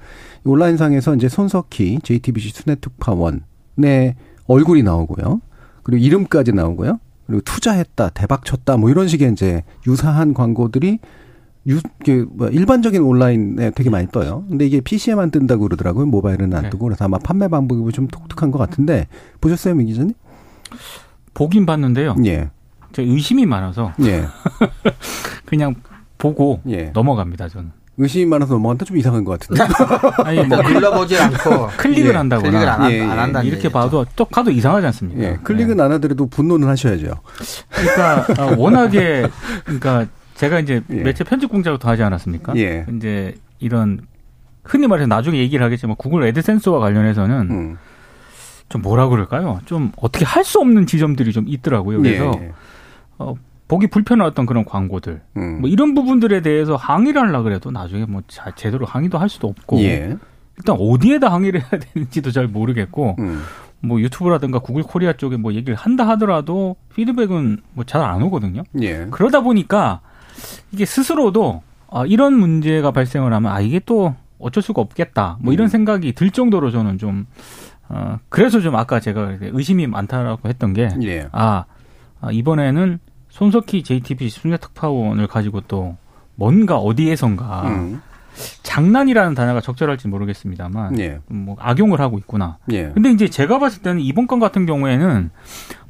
온라인상에서 0.45 1.17
이제 1.17 1.29
손석희 1.29 2.01
JTBC 2.03 2.51
수뇌특파원의 2.51 4.15
얼굴이 4.47 4.83
나오고요. 4.83 5.41
그리고 5.83 6.05
이름까지 6.05 6.53
나오고요. 6.53 7.01
그리고 7.27 7.43
투자했다, 7.43 8.11
대박 8.11 8.45
쳤다, 8.45 8.77
뭐 8.77 8.91
이런 8.91 9.09
식의 9.09 9.33
이제 9.33 9.65
유사한 9.87 10.33
광고들이 10.33 11.01
유, 11.69 11.81
그, 12.05 12.29
뭐 12.31 12.49
일반적인 12.49 13.03
온라인에 13.03 13.71
되게 13.73 13.91
많이 13.91 14.07
떠요. 14.07 14.45
근데 14.49 14.67
이게 14.67 14.81
PC에만 14.81 15.33
뜬다고 15.33 15.63
그러더라고요. 15.65 16.07
모바일은 16.07 16.55
안 16.55 16.63
네. 16.63 16.71
뜨고. 16.71 16.85
그래서 16.85 17.05
아마 17.05 17.19
판매 17.19 17.49
방법이 17.49 17.93
좀 17.93 18.07
독특한 18.07 18.53
것 18.53 18.59
같은데, 18.59 19.09
보셨어요, 19.41 19.75
민 19.75 19.89
기자님? 19.89 20.15
보긴 21.35 21.67
봤는데요. 21.67 22.15
예. 22.25 22.51
제가 22.97 23.13
의심이 23.13 23.45
많아서 23.45 23.93
예. 24.05 24.25
그냥 25.45 25.75
보고 26.17 26.61
예. 26.69 26.85
넘어갑니다. 26.95 27.49
저는. 27.49 27.71
의심이 27.99 28.25
많아서 28.27 28.55
넘어간다 28.55 28.85
좀 28.87 28.97
이상한 28.97 29.25
것 29.25 29.39
같은데. 29.39 29.63
아니 30.25 30.43
뭐뭐 30.45 30.63
눌러보지 30.63 31.19
않고 31.19 31.69
클릭을 31.79 32.13
예, 32.13 32.17
한다거나 32.17 32.51
클릭을 32.51 32.69
안, 32.69 32.83
한- 32.83 32.91
예, 32.91 32.99
예. 32.99 33.03
안 33.03 33.19
한다는 33.19 33.47
이렇게 33.47 33.65
얘기죠. 33.65 33.71
봐도 33.73 34.05
또 34.17 34.25
가도 34.25 34.51
이상하지 34.51 34.87
않습니까? 34.87 35.23
예. 35.23 35.39
클릭은 35.43 35.77
네. 35.77 35.83
안 35.83 35.93
하더라도 35.93 36.27
분노는 36.27 36.69
하셔야죠. 36.69 37.21
그러니까 37.71 38.27
어, 38.43 38.55
워낙에 38.57 39.29
그러니까 39.65 40.07
제가 40.35 40.61
이제 40.61 40.83
예. 40.91 40.95
매체 41.03 41.25
편집 41.25 41.51
공작도 41.51 41.87
하지 41.89 42.03
않았습니까? 42.03 42.55
예. 42.57 42.87
이제 42.97 43.35
이런 43.59 44.01
흔히 44.65 44.87
말해서 44.87 45.07
나중에 45.07 45.39
얘기를 45.39 45.65
하겠지만 45.65 45.97
구글 45.97 46.25
애드센스와 46.25 46.79
관련해서는 46.81 47.37
음. 47.51 47.79
좀 48.69 48.83
뭐라 48.83 49.09
그럴까요? 49.09 49.61
좀 49.65 49.93
어떻게 49.97 50.25
할 50.27 50.45
수 50.45 50.59
없는 50.61 50.87
지점들이 50.87 51.33
좀 51.33 51.45
있더라고요. 51.49 52.03
그래서 52.03 52.33
예, 52.41 52.45
예. 52.47 52.53
어, 53.19 53.35
보기 53.69 53.89
불편한 53.89 54.27
어떤 54.27 54.47
그런 54.47 54.65
광고들 54.65 55.21
음. 55.37 55.61
뭐 55.61 55.69
이런 55.69 55.95
부분들에 55.95 56.41
대해서 56.43 56.77
항의를 56.77 57.21
하려 57.21 57.43
그래도 57.43 57.71
나중에 57.71 58.05
뭐 58.07 58.23
자, 58.29 58.53
제대로 58.55 58.87
항의도 58.87 59.19
할 59.19 59.29
수도 59.29 59.49
없고 59.49 59.81
예. 59.81 60.17
일단 60.59 60.77
어디에다 60.79 61.31
항의를 61.33 61.61
해야 61.61 61.81
되는지도 61.81 62.31
잘 62.31 62.47
모르겠고 62.47 63.17
음. 63.19 63.43
뭐 63.81 64.01
유튜브라든가 64.01 64.59
구글 64.61 64.83
코리아 64.83 65.13
쪽에 65.13 65.37
뭐 65.37 65.53
얘기를 65.53 65.75
한다 65.75 66.07
하더라도 66.09 66.77
피드백은 66.95 67.59
뭐 67.73 67.85
잘 67.85 68.03
안 68.03 68.23
오거든요. 68.23 68.63
예. 68.81 69.07
그러다 69.11 69.41
보니까 69.41 70.01
이게 70.73 70.85
스스로도 70.85 71.63
아, 71.91 72.05
이런 72.07 72.35
문제가 72.35 72.91
발생을 72.91 73.33
하면 73.33 73.53
아 73.53 73.61
이게 73.61 73.81
또 73.85 74.15
어쩔 74.39 74.63
수가 74.63 74.81
없겠다. 74.83 75.39
뭐 75.41 75.53
이런 75.53 75.67
음. 75.67 75.69
생각이 75.69 76.13
들 76.13 76.31
정도로 76.31 76.71
저는 76.71 76.99
좀 76.99 77.27
어, 77.89 78.19
그래서 78.29 78.61
좀 78.61 78.77
아까 78.77 78.99
제가 79.01 79.39
의심이 79.41 79.87
많다라고 79.87 80.49
했던 80.49 80.73
게 80.73 80.89
예. 81.03 81.29
아, 81.33 81.65
아, 82.21 82.31
이번에는 82.33 82.99
손석희 83.29 83.83
JTBC 83.83 84.41
순회특파원을 84.41 85.27
가지고 85.27 85.61
또 85.63 85.97
뭔가 86.35 86.79
어디에선가 86.79 87.69
음. 87.69 88.01
장난이라는 88.63 89.35
단어가 89.35 89.61
적절할지 89.63 90.09
모르겠습니다만 90.09 90.99
예. 90.99 91.21
뭐 91.27 91.57
악용을 91.59 92.01
하고 92.01 92.19
있구나. 92.19 92.59
예. 92.71 92.91
근데 92.91 93.11
이제 93.11 93.29
제가 93.29 93.59
봤을 93.59 93.83
때는 93.83 94.01
이번 94.03 94.27
건 94.27 94.41
같은 94.41 94.67
경우에는 94.67 95.31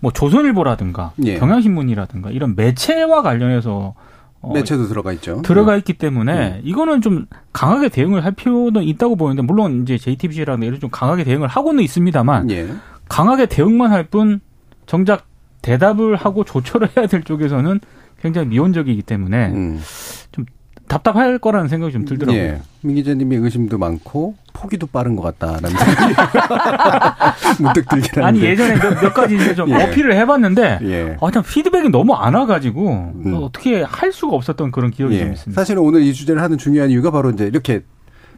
뭐 0.00 0.12
조선일보라든가 0.12 1.12
예. 1.24 1.38
경향신문이라든가 1.38 2.30
이런 2.30 2.54
매체와 2.54 3.22
관련해서 3.22 3.94
어, 4.42 4.52
매체도 4.52 4.86
들어가 4.86 5.12
있죠. 5.14 5.42
들어가 5.42 5.76
있기 5.76 5.94
때문에 5.94 6.32
예. 6.32 6.60
이거는 6.62 7.00
좀 7.00 7.26
강하게 7.52 7.88
대응을 7.88 8.24
할 8.24 8.30
필요는 8.32 8.84
있다고 8.84 9.16
보는데 9.16 9.42
물론 9.42 9.82
이제 9.82 9.98
JTBC라는 9.98 10.64
이런 10.66 10.78
좀 10.78 10.90
강하게 10.90 11.24
대응을 11.24 11.48
하고는 11.48 11.82
있습니다만 11.82 12.50
예. 12.50 12.68
강하게 13.08 13.46
대응만 13.46 13.90
할 13.90 14.04
뿐 14.04 14.40
정작 14.86 15.26
대답을 15.66 16.14
하고 16.14 16.44
조처를 16.44 16.88
해야 16.96 17.06
될 17.06 17.22
쪽에서는 17.24 17.80
굉장히 18.22 18.46
미온적이기 18.48 19.02
때문에 19.02 19.48
음. 19.48 19.80
답답할 20.88 21.38
거라는 21.40 21.66
생각이 21.68 21.92
좀 21.92 22.04
들더라고요. 22.04 22.40
예. 22.40 22.60
민 22.82 22.94
기자님의 22.94 23.38
의심도 23.38 23.76
많고 23.76 24.36
포기도 24.52 24.86
빠른 24.86 25.16
것 25.16 25.22
같다라는 25.22 25.70
생각이 25.76 26.14
문득 27.58 27.88
들긴. 27.88 28.22
아니 28.22 28.40
예전에 28.40 28.76
몇, 28.76 29.00
몇 29.00 29.12
가지 29.12 29.34
이제 29.34 29.52
좀 29.56 29.68
예. 29.74 29.82
어필을 29.82 30.14
해봤는데 30.14 30.78
예. 30.82 31.16
아, 31.20 31.30
참 31.32 31.42
피드백이 31.42 31.88
너무 31.88 32.14
안 32.14 32.34
와가지고 32.34 32.88
음. 33.24 33.34
어떻게 33.42 33.82
할 33.82 34.12
수가 34.12 34.36
없었던 34.36 34.70
그런 34.70 34.92
기억이 34.92 35.18
좀 35.18 35.28
예. 35.28 35.32
있습니다. 35.32 35.60
사실은 35.60 35.82
오늘 35.82 36.02
이 36.02 36.14
주제를 36.14 36.40
하는 36.40 36.56
중요한 36.56 36.90
이유가 36.90 37.10
바로 37.10 37.30
이제 37.30 37.46
이렇게 37.46 37.82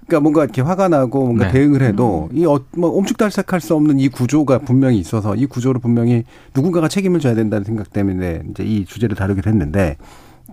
그러니까 0.09 0.21
뭔가 0.21 0.43
이렇게 0.45 0.63
화가 0.63 0.89
나고 0.89 1.23
뭔가 1.27 1.47
네. 1.47 1.53
대응을 1.53 1.83
해도 1.83 2.31
이 2.33 2.45
어, 2.47 2.65
뭐 2.73 2.91
옴죽달싹할 2.91 3.61
수 3.61 3.75
없는 3.75 4.01
이 4.01 4.09
구조가 4.09 4.61
분명히 4.61 4.99
있어서 4.99 5.37
이 5.37 5.45
구조를 5.45 5.83
분명히 5.83 6.25
누군가가 6.55 6.89
책임을 6.89 7.21
져야 7.21 7.35
된다는 7.35 7.65
생각 7.65 7.93
때문에 7.93 8.43
이제 8.51 8.65
이 8.65 8.87
주제를 8.87 9.15
다루기로 9.17 9.51
했는데 9.51 9.99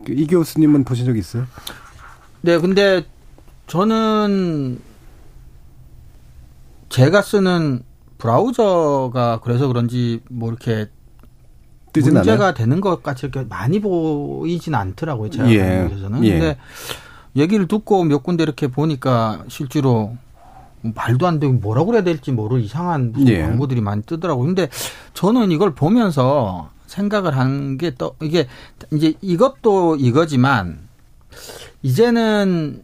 그이 0.05 0.27
교수님은 0.27 0.83
보신 0.83 1.05
적 1.05 1.17
있어요? 1.17 1.45
네, 2.41 2.59
근데 2.59 3.05
저는 3.67 4.77
제가 6.89 7.21
쓰는 7.21 7.81
브라우저가 8.17 9.39
그래서 9.41 9.67
그런지 9.69 10.19
뭐 10.29 10.49
이렇게 10.49 10.89
문제가 11.93 12.33
않아요. 12.33 12.53
되는 12.53 12.81
것 12.81 13.01
같이 13.01 13.25
이렇게 13.25 13.47
많이 13.47 13.79
보이진 13.79 14.75
않더라고요. 14.75 15.29
제가 15.29 15.49
예. 15.49 15.59
보는 15.59 15.89
곳에서는. 15.89 16.23
예. 16.25 16.31
근데 16.31 16.57
얘기를 17.35 17.67
듣고 17.67 18.03
몇 18.03 18.23
군데 18.23 18.43
이렇게 18.43 18.67
보니까 18.67 19.43
실제로 19.47 20.15
말도 20.81 21.25
안 21.27 21.39
되고 21.39 21.51
뭐라고 21.53 21.87
그래야 21.87 22.03
될지 22.03 22.31
모를 22.31 22.61
이상한 22.61 23.11
무슨 23.11 23.27
예. 23.29 23.41
광고들이 23.41 23.81
많이 23.81 24.03
뜨더라고요. 24.03 24.45
근데 24.45 24.69
저는 25.13 25.51
이걸 25.51 25.73
보면서 25.73 26.69
생각을 26.87 27.35
한 27.37 27.77
게 27.77 27.91
또 27.97 28.15
이게 28.21 28.47
이제 28.93 29.13
이것도 29.21 29.95
이거지만 29.97 30.79
이제는 31.81 32.83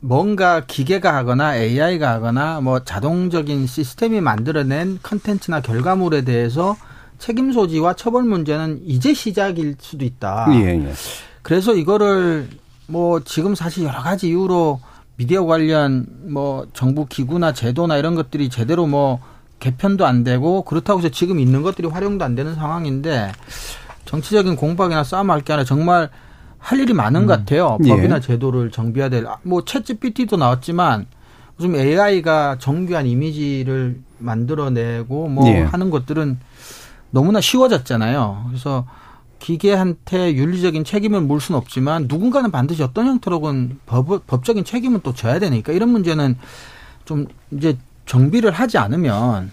뭔가 0.00 0.64
기계가 0.66 1.14
하거나 1.14 1.56
AI가 1.56 2.10
하거나 2.10 2.60
뭐 2.60 2.84
자동적인 2.84 3.66
시스템이 3.66 4.20
만들어낸 4.20 4.98
컨텐츠나 5.02 5.60
결과물에 5.60 6.22
대해서 6.22 6.76
책임 7.18 7.50
소지와 7.52 7.94
처벌 7.94 8.22
문제는 8.24 8.82
이제 8.84 9.12
시작일 9.12 9.74
수도 9.80 10.04
있다. 10.04 10.46
예, 10.52 10.84
예. 10.84 10.92
그래서 11.42 11.74
이거를 11.74 12.48
뭐 12.88 13.20
지금 13.20 13.54
사실 13.54 13.84
여러 13.84 14.00
가지 14.02 14.28
이유로 14.28 14.80
미디어 15.16 15.44
관련 15.44 16.06
뭐 16.28 16.66
정부 16.72 17.06
기구나 17.06 17.52
제도나 17.52 17.96
이런 17.96 18.14
것들이 18.14 18.48
제대로 18.48 18.86
뭐 18.86 19.20
개편도 19.60 20.06
안 20.06 20.24
되고 20.24 20.62
그렇다고 20.62 21.00
해서 21.00 21.08
지금 21.08 21.38
있는 21.38 21.62
것들이 21.62 21.88
활용도 21.88 22.24
안 22.24 22.34
되는 22.34 22.54
상황인데 22.54 23.32
정치적인 24.06 24.56
공박이나 24.56 25.04
싸움할 25.04 25.42
게 25.42 25.52
아니라 25.52 25.64
정말 25.64 26.08
할 26.58 26.80
일이 26.80 26.92
많은 26.92 27.26
것 27.26 27.38
같아요. 27.38 27.78
예. 27.84 27.88
법이나 27.88 28.20
제도를 28.20 28.70
정비해야 28.70 29.08
될. 29.10 29.26
뭐 29.42 29.60
챗 29.62 29.84
GPT도 29.84 30.36
나왔지만 30.36 31.06
요즘 31.60 31.74
AI가 31.76 32.56
정교한 32.58 33.06
이미지를 33.06 34.00
만들어내고 34.18 35.28
뭐 35.28 35.46
예. 35.48 35.60
하는 35.60 35.90
것들은 35.90 36.38
너무나 37.10 37.40
쉬워졌잖아요. 37.40 38.46
그래서 38.48 38.86
기계한테 39.38 40.34
윤리적인 40.34 40.84
책임을 40.84 41.20
물 41.20 41.40
수는 41.40 41.58
없지만 41.58 42.06
누군가는 42.08 42.50
반드시 42.50 42.82
어떤 42.82 43.06
형태로건 43.06 43.80
법, 43.86 44.26
법적인 44.26 44.64
책임은 44.64 45.00
또 45.02 45.12
져야 45.12 45.38
되니까 45.38 45.72
이런 45.72 45.90
문제는 45.90 46.36
좀 47.04 47.26
이제 47.50 47.76
정비를 48.06 48.50
하지 48.50 48.78
않으면 48.78 49.50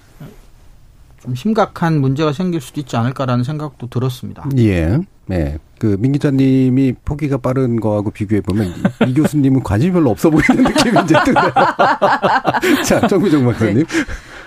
좀 1.21 1.35
심각한 1.35 1.99
문제가 1.99 2.33
생길 2.33 2.61
수도 2.61 2.79
있지 2.79 2.95
않을까라는 2.95 3.43
생각도 3.43 3.87
들었습니다. 3.87 4.47
예. 4.57 4.99
네. 5.27 5.57
그, 5.79 5.97
민 5.99 6.11
기자님이 6.11 6.93
포기가 7.03 7.37
빠른 7.37 7.79
거하고 7.79 8.11
비교해 8.11 8.41
보면, 8.41 8.67
이, 8.67 9.09
이 9.09 9.13
교수님은 9.13 9.63
관심이 9.63 9.91
별로 9.91 10.11
없어 10.11 10.29
보이는 10.29 10.63
느낌이 10.63 10.97
이제 11.03 11.15
드네요. 11.25 11.51
자, 12.85 13.07
정미정 13.07 13.43
박사님. 13.43 13.85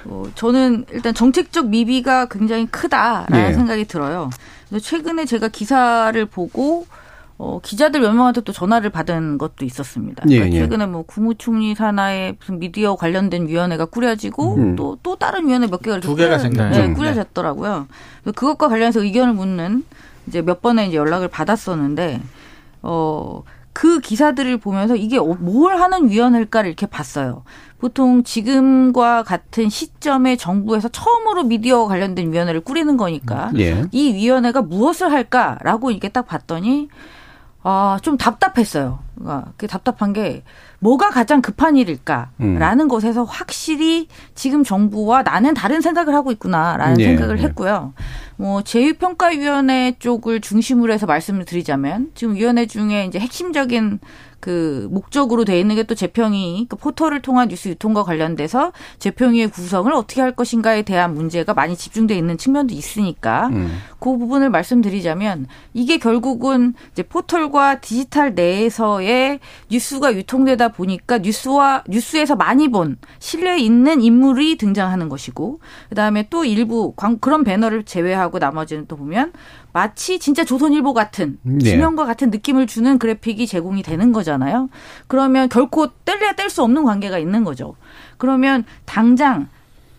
어, 0.07 0.23
저는 0.35 0.87
일단 0.93 1.13
정책적 1.13 1.69
미비가 1.69 2.27
굉장히 2.27 2.67
크다라는 2.67 3.51
예. 3.51 3.53
생각이 3.53 3.85
들어요. 3.87 4.31
최근에 4.81 5.25
제가 5.25 5.49
기사를 5.49 6.23
보고 6.27 6.87
어, 7.41 7.61
기자들 7.63 8.01
몇 8.01 8.13
명한테 8.13 8.41
또 8.41 8.53
전화를 8.53 8.91
받은 8.91 9.39
것도 9.39 9.65
있었습니다. 9.65 10.25
예, 10.29 10.37
그러니까 10.39 10.57
예. 10.57 10.61
최근에 10.61 10.87
뭐 10.87 11.03
국무총리 11.03 11.75
산하에 11.77 12.35
무슨 12.39 12.59
미디어 12.59 12.97
관련된 12.97 13.47
위원회가 13.47 13.85
꾸려지고 13.87 14.55
음. 14.57 14.77
또, 14.77 14.99
또 15.05 15.15
다른 15.15 15.47
위원회 15.47 15.69
몇 15.69 15.81
개가 15.81 15.99
이렇게 15.99 16.09
두 16.09 16.17
개가 16.17 16.37
꾸려- 16.37 16.39
생겼죠. 16.43 16.79
네, 16.81 16.87
음. 16.87 16.95
꾸려졌더라고요. 16.95 17.87
그것과 18.25 18.69
관련해서 18.69 19.03
의견을 19.05 19.35
묻는 19.35 19.85
이제 20.27 20.43
몇 20.43 20.61
번의 20.61 20.89
이제 20.89 20.97
연락을 20.97 21.29
받았었는데, 21.29 22.21
어, 22.83 23.45
그 23.79 24.01
기사들을 24.01 24.57
보면서 24.59 24.97
이게 24.97 25.19
어- 25.19 25.37
뭘 25.39 25.81
하는 25.81 26.11
위원회일까를 26.11 26.69
이렇게 26.69 26.85
봤어요. 26.87 27.45
보통 27.79 28.25
지금과 28.25 29.23
같은 29.23 29.69
시점에 29.69 30.35
정부에서 30.35 30.89
처음으로 30.89 31.45
미디어 31.45 31.87
관련된 31.87 32.33
위원회를 32.33 32.63
꾸리는 32.63 32.97
거니까 32.97 33.53
예. 33.57 33.85
이 33.93 34.15
위원회가 34.15 34.63
무엇을 34.63 35.13
할까라고 35.13 35.93
이렇게 35.93 36.09
딱 36.09 36.27
봤더니 36.27 36.89
아, 37.63 38.01
좀 38.03 38.17
답답했어요. 38.19 38.99
그러니까 39.15 39.53
그 39.57 39.69
답답한 39.69 40.13
게 40.13 40.43
뭐가 40.81 41.11
가장 41.11 41.43
급한 41.43 41.77
일일까라는 41.77 42.81
음. 42.81 42.89
것에서 42.89 43.25
확실히 43.25 44.09
지금 44.35 44.63
정부와 44.63 45.23
나는 45.23 45.55
다른 45.55 45.81
생각을 45.81 46.15
하고 46.15 46.31
있구나라는 46.33 47.01
예, 47.01 47.05
생각을 47.05 47.39
예. 47.39 47.43
했고요. 47.45 47.95
뭐 48.37 48.63
제휴평가위원회 48.63 49.97
쪽을 49.99 50.41
중심으로 50.41 50.93
해서 50.93 51.07
말씀을 51.07 51.45
드리자면 51.45 52.11
지금 52.15 52.37
위원회 52.37 52.67
중에 52.67 53.07
이제 53.07 53.19
핵심적인 53.19 53.99
그 54.41 54.89
목적으로 54.93 55.45
돼 55.45 55.59
있는 55.59 55.75
게 55.75 55.89
또 55.89 55.95
재평이 55.95 56.67
그 56.69 56.77
포털을 56.77 57.21
통한 57.23 57.49
뉴스 57.49 57.69
유통과 57.69 58.05
관련돼서 58.05 58.73
재평위의 58.99 59.49
구성을 59.49 59.91
어떻게 59.93 60.21
할 60.21 60.33
것인가에 60.33 60.83
대한 60.83 61.15
문제가 61.15 61.55
많이 61.55 61.75
집중돼 61.75 62.17
있는 62.17 62.39
측면도 62.39 62.75
있으니까 62.75 63.49
음. 63.49 63.79
그 63.99 64.17
부분을 64.17 64.51
말씀드리자면 64.51 65.47
이게 65.75 65.99
결국은 65.99 66.75
이제 66.93 67.03
포털과 67.03 67.81
디지털 67.81 68.35
내에서의 68.35 69.41
뉴스가 69.71 70.15
유통되다 70.15 70.69
보니까 70.69 71.19
뉴스와 71.19 71.85
뉴스에서 71.89 72.37
많이 72.37 72.69
본 72.69 72.99
신뢰 73.19 73.59
있는 73.59 74.03
인물이 74.03 74.59
등장하는 74.59 75.09
것이고 75.09 75.61
그다음에 75.89 76.29
또 76.29 76.45
일부 76.45 76.93
광, 76.95 77.19
그런 77.19 77.43
배너를 77.43 77.85
제외하고 77.85 78.39
나머지는 78.39 78.87
또 78.87 78.97
보면 78.97 79.33
마치 79.79 80.19
진짜 80.19 80.45
조선일보 80.45 80.93
같은 80.93 81.39
네. 81.43 81.59
지명과 81.61 82.05
같은 82.05 82.31
느낌을 82.31 82.67
주는 82.67 82.99
그래픽이 82.99 83.47
제공이 83.47 83.85
되는 83.85 84.11
거잖아요. 84.11 84.71
그러면 85.07 85.49
결코 85.49 85.87
뗄래야 86.05 86.33
뗄 86.33 86.51
수 86.51 86.65
없는 86.65 86.83
관계가 86.83 87.17
있는 87.21 87.45
거죠. 87.45 87.77
그러면 88.17 88.65
당장 88.87 89.47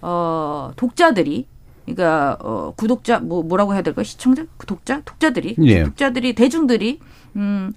어 0.02 0.72
독자들이 0.76 1.46
그러니까 1.86 2.38
어 2.42 2.74
구독자 2.76 3.20
뭐 3.20 3.42
뭐라고 3.42 3.74
해야 3.74 3.82
될까 3.82 4.04
시청자 4.04 4.44
구독자 4.58 5.02
독자들이 5.06 5.56
예. 5.64 5.84
독자들이 5.86 6.36
대중들이 6.36 7.00
음 7.38 7.72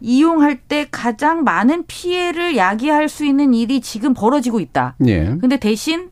이용할 0.00 0.56
때 0.56 0.86
가장 0.90 1.44
많은 1.44 1.84
피해를 1.86 2.56
야기할 2.56 3.10
수 3.10 3.26
있는 3.26 3.52
일이 3.52 3.82
지금 3.82 4.14
벌어지고 4.14 4.58
있다. 4.60 4.94
예. 5.06 5.36
근데 5.38 5.58
대신 5.58 6.08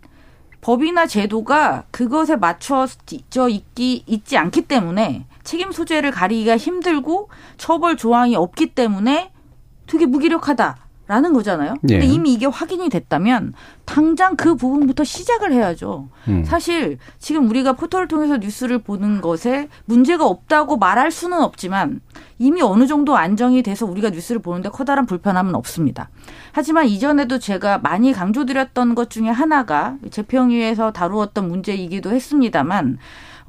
법이나 0.61 1.07
제도가 1.07 1.85
그것에 1.91 2.37
맞춰져 2.37 3.49
있기 3.49 4.05
있지 4.07 4.37
않기 4.37 4.63
때문에 4.63 5.25
책임 5.51 5.73
소재를 5.73 6.13
가리기가 6.13 6.57
힘들고 6.57 7.29
처벌 7.57 7.97
조항이 7.97 8.37
없기 8.37 8.69
때문에 8.69 9.33
되게 9.89 10.07
무기력하다 10.07 10.77
라는 11.09 11.33
거잖아요. 11.33 11.75
근데 11.81 12.03
예. 12.03 12.05
이미 12.05 12.33
이게 12.33 12.47
확인이 12.47 12.89
됐다면 12.89 13.55
당장 13.85 14.37
그 14.37 14.55
부분부터 14.55 15.03
시작을 15.03 15.53
해야죠. 15.53 16.09
음. 16.29 16.45
사실 16.45 16.99
지금 17.19 17.51
우리가 17.51 17.73
포털을 17.73 18.07
통해서 18.07 18.37
뉴스를 18.37 18.79
보는 18.79 19.21
것에 19.21 19.69
문제가 19.87 20.25
없다고 20.25 20.77
말할 20.77 21.11
수는 21.11 21.43
없지만 21.43 22.01
이미 22.39 22.63
어느 22.63 22.87
정도 22.87 23.17
안정이 23.17 23.65
돼서 23.65 23.87
우리가 23.87 24.11
뉴스를 24.11 24.41
보는데 24.41 24.69
커다란 24.69 25.05
불편함은 25.05 25.57
없습니다. 25.57 26.11
하지만 26.53 26.87
이전에도 26.87 27.41
제가 27.41 27.79
많이 27.79 28.13
강조드렸던 28.13 28.95
것 28.95 29.11
중에 29.11 29.31
하나가 29.31 29.97
재평위에서 30.13 30.93
다루었던 30.93 31.49
문제이기도 31.49 32.13
했습니다만 32.13 32.99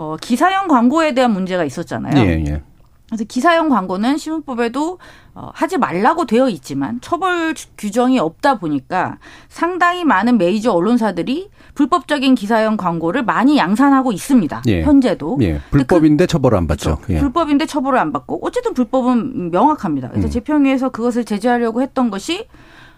어, 0.01 0.17
기사형 0.19 0.67
광고에 0.67 1.13
대한 1.13 1.31
문제가 1.31 1.63
있었잖아요. 1.63 2.17
예, 2.25 2.43
예. 2.47 2.61
그래서 3.07 3.23
기사형 3.25 3.69
광고는 3.69 4.17
신문법에도 4.17 4.97
어, 5.35 5.51
하지 5.53 5.77
말라고 5.77 6.25
되어 6.25 6.49
있지만 6.49 6.99
처벌 7.01 7.53
주- 7.53 7.67
규정이 7.77 8.17
없다 8.17 8.57
보니까 8.57 9.19
상당히 9.47 10.03
많은 10.03 10.39
메이저 10.39 10.71
언론사들이 10.71 11.49
불법적인 11.75 12.33
기사형 12.33 12.77
광고를 12.77 13.23
많이 13.23 13.57
양산하고 13.59 14.11
있습니다. 14.11 14.63
예. 14.69 14.81
현재도. 14.81 15.37
예. 15.41 15.59
불법인데 15.69 16.25
처벌을 16.25 16.57
안 16.57 16.65
받죠. 16.65 16.95
그렇죠. 16.95 17.13
예. 17.13 17.19
불법인데 17.19 17.67
처벌을 17.67 17.99
안 17.99 18.11
받고 18.11 18.39
어쨌든 18.41 18.73
불법은 18.73 19.51
명확합니다. 19.51 20.09
그래서 20.09 20.27
음. 20.27 20.31
재평위에서 20.31 20.89
그것을 20.89 21.23
제재하려고 21.25 21.83
했던 21.83 22.09
것이 22.09 22.47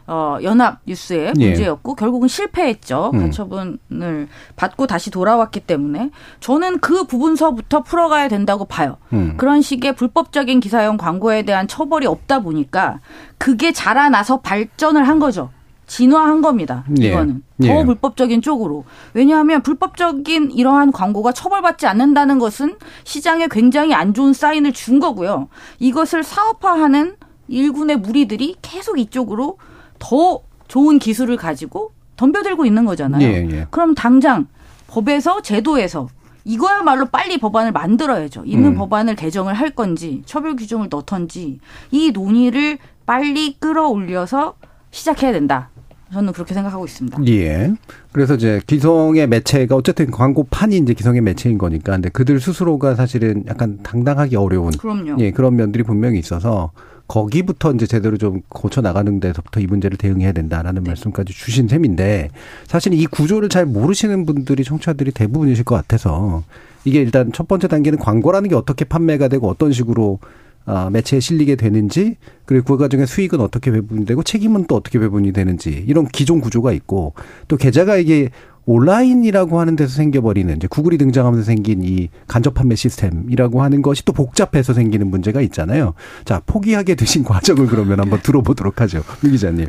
어, 0.06 0.38
연합 0.44 0.80
뉴스의 0.86 1.34
예. 1.40 1.48
문제였고 1.48 1.96
결국은 1.96 2.28
실패했죠. 2.28 3.12
음. 3.14 3.20
가처분을 3.22 4.28
받고 4.56 4.88
다시 4.88 5.10
돌아왔기 5.12 5.62
때문에 5.62 6.12
저는 6.40 6.80
그 6.80 7.06
부분서부터 7.06 7.84
풀어가야 7.84 8.28
된다고 8.28 8.66
봐요. 8.66 8.98
음. 9.14 9.36
그런 9.38 9.62
식의 9.62 9.96
불법적인 9.96 10.60
기사형 10.60 10.98
광고에 10.98 11.44
대한 11.44 11.68
처벌이 11.68 12.06
없다 12.06 12.40
보니까 12.40 13.00
그게 13.38 13.72
자라나서 13.72 14.42
발전을 14.42 15.08
한 15.08 15.20
거죠. 15.20 15.50
진화한 15.86 16.42
겁니다. 16.42 16.86
예. 17.02 17.10
이거는 17.10 17.44
더 17.62 17.68
예. 17.68 17.86
불법적인 17.86 18.42
쪽으로. 18.42 18.86
왜냐하면 19.14 19.62
불법적인 19.62 20.52
이러한 20.52 20.92
광고가 20.92 21.34
처벌받지 21.34 21.88
않는다는 21.88 22.40
것은 22.40 22.78
시장에 23.04 23.48
굉장히 23.50 23.94
안 23.94 24.14
좋은 24.14 24.34
사인을 24.34 24.74
준 24.74 25.00
거고요. 25.00 25.50
이것을 25.80 26.24
사업화하는 26.24 27.16
일군의 27.48 27.98
무리들이 27.98 28.56
계속 28.62 28.98
이쪽으로 28.98 29.58
더 30.04 30.42
좋은 30.68 31.00
기술을 31.00 31.38
가지고 31.38 31.94
덤벼들고 32.18 32.66
있는 32.66 32.84
거잖아요. 32.84 33.26
예, 33.26 33.48
예. 33.50 33.68
그럼 33.70 33.96
당장 33.96 34.48
법에서 34.88 35.42
제도에서 35.42 36.10
이거야말로 36.44 37.06
빨리 37.06 37.38
법안을 37.38 37.72
만들어야죠. 37.72 38.44
있는 38.46 38.72
음. 38.72 38.76
법안을 38.76 39.16
개정을 39.16 39.54
할 39.54 39.70
건지 39.70 40.22
처벌 40.26 40.58
규정을 40.58 40.88
넣던지 40.90 41.60
이 41.92 42.12
논의를 42.12 42.80
빨리 43.06 43.56
끌어올려서 43.60 44.56
시작해야 44.92 45.32
된다. 45.32 45.70
저는 46.12 46.34
그렇게 46.34 46.54
생각하고 46.54 46.86
있습니다. 46.86 47.26
예. 47.28 47.74
그래서 48.12 48.36
이제 48.36 48.62
기성의 48.68 49.28
매체가 49.28 49.76
어쨌든 49.76 50.12
광고판이 50.12 50.78
이제 50.78 50.94
기성의 50.94 51.22
매체인 51.22 51.58
거니까 51.58 51.94
근데 51.94 52.10
그들 52.10 52.40
스스로가 52.40 52.96
사실은 52.96 53.46
약간 53.48 53.80
당당하기 53.82 54.36
어려운 54.36 54.72
그럼요. 54.72 55.16
예, 55.20 55.32
그런 55.32 55.56
면들이 55.56 55.84
분명히 55.84 56.20
있어서 56.20 56.72
거기부터 57.08 57.74
이제 57.74 57.86
제대로 57.86 58.18
좀 58.18 58.42
고쳐 58.50 58.82
나가는 58.82 59.20
데서부터 59.20 59.60
이 59.60 59.68
문제를 59.68 59.98
대응해야 59.98 60.32
된다라는 60.32 60.84
네. 60.84 60.90
말씀까지 60.90 61.34
주신 61.34 61.68
셈인데 61.68 62.30
사실 62.66 62.94
이 62.94 63.06
구조를 63.06 63.50
잘 63.50 63.66
모르시는 63.66 64.26
분들이 64.26 64.64
청취자들이 64.64 65.12
대부분이실 65.12 65.64
것 65.66 65.76
같아서 65.76 66.44
이게 66.86 67.02
일단 67.02 67.32
첫 67.34 67.48
번째 67.48 67.68
단계는 67.68 68.00
광고라는 68.00 68.50
게 68.50 68.56
어떻게 68.56 68.86
판매가 68.86 69.28
되고 69.28 69.50
어떤 69.50 69.72
식으로 69.72 70.20
아, 70.66 70.90
매체에 70.92 71.20
실리게 71.20 71.56
되는지 71.56 72.16
그리고 72.46 72.66
그 72.66 72.78
과정에 72.78 73.06
수익은 73.06 73.42
어떻게 73.42 73.72
배분이 73.72 74.06
되고 74.06 74.24
책임은 74.24 74.66
또 74.68 74.76
어떻게 74.76 75.00
배분이 75.00 75.34
되는지 75.34 75.84
이런 75.88 76.08
기존 76.08 76.40
구조가 76.40 76.72
있고 76.72 77.14
또 77.48 77.58
계좌가 77.58 77.98
이게 77.98 78.30
온라인이라고 78.66 79.60
하는 79.60 79.76
데서 79.76 79.94
생겨버리는 79.96 80.56
이제 80.56 80.68
구글이 80.68 80.98
등장하면서 80.98 81.44
생긴 81.44 81.84
이 81.84 82.08
간접 82.28 82.54
판매 82.54 82.76
시스템이라고 82.76 83.62
하는 83.62 83.82
것이 83.82 84.06
또 84.06 84.14
복잡해서 84.14 84.74
생기는 84.74 85.08
문제가 85.08 85.42
있잖아요. 85.42 85.96
자 86.24 86.42
포기하게 86.46 86.96
되신 86.96 87.24
과정을 87.26 87.68
그러면 87.68 88.00
한번 88.00 88.22
들어보도록 88.22 88.80
하죠, 88.80 89.04
유 89.26 89.32
기자님. 89.32 89.68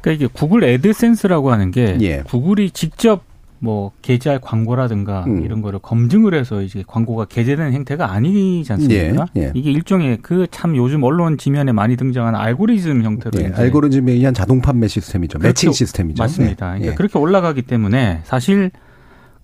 그러니까 0.00 0.24
이게 0.24 0.32
구글 0.32 0.64
애드센스라고 0.64 1.50
하는 1.50 1.70
게 1.70 1.96
예. 2.02 2.22
구글이 2.22 2.70
직접 2.72 3.24
뭐 3.60 3.92
게재할 4.02 4.40
광고라든가 4.40 5.24
음. 5.26 5.44
이런 5.44 5.62
거를 5.62 5.78
검증을 5.80 6.34
해서 6.34 6.62
이제 6.62 6.84
광고가 6.86 7.24
게재되는 7.26 7.72
행태가 7.72 8.12
아니지 8.12 8.72
않습니까? 8.72 9.26
예, 9.36 9.42
예. 9.42 9.52
이게 9.54 9.70
일종의 9.70 10.18
그 10.18 10.46
참 10.50 10.76
요즘 10.76 11.02
언론 11.04 11.38
지면에 11.38 11.72
많이 11.72 11.96
등장하는 11.96 12.38
알고리즘 12.38 13.02
형태로 13.04 13.40
예, 13.40 13.52
알고리즘에 13.54 14.12
의한 14.12 14.34
자동 14.34 14.60
판매 14.60 14.88
시스템이죠. 14.88 15.38
매칭 15.38 15.68
그렇게 15.68 15.76
시스템이죠. 15.76 16.22
맞습니다. 16.22 16.72
네. 16.72 16.78
그러니까 16.78 16.92
예. 16.92 16.94
그렇게 16.96 17.18
올라가기 17.18 17.62
때문에 17.62 18.20
사실 18.24 18.70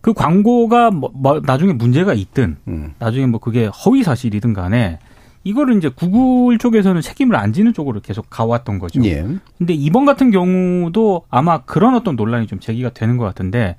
그 0.01 0.13
광고가 0.13 0.91
뭐, 0.91 1.11
뭐 1.15 1.41
나중에 1.45 1.73
문제가 1.73 2.15
있든 2.15 2.57
음. 2.69 2.93
나중에 2.99 3.27
뭐 3.27 3.41
그게 3.41 3.67
허위 3.67 4.03
사실이든 4.03 4.53
간에 4.55 4.99
이거를 5.45 5.77
이제 5.77 5.91
구글 5.91 6.59
쪽에서는 6.59 7.01
책임을 7.03 7.37
안 7.37 7.53
지는 7.53 7.73
쪽으로 7.75 8.01
계속 8.01 8.29
가왔던 8.31 8.79
거죠. 8.79 9.05
예. 9.05 9.25
근데 9.59 9.75
이번 9.75 10.07
같은 10.07 10.31
경우도 10.31 11.27
아마 11.31 11.59
그런 11.59 11.95
어떤 11.95 12.17
논란이 12.17 12.47
좀 12.47 12.59
제기가 12.59 12.91
되는 12.91 13.19
것 13.19 13.25
같은데 13.25 13.77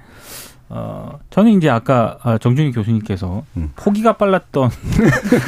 어 0.69 1.19
저는 1.29 1.51
이제 1.51 1.69
아까 1.69 2.17
어, 2.23 2.37
정준희 2.37 2.71
교수님께서 2.71 3.43
음. 3.57 3.71
포기가 3.75 4.13
빨랐던 4.13 4.69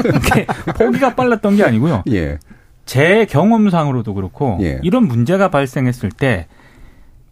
포기가 0.78 1.15
빨랐던 1.15 1.55
게 1.55 1.63
아니고요. 1.63 2.03
예. 2.11 2.39
제 2.86 3.26
경험상으로도 3.26 4.13
그렇고 4.13 4.57
예. 4.61 4.80
이런 4.84 5.07
문제가 5.07 5.49
발생했을 5.49 6.09
때 6.09 6.47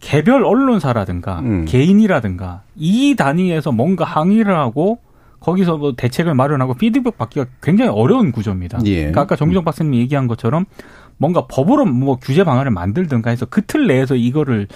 개별 0.00 0.44
언론사라든가 0.44 1.40
음. 1.40 1.64
개인이라든가 1.64 2.62
이 2.76 3.16
단위에서 3.16 3.72
뭔가 3.72 4.04
항의를 4.04 4.56
하고 4.56 4.98
거기서 5.46 5.76
뭐 5.76 5.92
대책을 5.96 6.34
마련하고 6.34 6.74
피드백 6.74 7.16
받기가 7.16 7.46
굉장히 7.62 7.92
어려운 7.92 8.32
구조입니다. 8.32 8.80
예. 8.86 8.96
그러니까 8.96 9.20
아까 9.20 9.36
정기정 9.36 9.62
박사님이 9.62 10.00
얘기한 10.00 10.26
것처럼 10.26 10.64
뭔가 11.18 11.46
법으로 11.46 11.84
뭐 11.86 12.16
규제 12.16 12.42
방안을 12.42 12.72
만들든가 12.72 13.30
해서 13.30 13.46
그 13.46 13.62
틀 13.64 13.86
내에서 13.86 14.16
이거를 14.16 14.66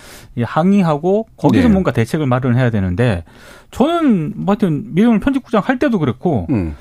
항의하고 0.41 1.27
거기서 1.37 1.67
네. 1.67 1.73
뭔가 1.73 1.91
대책을 1.91 2.25
마련해야 2.27 2.71
되는데 2.71 3.25
저는 3.73 4.35
뭐 4.37 4.53
하여튼 4.53 4.95
미디어오늘 4.95 5.19
편집국장 5.19 5.61
할 5.65 5.81
때도 5.81 5.99
그랬고 5.99 6.47
음. 6.51 6.77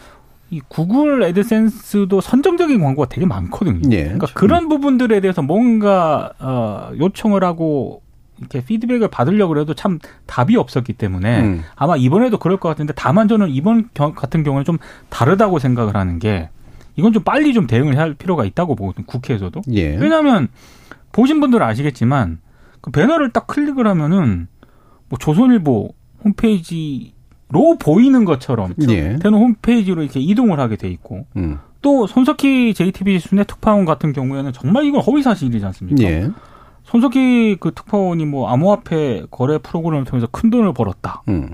이 0.52 0.62
구글 0.68 1.24
애드센스도 1.24 2.22
선정적인 2.22 2.80
광고가 2.80 3.10
되게 3.10 3.26
많거든요. 3.26 3.82
예. 3.92 4.04
그러니까 4.04 4.28
그런 4.36 4.70
부분들에 4.70 5.20
대해서 5.20 5.42
뭔가 5.42 6.32
어 6.40 6.92
요청을 6.98 7.44
하고 7.44 8.04
이렇게 8.40 8.64
피드백을 8.64 9.08
받으려고 9.10 9.60
해도 9.60 9.74
참 9.74 10.00
답이 10.26 10.56
없었기 10.56 10.94
때문에 10.94 11.42
음. 11.42 11.62
아마 11.76 11.96
이번에도 11.98 12.38
그럴 12.40 12.58
것 12.58 12.70
같은데 12.70 12.94
다만 12.96 13.28
저는 13.28 13.50
이번 13.50 13.90
경- 13.94 14.14
같은 14.14 14.44
경우는 14.44 14.66
좀 14.66 14.78
다르다고 15.10 15.60
생각을 15.60 15.96
하는 15.96 16.20
게 16.20 16.50
이건 16.96 17.14
좀 17.14 17.24
빨리 17.24 17.54
좀 17.54 17.68
대응을 17.68 17.98
할 17.98 18.14
필요가 18.14 18.44
있다고 18.46 18.76
보거든요. 18.76 19.06
국회에서도. 19.06 19.62
예. 19.74 19.96
왜냐하면 19.96 20.48
보신 21.12 21.40
분들은 21.40 21.66
아시겠지만 21.66 22.40
그 22.82 22.92
배너를 22.92 23.32
딱 23.32 23.48
클릭을 23.48 23.88
하면은 23.88 24.48
뭐 25.10 25.18
조선일보 25.18 25.90
홈페이지로 26.24 27.78
보이는 27.80 28.26
것처럼 28.26 28.74
예. 28.90 29.18
되는 29.18 29.34
홈페이지로 29.38 30.02
이렇게 30.04 30.20
이동을 30.20 30.60
하게 30.60 30.76
돼 30.76 30.90
있고 30.90 31.26
음. 31.38 31.58
또 31.82 32.08
손석희 32.08 32.74
JTBC 32.74 33.30
순회 33.30 33.44
특파원 33.46 33.86
같은 33.86 34.12
경우에는 34.12 34.52
정말 34.54 34.84
이건 34.84 35.02
허위 35.02 35.24
사실이지 35.24 35.66
않습니까? 35.66 36.04
예. 36.04 36.30
손석희 36.90 37.58
그 37.60 37.72
특파원이 37.72 38.26
뭐 38.26 38.50
암호화폐 38.50 39.28
거래 39.30 39.60
프로그램을 39.60 40.06
통해서 40.06 40.28
큰 40.32 40.50
돈을 40.50 40.74
벌었다. 40.74 41.22
음. 41.28 41.54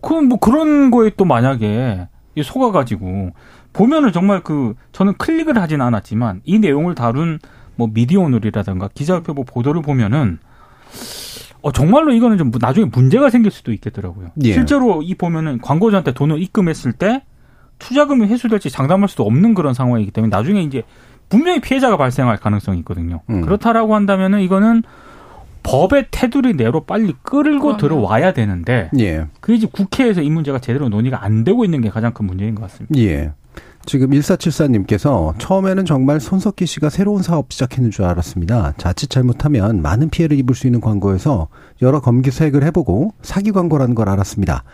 그럼 0.00 0.28
뭐 0.28 0.38
그런 0.38 0.90
거에 0.90 1.10
또 1.16 1.26
만약에 1.26 2.08
이 2.34 2.42
속아가지고 2.42 3.32
보면은 3.74 4.12
정말 4.12 4.42
그 4.42 4.74
저는 4.92 5.14
클릭을 5.18 5.58
하진 5.58 5.82
않았지만 5.82 6.40
이 6.44 6.58
내용을 6.58 6.94
다룬 6.94 7.38
뭐 7.74 7.88
미디어오늘이라든가 7.92 8.88
기자협회보 8.94 9.44
보도를 9.44 9.82
보면은 9.82 10.38
어 11.60 11.72
정말로 11.72 12.12
이거는 12.12 12.38
좀 12.38 12.50
나중에 12.58 12.86
문제가 12.86 13.28
생길 13.28 13.52
수도 13.52 13.72
있겠더라고요. 13.72 14.30
예. 14.42 14.52
실제로 14.54 15.02
이 15.02 15.14
보면은 15.14 15.60
광고주한테 15.60 16.12
돈을 16.12 16.40
입금했을 16.40 16.92
때 16.92 17.24
투자금이 17.78 18.26
회수될지 18.26 18.70
장담할 18.70 19.08
수도 19.10 19.24
없는 19.26 19.52
그런 19.52 19.74
상황이기 19.74 20.12
때문에 20.12 20.34
나중에 20.34 20.62
이제 20.62 20.82
분명히 21.28 21.60
피해자가 21.60 21.96
발생할 21.96 22.36
가능성이 22.38 22.78
있거든요. 22.80 23.20
음. 23.30 23.42
그렇다라고 23.42 23.94
한다면은 23.94 24.40
이거는 24.40 24.82
법의 25.62 26.06
테두리 26.12 26.54
내로 26.54 26.84
빨리 26.84 27.14
끌고. 27.22 27.76
들어와야 27.76 28.32
되는데 28.32 28.88
예. 28.98 29.26
그게 29.40 29.58
지금 29.58 29.72
국회에서 29.72 30.22
이 30.22 30.30
문제가 30.30 30.60
제대로 30.60 30.88
논의가 30.88 31.24
안 31.24 31.42
되고 31.42 31.64
있는 31.64 31.80
게 31.80 31.90
가장 31.90 32.12
큰 32.12 32.26
문제인 32.26 32.54
것 32.54 32.62
같습니다. 32.62 32.96
예. 32.98 33.32
지금 33.84 34.10
1474님께서 34.10 35.34
처음에는 35.38 35.84
정말 35.84 36.20
손석희 36.20 36.66
씨가 36.66 36.90
새로운 36.90 37.22
사업 37.22 37.52
시작했는 37.52 37.90
줄 37.92 38.04
알았습니다. 38.04 38.74
자칫 38.78 39.10
잘못하면 39.10 39.80
많은 39.80 40.10
피해를 40.10 40.36
입을 40.38 40.54
수 40.56 40.66
있는 40.66 40.80
광고에서 40.80 41.48
여러 41.82 42.00
검기수색을 42.00 42.64
해보고 42.64 43.14
사기 43.22 43.52
광고라는 43.52 43.94
걸 43.94 44.08
알았습니다. 44.08 44.64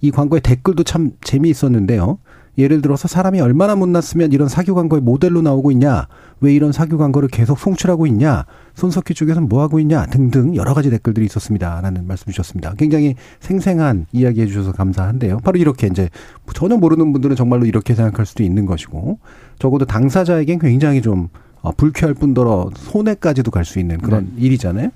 이 0.00 0.10
광고의 0.10 0.40
댓글도 0.42 0.84
참 0.84 1.12
재미있었는데요. 1.22 2.18
예를 2.58 2.82
들어서 2.82 3.08
사람이 3.08 3.40
얼마나 3.40 3.74
못났으면 3.74 4.32
이런 4.32 4.48
사기 4.48 4.70
광고의 4.72 5.02
모델로 5.02 5.40
나오고 5.42 5.70
있냐, 5.72 6.08
왜 6.40 6.52
이런 6.52 6.72
사기 6.72 6.96
광고를 6.96 7.28
계속 7.28 7.58
송출하고 7.58 8.06
있냐, 8.08 8.44
손석희 8.74 9.14
쪽에서는 9.14 9.48
뭐 9.48 9.62
하고 9.62 9.78
있냐 9.80 10.06
등등 10.06 10.56
여러 10.56 10.74
가지 10.74 10.90
댓글들이 10.90 11.26
있었습니다라는 11.26 12.06
말씀 12.06 12.30
주셨습니다. 12.30 12.74
굉장히 12.76 13.14
생생한 13.40 14.06
이야기 14.12 14.40
해 14.42 14.46
주셔서 14.46 14.72
감사한데요. 14.72 15.38
바로 15.38 15.58
이렇게 15.58 15.86
이제 15.86 16.08
전혀 16.54 16.76
모르는 16.76 17.12
분들은 17.12 17.36
정말로 17.36 17.66
이렇게 17.66 17.94
생각할 17.94 18.26
수도 18.26 18.42
있는 18.42 18.66
것이고 18.66 19.18
적어도 19.58 19.84
당사자에겐 19.84 20.58
굉장히 20.58 21.02
좀 21.02 21.28
어, 21.62 21.72
불쾌할 21.72 22.14
뿐더러 22.14 22.70
손해까지도 22.74 23.50
갈 23.50 23.64
수 23.64 23.78
있는 23.78 23.98
그런 23.98 24.32
일이잖아요. 24.38 24.90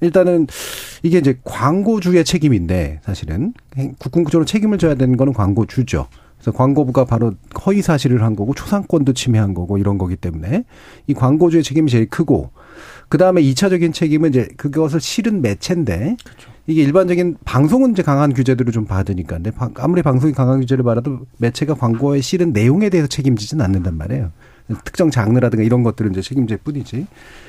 일단은 0.00 0.46
이게 1.02 1.18
이제 1.18 1.38
광고주의 1.44 2.24
책임인데 2.24 3.00
사실은 3.04 3.52
국군구조로 3.98 4.44
책임을 4.44 4.78
져야 4.78 4.94
되는 4.94 5.16
거는 5.16 5.32
광고주죠. 5.34 6.08
그래서 6.40 6.52
광고부가 6.56 7.04
바로 7.04 7.34
허위 7.66 7.82
사실을 7.82 8.22
한 8.22 8.34
거고 8.34 8.54
초상권도 8.54 9.12
침해한 9.12 9.52
거고 9.54 9.76
이런 9.78 9.98
거기 9.98 10.16
때문에 10.16 10.64
이 11.06 11.14
광고주의 11.14 11.62
책임이 11.62 11.90
제일 11.90 12.08
크고 12.08 12.50
그 13.10 13.18
다음에 13.18 13.42
이차적인 13.42 13.92
책임은 13.92 14.30
이제 14.30 14.48
그것을 14.56 15.00
실은 15.00 15.42
매체인데 15.42 16.16
이게 16.66 16.82
일반적인 16.82 17.36
방송은 17.44 17.92
이제 17.92 18.02
강한 18.02 18.32
규제들을 18.32 18.72
좀 18.72 18.86
받으니까 18.86 19.36
근데 19.36 19.50
방- 19.50 19.74
아무리 19.76 20.02
방송이 20.02 20.32
강한 20.32 20.60
규제를 20.60 20.82
받아도 20.84 21.20
매체가 21.38 21.74
광고에 21.74 22.20
실은 22.20 22.52
내용에 22.52 22.88
대해서 22.88 23.06
책임지진 23.08 23.60
않는단 23.60 23.96
말이에요. 23.96 24.30
특정 24.84 25.10
장르라든가 25.10 25.64
이런 25.64 25.82
것들은 25.82 26.12
이제 26.12 26.22
책임질 26.22 26.58
뿐이지. 26.58 27.06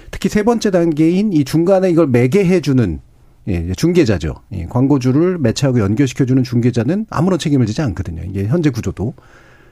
특히 0.10 0.28
세 0.28 0.42
번째 0.44 0.72
단계인 0.72 1.32
이 1.34 1.46
중간에 1.46 1.90
이걸 1.92 2.08
매개해주는 2.08 3.00
예, 3.48 3.74
중개자죠. 3.74 4.36
예, 4.54 4.66
광고주를 4.66 5.38
매체하고 5.40 5.80
연결시켜주는 5.80 6.42
중개자는 6.44 7.08
아무런 7.10 7.40
책임을 7.40 7.66
지지 7.66 7.82
않거든요. 7.82 8.22
이게 8.30 8.46
현재 8.48 8.70
구조도. 8.70 9.14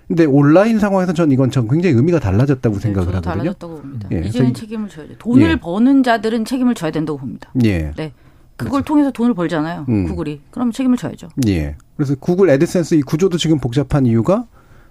근데 0.08 0.26
온라인 0.26 0.80
상황에서 0.80 1.14
전 1.14 1.32
이건 1.32 1.52
전 1.52 1.68
굉장히 1.68 1.96
의미가 1.96 2.20
달라졌다고 2.20 2.80
생각을 2.80 3.08
네, 3.08 3.14
저도 3.14 3.30
하거든요. 3.30 3.44
달라졌다고 3.54 3.76
봅니다. 3.82 4.10
예, 4.12 4.22
이제는 4.22 4.54
책임을 4.56 4.90
져야 4.90 5.08
돼. 5.08 5.16
돈을 5.20 5.52
예. 5.52 5.56
버는 5.56 6.02
자들은 6.02 6.46
책임을 6.46 6.74
져야 6.74 6.90
된다고 6.90 7.20
봅니다. 7.20 7.52
예. 7.64 7.92
네. 7.96 8.12
그걸 8.58 8.82
통해서 8.84 9.12
돈을 9.12 9.36
벌잖아요. 9.36 9.86
음. 9.88 10.08
구글이. 10.08 10.42
그럼 10.52 10.72
책임을 10.72 10.98
져야죠. 10.98 11.30
예. 11.48 11.76
그래서 11.96 12.16
구글 12.20 12.50
애드센스 12.50 12.96
이 12.96 13.02
구조도 13.04 13.38
지금 13.38 13.60
복잡한 13.60 14.06
이유가 14.08 14.48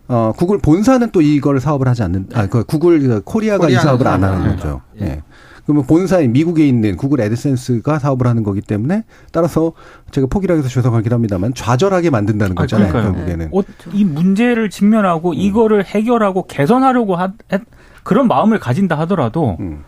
어 0.07 0.33
구글 0.37 0.59
본사는 0.59 1.11
또 1.11 1.20
이걸 1.20 1.61
사업을 1.61 1.87
하지 1.89 2.03
않는 2.05 2.29
아 2.33 2.47
그 2.47 2.64
구글 2.64 2.99
그 3.01 3.20
코리아가 3.24 3.68
이 3.68 3.74
사업을 3.74 4.07
안 4.07 4.22
하는 4.24 4.57
거죠. 4.57 4.81
예. 5.01 5.05
예. 5.05 5.22
그러면 5.68 5.84
본사인 5.84 6.32
미국에 6.32 6.66
있는 6.66 6.96
구글 6.96 7.20
애드센스가 7.20 7.98
사업을 7.98 8.26
하는 8.26 8.42
거기 8.42 8.62
때문에 8.62 9.04
따라서 9.32 9.74
제가 10.12 10.26
포기를 10.30 10.56
해서 10.56 10.66
죄송하긴 10.66 11.12
합니다만 11.12 11.52
좌절하게 11.52 12.08
만든다는 12.08 12.56
아, 12.56 12.62
거잖아요. 12.62 12.90
그러니까요. 12.90 13.12
결국에는. 13.14 13.50
어, 13.52 13.60
이 13.92 14.02
문제를 14.06 14.70
직면하고 14.70 15.34
이거를 15.34 15.84
해결하고 15.84 16.46
개선하려고 16.46 17.16
하, 17.16 17.34
했- 17.52 17.60
그런 18.02 18.28
마음을 18.28 18.58
가진다 18.58 18.98
하더라도 19.00 19.58
음. 19.60 19.84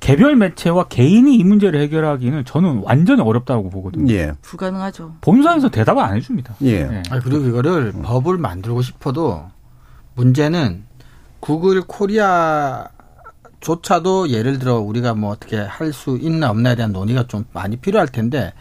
개별 0.00 0.34
매체와 0.34 0.88
개인이 0.88 1.32
이 1.32 1.44
문제를 1.44 1.80
해결하기는 1.82 2.44
저는 2.44 2.80
완전히 2.82 3.22
어렵다고 3.22 3.70
보거든요. 3.70 4.12
예. 4.12 4.32
불가능하죠. 4.42 5.14
본사에서 5.20 5.68
대답을 5.68 6.02
안 6.02 6.16
해줍니다. 6.16 6.56
예. 6.62 6.86
네. 6.86 7.02
아니, 7.08 7.22
그리고 7.22 7.44
이거를 7.46 7.92
법을 8.02 8.36
만들고 8.38 8.82
싶어도 8.82 9.44
문제는 10.16 10.82
구글 11.38 11.82
코리아 11.82 12.88
조차도 13.60 14.30
예를 14.30 14.58
들어 14.58 14.78
우리가 14.78 15.14
뭐 15.14 15.30
어떻게 15.30 15.56
할 15.58 15.92
수 15.92 16.18
있나 16.20 16.50
없나에 16.50 16.76
대한 16.76 16.92
논의가 16.92 17.26
좀 17.26 17.44
많이 17.52 17.76
필요할 17.76 18.08
텐데 18.08 18.52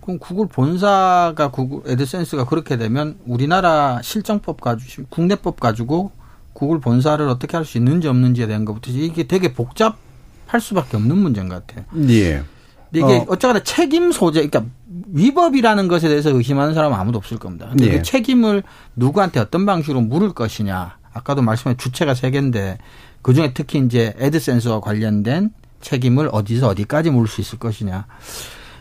그럼 0.00 0.18
구글 0.18 0.46
본사가 0.48 1.50
구글 1.50 1.90
애드센스가 1.90 2.46
그렇게 2.46 2.76
되면 2.76 3.18
우리나라 3.26 4.00
실정법 4.02 4.60
가지고 4.60 5.06
국내법 5.10 5.60
가지고 5.60 6.12
구글 6.54 6.80
본사를 6.80 7.26
어떻게 7.28 7.56
할 7.56 7.64
수 7.64 7.78
있는지 7.78 8.08
없는지에 8.08 8.46
대한 8.46 8.64
것부터 8.64 8.90
이게 8.90 9.24
되게 9.28 9.52
복잡할 9.52 10.60
수밖에 10.60 10.96
없는 10.96 11.16
문제인 11.18 11.48
것 11.48 11.66
같아요. 11.66 11.84
예. 12.08 12.42
근데 12.90 13.00
이게 13.06 13.18
어. 13.18 13.26
어. 13.28 13.36
쩌거나 13.36 13.62
책임 13.62 14.10
소재, 14.12 14.46
그러니까 14.48 14.64
위법이라는 15.12 15.88
것에 15.88 16.08
대해서 16.08 16.30
의심하는 16.30 16.72
사람은 16.74 16.96
아무도 16.98 17.18
없을 17.18 17.38
겁니다. 17.38 17.66
근데 17.68 17.86
예. 17.86 17.90
그 17.98 18.02
책임을 18.02 18.62
누구한테 18.96 19.40
어떤 19.40 19.66
방식으로 19.66 20.00
물을 20.00 20.32
것이냐. 20.32 20.96
아까도 21.12 21.42
말씀한 21.42 21.76
주체가 21.76 22.14
세 22.14 22.30
개인데 22.30 22.78
그 23.22 23.34
중에 23.34 23.52
특히 23.54 23.78
이제 23.78 24.14
애드센스와 24.18 24.80
관련된 24.80 25.50
책임을 25.80 26.28
어디서 26.32 26.68
어디까지 26.68 27.10
물을 27.10 27.28
수 27.28 27.40
있을 27.40 27.58
것이냐. 27.58 28.06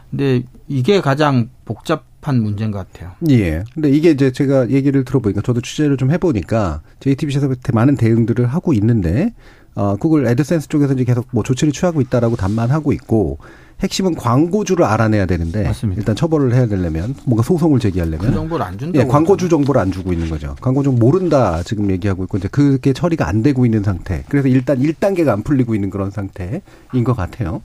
근데 0.09 0.43
이게 0.67 1.01
가장 1.01 1.49
복잡한 1.65 2.41
문제인 2.41 2.71
것 2.71 2.79
같아요. 2.79 3.11
예. 3.29 3.63
근데 3.73 3.89
이게 3.89 4.11
이제 4.11 4.31
제가 4.31 4.69
얘기를 4.69 5.03
들어보니까 5.03 5.41
저도 5.41 5.61
취재를 5.61 5.97
좀 5.97 6.11
해보니까 6.11 6.81
JTBC에서 6.99 7.49
많은 7.73 7.97
대응들을 7.97 8.45
하고 8.47 8.73
있는데 8.73 9.33
어, 9.75 9.95
구글 9.95 10.25
애드센스 10.27 10.69
쪽에서 10.69 10.93
이제 10.93 11.03
계속 11.03 11.27
뭐 11.31 11.43
조치를 11.43 11.73
취하고 11.73 12.01
있다라고 12.01 12.35
단만 12.35 12.71
하고 12.71 12.93
있고 12.93 13.37
핵심은 13.81 14.15
광고주를 14.15 14.85
알아내야 14.85 15.25
되는데 15.27 15.63
맞습니다. 15.63 15.99
일단 15.99 16.15
처벌을 16.15 16.53
해야 16.53 16.65
되려면 16.65 17.13
뭔가 17.25 17.43
소송을 17.43 17.77
그 17.77 17.83
제기하려면 17.83 18.33
정보를 18.33 18.65
안 18.65 18.77
준다고. 18.77 19.03
예, 19.03 19.07
광고주 19.07 19.49
정보를 19.49 19.79
안 19.79 19.91
주고 19.91 20.13
있는 20.13 20.29
거죠. 20.29 20.55
광고주 20.61 20.91
모른다 20.91 21.61
지금 21.63 21.91
얘기하고 21.91 22.23
있고 22.23 22.37
이제 22.37 22.47
그게 22.47 22.93
처리가 22.93 23.27
안 23.27 23.43
되고 23.43 23.65
있는 23.65 23.83
상태. 23.83 24.23
그래서 24.29 24.47
일단 24.47 24.79
1단계가 24.79 25.29
안 25.29 25.43
풀리고 25.43 25.75
있는 25.75 25.89
그런 25.89 26.09
상태인 26.09 26.61
것 27.03 27.15
같아요. 27.15 27.61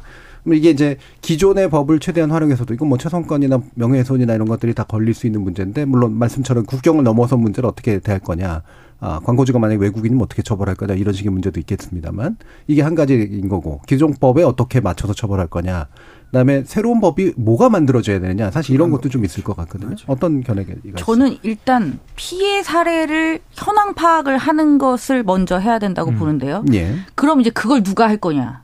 이게 0.46 0.70
이제 0.70 0.96
기존의 1.20 1.70
법을 1.70 2.00
최대한 2.00 2.30
활용해서도 2.30 2.74
이건 2.74 2.88
뭐 2.88 2.98
최선권이나 2.98 3.62
명예훼손이나 3.74 4.34
이런 4.34 4.48
것들이 4.48 4.74
다 4.74 4.82
걸릴 4.82 5.14
수 5.14 5.26
있는 5.26 5.40
문제인데 5.42 5.84
물론 5.84 6.14
말씀처럼 6.14 6.66
국경을 6.66 7.04
넘어선 7.04 7.40
문제를 7.40 7.68
어떻게 7.68 8.00
대할 8.00 8.20
거냐. 8.20 8.62
아, 9.04 9.18
광고주가 9.24 9.58
만약에 9.58 9.80
외국인이면 9.80 10.22
어떻게 10.22 10.42
처벌할 10.42 10.76
거냐 10.76 10.94
이런 10.94 11.12
식의 11.12 11.32
문제도 11.32 11.58
있겠습니다만 11.58 12.36
이게 12.68 12.82
한 12.82 12.94
가지인 12.94 13.48
거고 13.48 13.80
기존 13.86 14.14
법에 14.14 14.44
어떻게 14.44 14.80
맞춰서 14.80 15.12
처벌할 15.12 15.48
거냐. 15.48 15.88
그다음에 16.26 16.62
새로운 16.64 17.00
법이 17.00 17.34
뭐가 17.36 17.68
만들어져야 17.68 18.20
되느냐. 18.20 18.52
사실 18.52 18.74
이런 18.74 18.90
것도 18.90 19.08
좀 19.08 19.24
있을 19.24 19.42
것 19.42 19.56
같거든요. 19.56 19.96
어떤 20.06 20.42
견해가 20.42 20.72
있어요? 20.84 20.94
저는 20.96 21.36
일단 21.42 21.98
피해 22.14 22.62
사례를 22.62 23.40
현황 23.50 23.94
파악을 23.94 24.38
하는 24.38 24.78
것을 24.78 25.24
먼저 25.24 25.58
해야 25.58 25.80
된다고 25.80 26.10
음. 26.10 26.18
보는데요. 26.18 26.64
예. 26.72 26.94
그럼 27.16 27.40
이제 27.40 27.50
그걸 27.50 27.82
누가 27.82 28.08
할 28.08 28.16
거냐? 28.16 28.62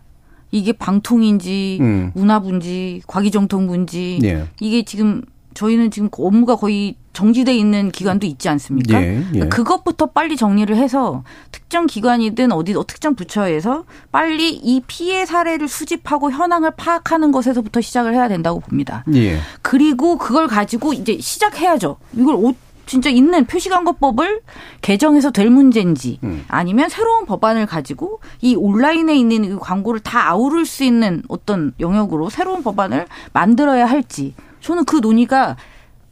이게 0.50 0.72
방통인지 0.72 1.78
음. 1.80 2.12
문화부인지 2.14 3.02
과기정통부인지 3.06 4.20
예. 4.22 4.46
이게 4.60 4.84
지금 4.84 5.22
저희는 5.52 5.90
지금 5.90 6.08
업무가 6.12 6.54
거의 6.56 6.96
정지돼 7.18 7.52
있는 7.56 7.90
기관도 7.90 8.28
있지 8.28 8.48
않습니까? 8.48 9.02
예. 9.02 9.24
예. 9.34 9.40
그것부터 9.48 10.06
빨리 10.06 10.36
정리를 10.36 10.76
해서 10.76 11.24
특정 11.50 11.88
기관이든 11.88 12.52
어디 12.52 12.74
특정 12.86 13.16
부처에서 13.16 13.82
빨리 14.12 14.50
이 14.54 14.80
피해 14.86 15.26
사례를 15.26 15.66
수집하고 15.66 16.30
현황을 16.30 16.70
파악하는 16.76 17.32
것에서부터 17.32 17.80
시작을 17.80 18.14
해야 18.14 18.28
된다고 18.28 18.60
봅니다. 18.60 19.02
예. 19.14 19.38
그리고 19.62 20.16
그걸 20.16 20.46
가지고 20.46 20.92
이제 20.92 21.18
시작해야죠. 21.18 21.96
이걸 22.12 22.36
오- 22.36 22.54
진짜 22.86 23.10
있는 23.10 23.44
표시광고법을 23.46 24.40
개정해서 24.80 25.30
될 25.32 25.50
문제인지 25.50 26.20
음. 26.22 26.44
아니면 26.48 26.88
새로운 26.88 27.26
법안을 27.26 27.66
가지고 27.66 28.20
이 28.40 28.54
온라인에 28.54 29.14
있는 29.14 29.44
이 29.44 29.56
광고를 29.56 30.00
다 30.00 30.30
아우를 30.30 30.64
수 30.64 30.84
있는 30.84 31.22
어떤 31.28 31.74
영역으로 31.80 32.30
새로운 32.30 32.62
법안을 32.62 33.06
만들어야 33.34 33.84
할지 33.86 34.34
저는 34.60 34.86
그 34.86 34.96
논의가 34.96 35.56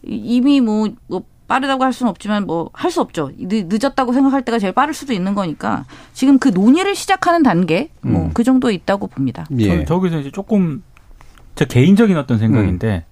이미 0.07 0.61
뭐, 0.61 0.88
뭐 1.09 1.22
빠르다고 1.48 1.84
할 1.84 1.92
수는 1.92 2.11
없지만 2.11 2.46
뭐 2.46 2.70
할 2.72 2.90
수 2.90 3.00
없죠. 3.00 3.30
늦- 3.38 3.66
늦었다고 3.68 4.12
생각할 4.12 4.42
때가 4.44 4.59
제일 4.59 4.72
빠를 4.72 4.94
수도 4.94 5.12
있는 5.12 5.34
거니까 5.34 5.84
지금 6.12 6.38
그 6.38 6.48
논의를 6.48 6.94
시작하는 6.94 7.42
단계 7.42 7.90
뭐 8.00 8.24
음. 8.26 8.30
그 8.34 8.42
정도에 8.44 8.74
있다고 8.74 9.07
봅니다. 9.09 9.46
예. 9.59 9.84
저기서 9.84 10.18
이제 10.20 10.30
조금 10.32 10.82
제 11.54 11.64
개인적인 11.64 12.16
어떤 12.16 12.38
생각인데 12.38 13.04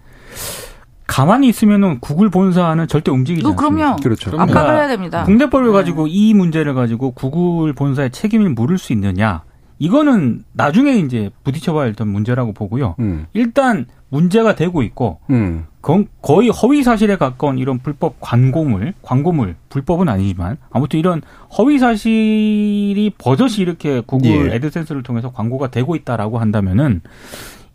가만히 1.06 1.48
있으면은 1.48 2.00
구글 2.00 2.30
본사는 2.30 2.88
절대 2.88 3.10
움직이지 3.10 3.46
어, 3.46 3.50
않습니다. 3.50 3.76
그럼요. 3.76 3.96
그렇죠. 4.02 4.30
그럼요. 4.30 4.42
압박을 4.42 4.54
그러니까 4.62 4.78
해야 4.80 4.88
됩니다. 4.88 5.24
국내법을 5.24 5.66
네. 5.66 5.72
가지고 5.72 6.06
이 6.08 6.32
문제를 6.34 6.74
가지고 6.74 7.10
구글 7.12 7.72
본사의 7.74 8.10
책임을 8.10 8.50
물을 8.50 8.78
수 8.78 8.92
있느냐? 8.94 9.42
이거는 9.78 10.44
나중에 10.52 10.92
이제 10.94 11.30
부딪혀봐야 11.44 11.84
할 11.84 11.94
문제라고 12.06 12.52
보고요. 12.52 12.94
음. 13.00 13.26
일단 13.34 13.86
문제가 14.18 14.54
되고 14.54 14.82
있고 14.82 15.18
음. 15.30 15.64
거- 15.82 16.04
거의 16.22 16.48
허위 16.48 16.82
사실에 16.84 17.16
가까운 17.16 17.58
이런 17.58 17.78
불법 17.80 18.14
광고물, 18.20 18.94
광고물, 19.02 19.56
불법은 19.68 20.08
아니지만 20.08 20.56
아무튼 20.70 20.98
이런 21.00 21.20
허위 21.58 21.78
사실이 21.78 23.12
버젓이 23.18 23.60
이렇게 23.60 24.00
구글 24.06 24.50
예. 24.50 24.54
애드센스를 24.54 25.02
통해서 25.02 25.32
광고가 25.32 25.70
되고 25.72 25.96
있다라고 25.96 26.38
한다면은 26.38 27.00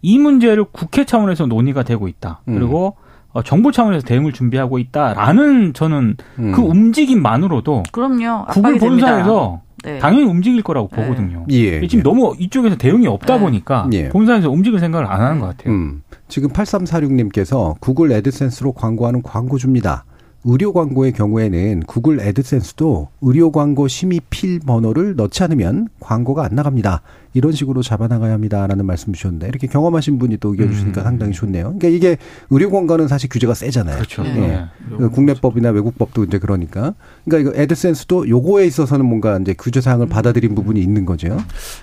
이 0.02 0.18
문제를 0.18 0.64
국회 0.72 1.04
차원에서 1.06 1.46
논의가 1.48 1.84
되고 1.84 2.08
있다. 2.08 2.42
음. 2.48 2.56
그리고 2.56 2.96
어, 3.32 3.44
정부 3.44 3.72
차원에서 3.72 4.08
대응을 4.08 4.32
준비하고 4.34 4.80
있다라는 4.80 5.74
저는 5.74 6.16
음. 6.40 6.52
그 6.54 6.62
움직임만으로도 6.62 7.84
그럼요. 7.92 8.46
구글 8.50 8.76
압박이 8.76 8.80
됩니다. 8.80 9.62
네. 9.84 10.00
당연히 10.00 10.26
움직일 10.26 10.62
거라고 10.62 10.90
네. 10.96 11.04
보거든요. 11.04 11.46
예. 11.50 11.86
지금 11.88 12.04
너무 12.04 12.36
이쪽에서 12.38 12.76
대응이 12.76 13.08
없다 13.08 13.36
네. 13.36 13.42
보니까 13.42 13.90
예. 13.94 14.10
본사에서 14.10 14.50
움직일 14.50 14.80
생각을 14.80 15.06
안 15.06 15.22
하는 15.22 15.40
것 15.40 15.48
같아요. 15.48 15.74
음. 15.74 16.04
지금 16.28 16.50
8346님께서 16.50 17.80
구글 17.80 18.12
애드센스로 18.12 18.74
광고하는 18.74 19.22
광고주입니다. 19.24 20.06
의료 20.46 20.72
광고의 20.72 21.12
경우에는 21.12 21.82
구글 21.82 22.22
애드센스도 22.22 23.10
의료 23.22 23.52
광고 23.52 23.88
심의 23.88 24.22
필 24.30 24.60
번호를 24.60 25.16
넣지 25.16 25.44
않으면 25.44 25.90
광고가 26.00 26.46
안 26.46 26.56
나갑니다. 26.56 27.02
이런 27.34 27.52
식으로 27.52 27.84
잡아나가야 27.84 28.34
합니다라는 28.34 28.86
말씀 28.86 29.14
주셨는데 29.14 29.48
이렇게 29.48 29.68
경험하신 29.68 30.18
분이 30.20 30.38
또 30.38 30.52
의견 30.52 30.72
주시니까 30.72 31.02
음. 31.02 31.04
상당히 31.04 31.34
좋네요. 31.34 31.76
그러니까 31.78 31.88
이게 31.90 32.18
의료 32.50 32.72
광고는 32.72 33.08
사실 33.08 33.30
규제가 33.30 33.54
세잖아요. 33.54 33.96
그렇죠. 33.96 34.24
네. 34.24 34.32
네. 34.32 34.66
그 34.98 35.10
국내법이나 35.10 35.70
외국법도 35.70 36.24
이제 36.24 36.40
그러니까. 36.40 36.94
그러니까 37.26 37.52
이거 37.52 37.62
애드센스도 37.62 38.28
요거에 38.28 38.66
있어서는 38.66 39.06
뭔가 39.06 39.38
이제 39.38 39.54
규제 39.58 39.82
사항을 39.82 40.08
받아들인 40.08 40.56
부분이 40.56 40.82
있는 40.82 41.06
거죠. 41.06 41.38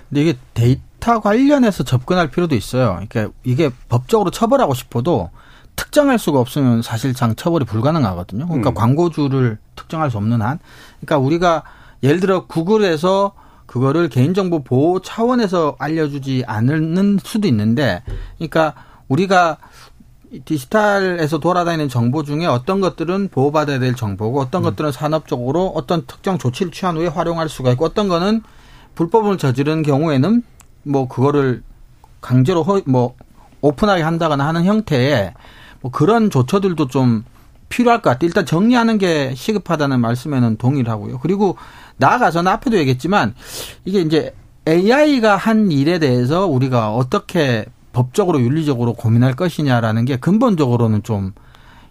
근데 0.09 0.21
이게 0.21 0.37
데이터 0.53 1.19
관련해서 1.21 1.83
접근할 1.83 2.29
필요도 2.29 2.55
있어요. 2.55 2.99
그러니까 3.07 3.33
이게 3.43 3.69
법적으로 3.87 4.31
처벌하고 4.31 4.73
싶어도 4.73 5.29
특정할 5.77 6.19
수가 6.19 6.39
없으면 6.39 6.81
사실상 6.81 7.35
처벌이 7.35 7.63
불가능하거든요. 7.63 8.47
그러니까 8.47 8.71
음. 8.71 8.73
광고주를 8.73 9.59
특정할 9.75 10.11
수 10.11 10.17
없는 10.17 10.41
한. 10.41 10.59
그러니까 10.99 11.19
우리가 11.25 11.63
예를 12.03 12.19
들어 12.19 12.45
구글에서 12.47 13.33
그거를 13.67 14.09
개인정보 14.09 14.63
보호 14.63 15.01
차원에서 15.01 15.75
알려주지 15.77 16.45
않는 16.47 17.19
수도 17.21 17.47
있는데, 17.47 18.01
그러니까 18.37 18.73
우리가 19.07 19.57
디지털에서 20.45 21.39
돌아다니는 21.39 21.89
정보 21.89 22.23
중에 22.23 22.45
어떤 22.45 22.81
것들은 22.81 23.29
보호받아야 23.29 23.79
될 23.79 23.95
정보고 23.95 24.41
어떤 24.41 24.61
것들은 24.61 24.91
산업적으로 24.91 25.67
어떤 25.67 26.05
특정 26.05 26.37
조치를 26.37 26.71
취한 26.71 26.97
후에 26.97 27.07
활용할 27.07 27.47
수가 27.47 27.71
있고 27.71 27.85
어떤 27.85 28.07
거는 28.07 28.41
불법을 28.95 29.37
저지른 29.37 29.83
경우에는 29.83 30.43
뭐 30.83 31.07
그거를 31.07 31.63
강제로 32.19 32.63
허, 32.63 32.81
뭐 32.85 33.15
오픈하게 33.61 34.01
한다거나 34.01 34.45
하는 34.45 34.65
형태의 34.65 35.33
뭐 35.81 35.91
그런 35.91 36.29
조처들도 36.29 36.87
좀 36.87 37.23
필요할 37.69 38.01
것 38.01 38.09
같아요. 38.09 38.27
일단 38.27 38.45
정리하는 38.45 38.97
게 38.97 39.33
시급하다는 39.35 39.99
말씀에는 39.99 40.57
동의를 40.57 40.91
하고요. 40.91 41.19
그리고 41.19 41.57
나아가서 41.97 42.41
는 42.41 42.51
앞에도 42.51 42.77
얘기했지만 42.77 43.35
이게 43.85 44.01
이제 44.01 44.33
AI가 44.67 45.35
한 45.35 45.71
일에 45.71 45.99
대해서 45.99 46.45
우리가 46.45 46.93
어떻게 46.93 47.65
법적으로 47.93 48.41
윤리적으로 48.41 48.93
고민할 48.93 49.35
것이냐라는 49.35 50.05
게 50.05 50.17
근본적으로는 50.17 51.03
좀 51.03 51.33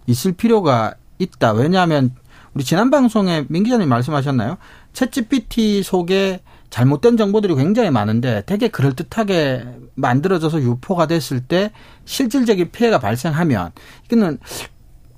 있을 0.07 0.33
필요가 0.33 0.95
있다. 1.19 1.53
왜냐하면 1.53 2.15
우리 2.55 2.65
지난 2.65 2.91
방송에 2.91 3.45
민 3.49 3.65
기자님 3.65 3.89
말씀하셨나요? 3.89 4.59
챗GPT 4.93 5.83
속에 5.83 6.41
잘못된 6.71 7.17
정보들이 7.17 7.55
굉장히 7.55 7.91
많은데 7.91 8.43
되게 8.47 8.69
그럴듯하게 8.69 9.65
만들어져서 9.95 10.63
유포가 10.63 11.07
됐을 11.07 11.41
때 11.41 11.73
실질적인 12.05 12.71
피해가 12.71 12.99
발생하면 12.99 13.73
이거는 14.07 14.39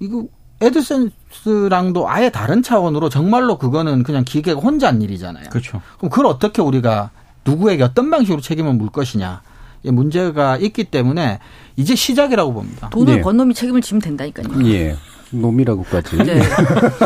이거 0.00 0.26
애드센스랑도 0.60 2.08
아예 2.08 2.30
다른 2.30 2.62
차원으로 2.62 3.08
정말로 3.08 3.58
그거는 3.58 4.02
그냥 4.02 4.24
기계가 4.24 4.60
혼자 4.60 4.88
한 4.88 5.00
일이잖아요. 5.02 5.50
그렇죠. 5.50 5.80
그럼 5.98 6.10
그걸 6.10 6.26
어떻게 6.26 6.62
우리가 6.62 7.10
누구에게 7.44 7.82
어떤 7.82 8.10
방식으로 8.10 8.40
책임을 8.40 8.74
물 8.74 8.90
것이냐. 8.90 9.42
문제가 9.84 10.56
있기 10.56 10.84
때문에 10.84 11.38
이제 11.76 11.94
시작이라고 11.94 12.52
봅니다. 12.52 12.90
돈을 12.90 13.16
네. 13.16 13.20
번 13.20 13.36
놈이 13.36 13.54
책임을 13.54 13.80
지면 13.80 14.02
된다니까요. 14.02 14.66
예. 14.66 14.96
놈이라고까지. 15.30 16.16
네. 16.16 16.40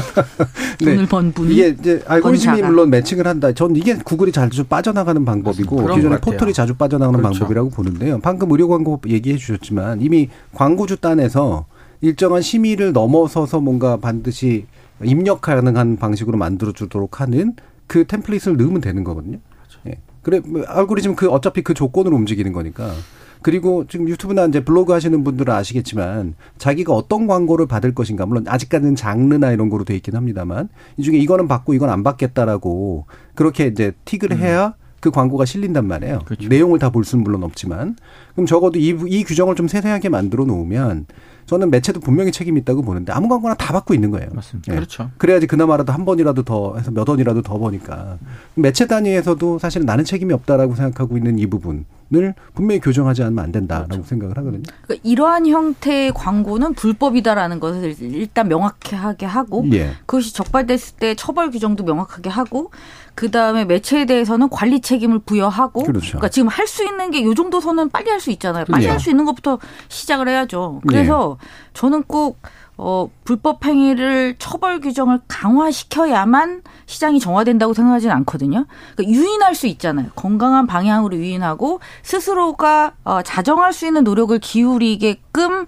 돈을 0.78 0.96
네. 0.96 1.06
번 1.06 1.32
분이 1.32 1.52
이게 1.52 1.68
이제 1.68 2.02
알고리즘이 2.06 2.52
번자가. 2.52 2.68
물론 2.68 2.90
매칭을 2.90 3.26
한다. 3.26 3.52
전 3.52 3.76
이게 3.76 3.94
구글이 3.96 4.32
자주 4.32 4.64
빠져나가는 4.64 5.22
방법이고 5.24 5.76
같아요. 5.76 6.18
포털이 6.20 6.52
자주 6.52 6.74
빠져나가는 6.74 7.20
그렇죠. 7.20 7.40
방법이라고 7.40 7.70
보는데요. 7.70 8.20
방금 8.20 8.50
의료 8.52 8.68
광고 8.68 9.00
얘기해 9.06 9.36
주셨지만 9.36 10.00
이미 10.00 10.28
광고주 10.54 10.96
단에서 10.96 11.66
일정한 12.02 12.42
심의를 12.42 12.92
넘어서서 12.92 13.60
뭔가 13.60 13.96
반드시 13.96 14.66
입력 15.02 15.40
가능한 15.40 15.96
방식으로 15.96 16.36
만들어 16.36 16.72
주도록 16.72 17.20
하는 17.20 17.54
그 17.86 18.06
템플릿을 18.06 18.56
넣으면 18.56 18.80
되는 18.80 19.02
거거든요. 19.04 19.38
예. 19.86 19.98
그래 20.22 20.40
뭐 20.44 20.62
알고리즘 20.66 21.16
그 21.16 21.28
어차피 21.30 21.62
그 21.62 21.74
조건으로 21.74 22.14
움직이는 22.16 22.52
거니까. 22.52 22.92
그리고 23.40 23.86
지금 23.88 24.08
유튜브나 24.08 24.46
이제 24.46 24.64
블로그 24.64 24.92
하시는 24.92 25.24
분들은 25.24 25.52
아시겠지만 25.52 26.34
자기가 26.58 26.92
어떤 26.92 27.26
광고를 27.26 27.66
받을 27.66 27.92
것인가 27.92 28.24
물론 28.24 28.44
아직까지는 28.46 28.94
장르나 28.94 29.50
이런 29.50 29.68
거로 29.68 29.82
돼 29.84 29.96
있긴 29.96 30.14
합니다만 30.14 30.68
이 30.96 31.02
중에 31.02 31.18
이거는 31.18 31.48
받고 31.48 31.74
이건 31.74 31.90
안 31.90 32.04
받겠다라고 32.04 33.06
그렇게 33.34 33.66
이제 33.66 33.92
틱을 34.04 34.38
해야 34.38 34.74
그 35.00 35.10
광고가 35.10 35.44
실린단 35.44 35.88
말이에요. 35.88 36.20
그렇죠. 36.24 36.48
내용을 36.48 36.78
다 36.78 36.90
볼 36.90 37.02
수는 37.04 37.24
물론 37.24 37.42
없지만 37.42 37.96
그럼 38.34 38.46
적어도 38.46 38.78
이, 38.78 38.96
이 39.08 39.24
규정을 39.24 39.56
좀 39.56 39.66
세세하게 39.66 40.08
만들어 40.08 40.44
놓으면 40.44 41.06
저는 41.46 41.70
매체도 41.70 42.00
분명히 42.00 42.32
책임이 42.32 42.60
있다고 42.60 42.82
보는데 42.82 43.12
아무 43.12 43.28
광고나 43.28 43.54
다 43.54 43.72
받고 43.72 43.94
있는 43.94 44.10
거예요. 44.10 44.28
맞습니다. 44.32 44.72
예. 44.72 44.76
그렇죠. 44.76 45.10
그래야지 45.18 45.46
그나마라도 45.46 45.92
한 45.92 46.04
번이라도 46.04 46.42
더 46.42 46.76
해서 46.76 46.90
몇 46.90 47.08
원이라도 47.08 47.42
더 47.42 47.58
버니까 47.58 48.18
매체 48.54 48.86
단위에서도 48.86 49.58
사실은 49.58 49.86
나는 49.86 50.04
책임이 50.04 50.32
없다라고 50.32 50.74
생각하고 50.74 51.16
있는 51.16 51.38
이 51.38 51.46
부분 51.46 51.84
을 52.14 52.34
분명히 52.52 52.78
교정하지 52.78 53.22
않으면 53.22 53.42
안 53.42 53.52
된다라고 53.52 53.88
그렇죠. 53.88 54.06
생각을 54.06 54.36
하거든요. 54.36 54.62
그러니까 54.82 55.08
이러한 55.08 55.46
형태의 55.46 56.12
광고는 56.12 56.74
불법이다라는 56.74 57.58
것을 57.58 57.94
일단 58.00 58.48
명확하게 58.48 59.24
하고 59.24 59.64
예. 59.72 59.92
그것이 60.04 60.34
적발됐을 60.34 60.96
때 60.98 61.14
처벌 61.14 61.50
규정도 61.50 61.84
명확하게 61.84 62.28
하고 62.28 62.70
그 63.14 63.30
다음에 63.30 63.64
매체에 63.64 64.04
대해서는 64.04 64.50
관리 64.50 64.80
책임을 64.80 65.20
부여하고 65.20 65.84
그렇죠. 65.84 66.12
러니까 66.18 66.28
지금 66.28 66.48
할 66.48 66.66
수 66.66 66.84
있는 66.84 67.10
게 67.10 67.22
요 67.22 67.32
정도 67.34 67.60
선은 67.62 67.88
빨리 67.88 68.10
할 68.10 68.20
수 68.20 68.30
있잖아요. 68.30 68.66
빨리 68.66 68.84
예. 68.84 68.90
할수 68.90 69.08
있는 69.08 69.24
것부터 69.24 69.58
시작을 69.88 70.28
해야죠. 70.28 70.82
그래서 70.86 71.38
저는 71.72 72.02
꼭 72.02 72.38
어, 72.78 73.08
불법 73.24 73.64
행위를 73.64 74.34
처벌 74.38 74.80
규정을 74.80 75.20
강화시켜야만 75.28 76.62
시장이 76.86 77.20
정화된다고 77.20 77.74
생각하지는 77.74 78.14
않거든요. 78.16 78.66
그러니까 78.96 79.16
유인할 79.18 79.54
수 79.54 79.66
있잖아요. 79.68 80.08
건강한 80.16 80.66
방향으로 80.66 81.16
유인하고 81.16 81.80
스스로가 82.02 82.92
어, 83.04 83.22
자정할 83.22 83.72
수 83.72 83.86
있는 83.86 84.02
노력을 84.04 84.36
기울이게끔 84.38 85.66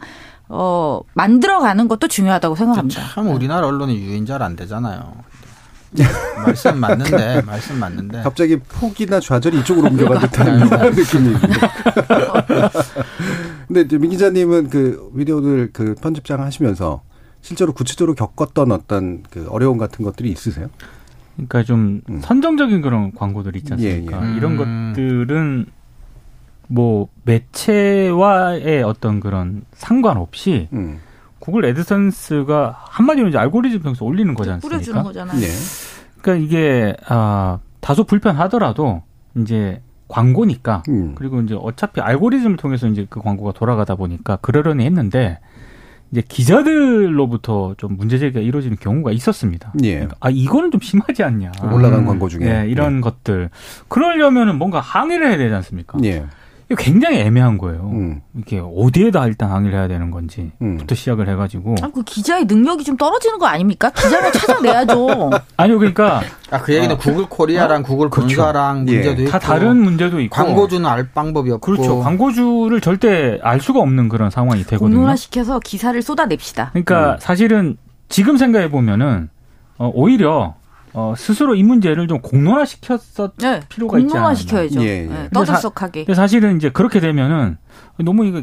어, 0.49 1.01
만들어가는 1.15 1.87
것도 1.89 2.09
중요하다고 2.09 2.55
생각합니다. 2.57 3.03
참 3.15 3.29
우리나라 3.29 3.67
언론이 3.69 3.97
유인 3.97 4.27
잘 4.27 4.43
안 4.43 4.57
되잖아요. 4.57 5.13
말씀 6.45 6.77
맞는데 6.79 7.43
말씀 7.47 7.79
맞는데 7.79 8.23
갑자기 8.23 8.59
폭이나 8.59 9.21
좌절이 9.21 9.61
이쪽으로 9.61 9.89
옮겨간 9.91 10.19
듯한 10.23 10.59
느낌이. 10.91 11.37
근데 13.67 13.83
이제 13.83 13.99
민 13.99 14.11
기자님은 14.11 14.71
그 14.71 15.13
비디오들 15.17 15.71
그 15.73 15.95
편집장 15.95 16.41
하시면서 16.41 17.03
실제로 17.41 17.73
구체적으로 17.73 18.15
겪었던 18.15 18.73
어떤 18.73 19.23
그 19.31 19.47
어려움 19.51 19.79
같은 19.79 20.05
것들이 20.05 20.31
있으세요? 20.31 20.69
그러니까 21.35 21.63
좀 21.63 22.01
음. 22.09 22.21
선정적인 22.21 22.81
그런 22.81 23.13
광고들 23.13 23.57
있지 23.57 23.73
않습니까? 23.73 24.25
예, 24.25 24.33
예. 24.33 24.37
이런 24.37 24.53
음. 24.53 24.93
것들은 24.95 25.67
뭐 26.69 27.09
매체와의 27.25 28.83
어떤 28.83 29.21
그런 29.21 29.65
상관없이 29.75 30.69
음. 30.73 31.01
구글 31.39 31.67
애드센스가 31.67 32.85
한마디로 32.89 33.29
이제 33.29 33.37
알고리즘 33.37 33.81
평소 33.81 34.07
올리는 34.07 34.33
거지 34.33 34.51
않습니까? 34.51 34.77
뿌려주는 34.77 35.03
거잖아요. 35.03 35.39
네. 35.39 35.47
그러니까 36.23 36.47
이게 36.47 36.97
아 37.07 37.59
다소 37.81 38.05
불편하더라도 38.05 39.03
이제 39.37 39.83
광고니까 40.09 40.83
음. 40.89 41.15
그리고 41.15 41.41
이제 41.41 41.57
어차피 41.59 42.01
알고리즘을 42.01 42.57
통해서 42.57 42.87
이제 42.89 43.07
그 43.09 43.21
광고가 43.21 43.53
돌아가다 43.53 43.95
보니까 43.95 44.37
그러려니 44.37 44.85
했는데 44.85 45.39
이제 46.11 46.23
기자들로부터 46.27 47.75
좀 47.77 47.97
문제 47.97 48.19
제기가 48.19 48.41
이루어지는 48.41 48.77
경우가 48.79 49.11
있었습니다. 49.13 49.73
예. 49.83 49.95
그러니까 49.95 50.17
아 50.21 50.31
이거는 50.31 50.71
좀 50.71 50.81
심하지 50.81 51.25
않냐. 51.25 51.51
올라간 51.73 52.01
음. 52.01 52.07
광고 52.07 52.29
중에. 52.29 52.45
네, 52.45 52.69
이런 52.69 53.01
것들. 53.01 53.51
그러려면은 53.89 54.57
뭔가 54.57 54.81
항의를 54.81 55.29
해야 55.29 55.37
되지 55.37 55.53
않습니까? 55.55 55.99
예. 56.05 56.25
이거 56.71 56.83
굉장히 56.83 57.19
애매한 57.19 57.59
거예요. 57.59 57.91
음. 57.93 58.23
이게 58.37 58.61
어디에다 58.61 59.27
일단 59.27 59.51
항의를 59.51 59.79
해야 59.79 59.89
되는 59.89 60.11
건지. 60.11 60.51
음. 60.63 60.79
부터 60.79 60.95
시작을 60.95 61.29
해가지고. 61.29 61.75
아, 61.83 61.89
그 61.95 62.03
기자의 62.03 62.47
능력이 62.47 62.85
좀 62.85 62.97
떨어지는 62.97 63.39
거 63.39 63.47
아닙니까? 63.47 63.91
기자가 63.91 64.33
찾아내야죠. 64.33 65.31
아니요, 65.59 65.79
그러니까 65.79 66.23
아, 66.51 66.61
그 66.63 66.75
얘기는 66.75 66.97
구글 66.97 67.27
코리아랑 67.27 67.83
구글 67.83 68.09
본사랑 68.09 68.87
예. 68.89 68.95
문제도 68.95 69.23
있고 69.23 69.31
다 69.31 69.39
다른 69.39 69.77
문제도 69.77 70.21
있고. 70.21 70.35
광고주는 70.35 70.89
알 70.89 71.09
방법이 71.11 71.51
없고 71.51 71.73
그렇죠. 71.73 72.01
광고주를 72.01 72.81
절대 72.81 73.39
알 73.43 73.61
수가 73.61 73.81
없는 73.81 74.09
그런 74.09 74.31
상황이 74.31 74.63
되거든요. 74.63 74.97
공론화시켜서 74.97 75.61
기사를 75.61 76.01
쏟아냅시다. 76.01 76.71
그러니까 76.71 77.19
사실은 77.21 77.77
지금 78.09 78.37
생각해 78.37 78.71
보면은 78.71 79.29
어, 79.77 79.91
오히려 79.93 80.55
어, 80.95 81.15
스스로 81.17 81.55
이 81.55 81.63
문제를 81.63 82.07
좀 82.09 82.21
공론화 82.21 82.65
시켰었 82.65 83.37
네, 83.39 83.61
필요가 83.69 83.99
있지 83.99 84.09
공론화시켜야죠. 84.13 84.81
않았나. 84.81 84.85
예, 84.91 85.03
예. 85.03 85.07
네, 85.07 85.29
떠들썩하게. 85.33 86.05
근데 86.05 86.15
사실은 86.15 86.57
이제 86.57 86.71
그렇게 86.71 87.01
되면은 87.01 87.57
너무 87.99 88.25
이거 88.27 88.43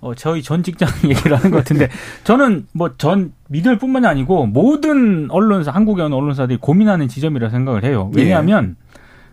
어, 0.00 0.14
저희 0.14 0.42
전 0.42 0.62
직장 0.62 0.88
얘기를 1.08 1.36
하는 1.36 1.50
것 1.50 1.56
같은데 1.58 1.88
저는 2.24 2.66
뭐 2.72 2.90
전 2.98 3.32
미들뿐만이 3.48 4.06
아니고 4.06 4.46
모든 4.46 5.30
언론사 5.30 5.70
한국의 5.70 6.04
언론사들이 6.06 6.58
고민하는 6.60 7.08
지점이라 7.08 7.48
생각을 7.50 7.82
해요. 7.84 8.10
왜냐하면 8.14 8.76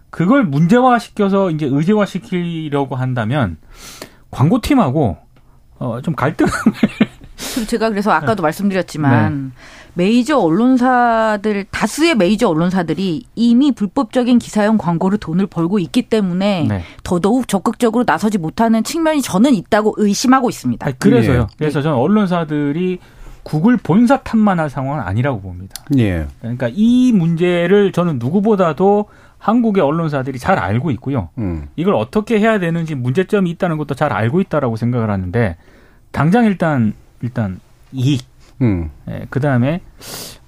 그걸 0.09 0.43
문제화 0.45 0.99
시켜서 0.99 1.49
이제 1.51 1.65
의제화 1.69 2.05
시키려고 2.05 2.95
한다면 2.95 3.57
광고팀하고 4.31 5.17
어, 5.79 6.01
좀 6.01 6.15
갈등 6.15 6.45
그 6.45 6.71
리고 7.61 7.67
제가 7.67 7.89
그래서 7.89 8.11
아까도 8.11 8.37
네. 8.37 8.41
말씀드렸지만 8.43 9.53
메이저 9.95 10.37
언론사들 10.39 11.65
다수의 11.69 12.15
메이저 12.15 12.49
언론사들이 12.49 13.25
이미 13.35 13.71
불법적인 13.71 14.39
기사용 14.39 14.77
광고로 14.77 15.17
돈을 15.17 15.47
벌고 15.47 15.79
있기 15.79 16.03
때문에 16.03 16.65
네. 16.67 16.83
더더욱 17.03 17.47
적극적으로 17.47 18.03
나서지 18.05 18.37
못하는 18.37 18.83
측면이 18.83 19.21
저는 19.21 19.53
있다고 19.53 19.95
의심하고 19.97 20.49
있습니다. 20.49 20.85
아니, 20.85 20.97
그래서요. 20.97 21.41
예. 21.41 21.55
그래서 21.57 21.81
저는 21.81 21.97
언론사들이 21.97 22.99
구글 23.43 23.77
본사 23.77 24.21
탓만 24.21 24.59
할 24.59 24.69
상황은 24.69 25.03
아니라고 25.03 25.41
봅니다. 25.41 25.75
예. 25.97 26.25
그러니까 26.39 26.69
이 26.71 27.11
문제를 27.11 27.91
저는 27.91 28.17
누구보다도 28.17 29.09
한국의 29.37 29.83
언론사들이 29.83 30.39
잘 30.39 30.57
알고 30.57 30.89
있고요. 30.91 31.29
음. 31.37 31.67
이걸 31.75 31.95
어떻게 31.95 32.39
해야 32.39 32.59
되는지 32.59 32.95
문제점이 32.95 33.49
있다는 33.51 33.77
것도 33.77 33.93
잘 33.93 34.13
알고 34.13 34.39
있다라고 34.39 34.77
생각을 34.77 35.09
하는데 35.09 35.57
당장 36.11 36.45
일단 36.45 36.93
일단 37.23 37.59
이익 37.91 38.21
음. 38.61 38.91
예, 39.09 39.25
그 39.29 39.39
다음에 39.39 39.81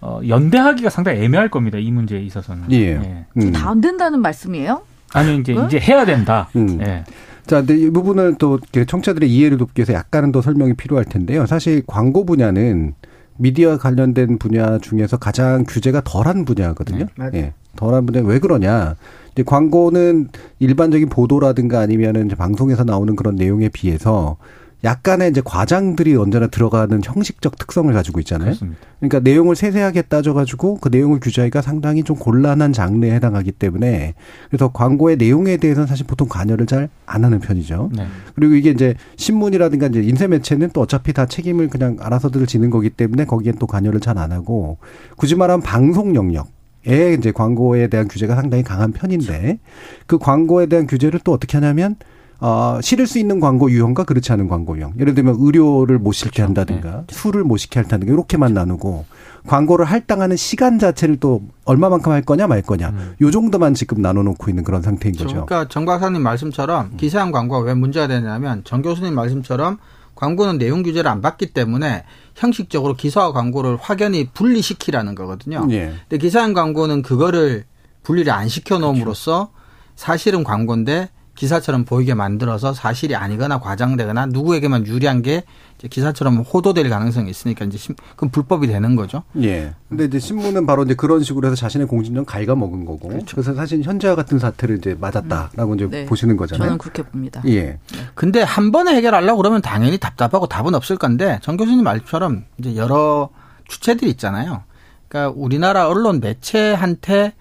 어, 0.01 0.19
연대하기가 0.27 0.89
상당히 0.89 1.23
애매할 1.23 1.49
겁니다. 1.49 1.79
이 1.79 1.89
문제에 1.91 2.21
있어서는. 2.21 2.71
예. 2.71 3.25
음. 3.37 3.51
다안 3.51 3.81
된다는 3.81 4.21
말씀이에요? 4.21 4.83
아니 5.13 5.37
이제 5.37 5.57
어? 5.57 5.65
이제 5.65 5.79
해야 5.79 6.05
된다. 6.05 6.49
음. 6.55 6.79
예. 6.81 7.03
자, 7.47 7.57
근데 7.57 7.77
이 7.77 7.89
부분을 7.89 8.35
또 8.37 8.59
청취자들의 8.59 9.31
이해를 9.31 9.57
돕기 9.57 9.79
위해서 9.79 9.93
약간은 9.93 10.31
더 10.31 10.41
설명이 10.41 10.73
필요할 10.73 11.05
텐데요. 11.05 11.45
사실 11.45 11.83
광고 11.85 12.25
분야는 12.25 12.93
미디어 13.37 13.77
관련된 13.77 14.37
분야 14.39 14.77
중에서 14.79 15.17
가장 15.17 15.63
규제가 15.67 16.01
덜한 16.03 16.45
분야거든요. 16.45 17.07
맞아요. 17.15 17.31
예. 17.35 17.53
덜한 17.75 18.05
분야 18.05 18.21
왜 18.21 18.39
그러냐? 18.39 18.95
이제 19.33 19.43
광고는 19.43 20.29
일반적인 20.59 21.09
보도라든가 21.09 21.79
아니면은 21.81 22.27
이제 22.27 22.35
방송에서 22.35 22.83
나오는 22.83 23.15
그런 23.15 23.35
내용에 23.35 23.69
비해서 23.69 24.37
약간의 24.83 25.31
이제 25.31 25.41
과장들이 25.43 26.15
언제나 26.15 26.47
들어가는 26.47 27.01
형식적 27.03 27.57
특성을 27.57 27.91
가지고 27.93 28.19
있잖아요. 28.19 28.47
그렇습니다. 28.47 28.79
그러니까 28.99 29.19
내용을 29.19 29.55
세세하게 29.55 30.03
따져가지고 30.03 30.77
그 30.79 30.89
내용을 30.89 31.19
규제하기가 31.19 31.61
상당히 31.61 32.03
좀 32.03 32.15
곤란한 32.15 32.73
장르에 32.73 33.11
해당하기 33.11 33.53
때문에 33.53 34.13
그래서 34.49 34.69
광고의 34.71 35.17
내용에 35.17 35.57
대해서는 35.57 35.87
사실 35.87 36.05
보통 36.05 36.27
관여를 36.27 36.65
잘 36.65 36.89
안 37.07 37.23
하는 37.23 37.39
편이죠. 37.39 37.91
네. 37.95 38.07
그리고 38.35 38.55
이게 38.55 38.71
이제 38.71 38.95
신문이라든가 39.15 39.87
이제 39.87 40.01
인쇄 40.01 40.27
매체는 40.27 40.71
또 40.73 40.81
어차피 40.81 41.13
다 41.13 41.25
책임을 41.25 41.69
그냥 41.69 41.97
알아서들 41.99 42.45
지는 42.47 42.69
거기 42.69 42.89
때문에 42.89 43.25
거기엔 43.25 43.55
또 43.59 43.67
관여를 43.67 43.99
잘 43.99 44.15
안 44.15 44.31
하고 44.31 44.77
굳이 45.17 45.35
말하면 45.35 45.61
방송 45.61 46.15
영역 46.15 46.47
에 46.87 47.13
이제 47.13 47.31
광고에 47.31 47.87
대한 47.87 48.07
규제가 48.07 48.35
상당히 48.35 48.63
강한 48.63 48.93
편인데 48.93 49.59
그 50.07 50.17
광고에 50.17 50.67
대한 50.67 50.87
규제를 50.87 51.19
또 51.23 51.33
어떻게 51.33 51.57
하냐면 51.57 51.95
어, 52.39 52.79
실을 52.81 53.07
수 53.07 53.17
있는 53.17 53.39
광고 53.39 53.71
유형과 53.71 54.03
그렇지 54.03 54.31
않은 54.33 54.47
광고 54.47 54.77
유형. 54.77 54.93
예를 54.99 55.13
들면 55.13 55.37
의료를 55.39 55.99
못 55.99 56.11
실게 56.11 56.41
한다든가 56.41 57.05
술을 57.09 57.43
못 57.43 57.57
시게 57.57 57.79
한다든가 57.79 58.11
이렇게만 58.13 58.53
나누고 58.53 59.05
광고를 59.47 59.85
할당하는 59.85 60.35
시간 60.35 60.79
자체를 60.79 61.17
또 61.17 61.43
얼마만큼 61.65 62.11
할 62.11 62.21
거냐 62.21 62.47
말 62.47 62.61
거냐 62.61 62.93
요 63.21 63.31
정도만 63.31 63.73
지금 63.73 64.01
나눠놓고 64.01 64.49
있는 64.49 64.63
그런 64.63 64.81
상태인 64.81 65.15
거죠. 65.15 65.45
그러니까 65.45 65.67
정 65.69 65.85
박사님 65.85 66.21
말씀처럼 66.21 66.97
기사형 66.97 67.31
광고가 67.31 67.61
왜 67.61 67.73
문제가 67.73 68.07
되냐면 68.07 68.63
정 68.65 68.81
교수님 68.81 69.13
말씀처럼 69.13 69.77
광고는 70.15 70.57
내용 70.57 70.81
규제를 70.81 71.09
안 71.11 71.21
받기 71.21 71.47
때문에 71.47 72.03
형식적으로 72.35 72.95
기사와 72.95 73.33
광고를 73.33 73.77
확연히 73.79 74.29
분리시키라는 74.29 75.13
거거든요. 75.13 75.67
예. 75.71 75.93
근데 76.07 76.17
기사형 76.17 76.53
광고는 76.53 77.01
그거를 77.01 77.65
분리를 78.03 78.31
안 78.31 78.47
시켜 78.47 78.77
놓음으로써 78.79 79.51
사실은 79.95 80.43
광고인데 80.43 81.09
기사처럼 81.35 81.83
보이게 81.85 82.13
만들어서 82.13 82.73
사실이 82.73 83.15
아니거나 83.15 83.59
과장되거나 83.59 84.27
누구에게만 84.27 84.87
유리한 84.87 85.21
게 85.21 85.43
이제 85.77 85.87
기사처럼 85.89 86.37
호도될 86.39 86.89
가능성이 86.89 87.29
있으니까 87.29 87.65
이제 87.65 87.77
심- 87.77 87.95
그건 88.11 88.29
불법이 88.29 88.67
되는 88.67 88.95
거죠. 88.95 89.23
예. 89.41 89.73
근데 89.89 90.05
이제 90.05 90.17
신문은 90.17 90.65
바로 90.65 90.83
이제 90.83 90.93
그런 90.95 91.21
식으로 91.23 91.47
해서 91.47 91.55
자신의 91.55 91.87
공신력 91.87 92.25
갉아 92.25 92.55
먹은 92.55 92.85
거고. 92.85 93.09
그래서 93.29 93.53
사실 93.53 93.83
현재와 93.83 94.15
같은 94.15 94.39
사태를 94.39 94.77
이제 94.77 94.95
맞았다라고 94.99 95.75
이제 95.75 95.87
네. 95.89 96.05
보시는 96.05 96.37
거잖아요. 96.37 96.65
저는 96.67 96.77
그렇게 96.77 97.03
봅니다. 97.03 97.41
예. 97.47 97.77
근데 98.13 98.41
한 98.41 98.71
번에 98.71 98.95
해결하려고 98.95 99.37
그러면 99.37 99.61
당연히 99.61 99.97
답답하고 99.97 100.47
답은 100.47 100.73
없을 100.73 100.97
건데 100.97 101.39
정 101.43 101.57
교수님 101.57 101.83
말처럼 101.83 102.45
이제 102.57 102.75
여러 102.77 103.29
주체들이 103.67 104.09
있잖아요. 104.11 104.63
그러니까 105.09 105.33
우리나라 105.37 105.87
언론 105.89 106.19
매체한테 106.21 107.33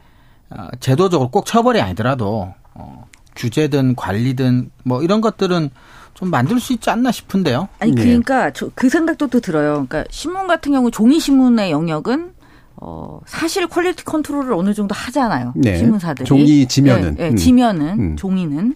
어, 0.50 0.68
제도적으로 0.80 1.30
꼭 1.30 1.46
처벌이 1.46 1.80
아니더라도 1.80 2.52
어, 2.74 3.06
규제든 3.36 3.96
관리든 3.96 4.70
뭐 4.84 5.02
이런 5.02 5.20
것들은 5.20 5.70
좀 6.14 6.30
만들 6.30 6.60
수 6.60 6.72
있지 6.72 6.90
않나 6.90 7.10
싶은데요. 7.10 7.68
아니 7.80 7.92
예. 7.92 7.94
그러니까 8.04 8.52
저 8.52 8.70
그 8.70 8.88
생각도 8.88 9.26
또 9.28 9.40
들어요. 9.40 9.86
그러니까 9.88 10.04
신문 10.10 10.46
같은 10.46 10.72
경우 10.72 10.90
종이 10.90 11.18
신문의 11.18 11.70
영역은 11.72 12.32
어 12.76 13.20
사실 13.26 13.66
quality 13.66 14.04
control을 14.04 14.52
어느 14.52 14.74
정도 14.74 14.94
하잖아요. 14.94 15.52
네. 15.56 15.76
신문사들이 15.78 16.26
종이 16.26 16.66
지면은. 16.66 17.16
음. 17.18 17.36
지면은 17.36 18.00
음. 18.00 18.16
종이는 18.16 18.74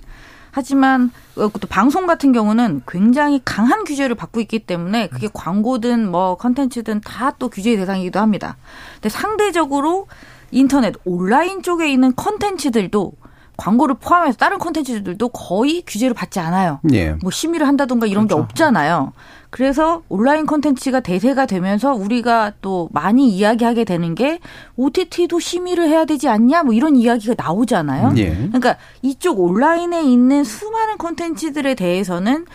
하지만 0.51 1.11
어, 1.37 1.49
또 1.61 1.69
방송 1.69 2.07
같은 2.07 2.33
경우는 2.33 2.83
굉장히 2.89 3.41
강한 3.45 3.85
규제를 3.85 4.17
받고 4.17 4.41
있기 4.41 4.61
때문에 4.61 5.09
그게 5.09 5.29
광고든 5.33 6.11
뭐 6.11 6.37
컨텐츠든 6.37 7.03
다 7.03 7.33
또 7.39 7.49
규제의 7.49 7.77
대상이기도 7.77 8.19
합니다. 8.19 8.57
근데 8.95 9.09
상대적으로 9.11 10.09
인터넷 10.51 10.95
온라인 11.05 11.63
쪽에 11.63 11.89
있는 11.93 12.13
컨텐츠들도 12.17 13.13
광고를 13.59 13.97
포함해서 13.97 14.39
다른 14.39 14.59
컨텐츠들도 14.59 15.29
거의 15.31 15.83
규제를 15.87 16.15
받지 16.15 16.39
않아요. 16.39 16.81
예. 16.93 17.13
뭐 17.21 17.31
심의를 17.31 17.67
한다던가 17.67 18.07
이런 18.07 18.29
게 18.29 18.35
없잖아요. 18.35 19.13
그래서 19.51 20.03
온라인 20.09 20.47
콘텐츠가 20.47 21.01
대세가 21.01 21.47
되면서 21.47 21.93
우리가 21.93 22.53
또 22.63 22.89
많이 22.93 23.29
이야기하게 23.29 23.85
되는 23.85 24.15
게 24.15 24.39
OTT도 24.77 25.41
심의를 25.41 25.89
해야 25.89 26.05
되지 26.05 26.29
않냐 26.29 26.63
뭐 26.63 26.73
이런 26.73 26.95
이야기가 26.97 27.35
나오잖아요. 27.37 28.15
예. 28.19 28.35
그러니까 28.37 28.77
이쪽 29.03 29.41
온라인에 29.41 30.03
있는 30.05 30.45
수많은 30.45 30.97
콘텐츠들에 30.97 31.75
대해서는 31.75 32.47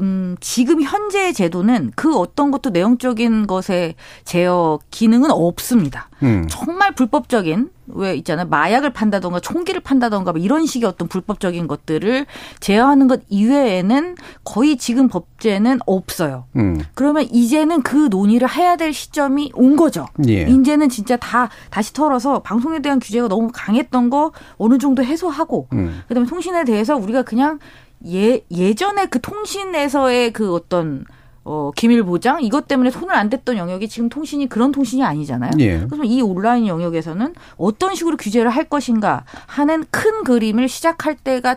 음, 0.00 0.36
지금 0.40 0.82
현재의 0.82 1.34
제도는 1.34 1.92
그 1.96 2.16
어떤 2.16 2.50
것도 2.50 2.70
내용적인 2.70 3.46
것에 3.46 3.94
제어 4.24 4.78
기능은 4.90 5.30
없습니다. 5.30 6.08
음. 6.22 6.46
정말 6.48 6.94
불법적인 6.94 7.70
왜 7.90 8.14
있잖아요 8.16 8.46
마약을 8.48 8.92
판다던가 8.92 9.40
총기를 9.40 9.80
판다던가 9.80 10.32
뭐 10.32 10.40
이런 10.40 10.66
식의 10.66 10.86
어떤 10.88 11.08
불법적인 11.08 11.66
것들을 11.66 12.26
제어하는 12.60 13.08
것 13.08 13.22
이외에는 13.28 14.16
거의 14.44 14.76
지금 14.76 15.08
법제는 15.08 15.80
없어요. 15.86 16.44
음. 16.56 16.80
그러면 16.94 17.24
이제는 17.30 17.82
그 17.82 18.08
논의를 18.10 18.50
해야 18.50 18.76
될 18.76 18.92
시점이 18.92 19.52
온 19.54 19.76
거죠. 19.76 20.06
예. 20.28 20.42
이제는 20.42 20.88
진짜 20.88 21.16
다 21.16 21.48
다시 21.70 21.92
털어서 21.92 22.40
방송에 22.40 22.80
대한 22.80 22.98
규제가 22.98 23.28
너무 23.28 23.50
강했던 23.52 24.10
거 24.10 24.32
어느 24.58 24.78
정도 24.78 25.02
해소하고 25.02 25.68
음. 25.72 26.02
그다음에 26.08 26.28
통신에 26.28 26.64
대해서 26.64 26.96
우리가 26.96 27.22
그냥 27.22 27.58
예 28.06 28.44
예전에 28.50 29.06
그 29.06 29.20
통신에서의 29.20 30.32
그 30.32 30.54
어떤 30.54 31.04
어 31.50 31.70
기밀 31.74 32.02
보장 32.02 32.42
이것 32.42 32.68
때문에 32.68 32.90
손을 32.90 33.14
안 33.14 33.30
댔던 33.30 33.56
영역이 33.56 33.88
지금 33.88 34.10
통신이 34.10 34.50
그런 34.50 34.70
통신이 34.70 35.02
아니잖아요. 35.02 35.52
예. 35.60 35.78
그래서 35.88 36.04
이 36.04 36.20
온라인 36.20 36.66
영역에서는 36.66 37.32
어떤 37.56 37.94
식으로 37.94 38.18
규제를 38.18 38.50
할 38.50 38.64
것인가 38.64 39.24
하는 39.46 39.86
큰 39.90 40.24
그림을 40.24 40.68
시작할 40.68 41.16
때가 41.16 41.56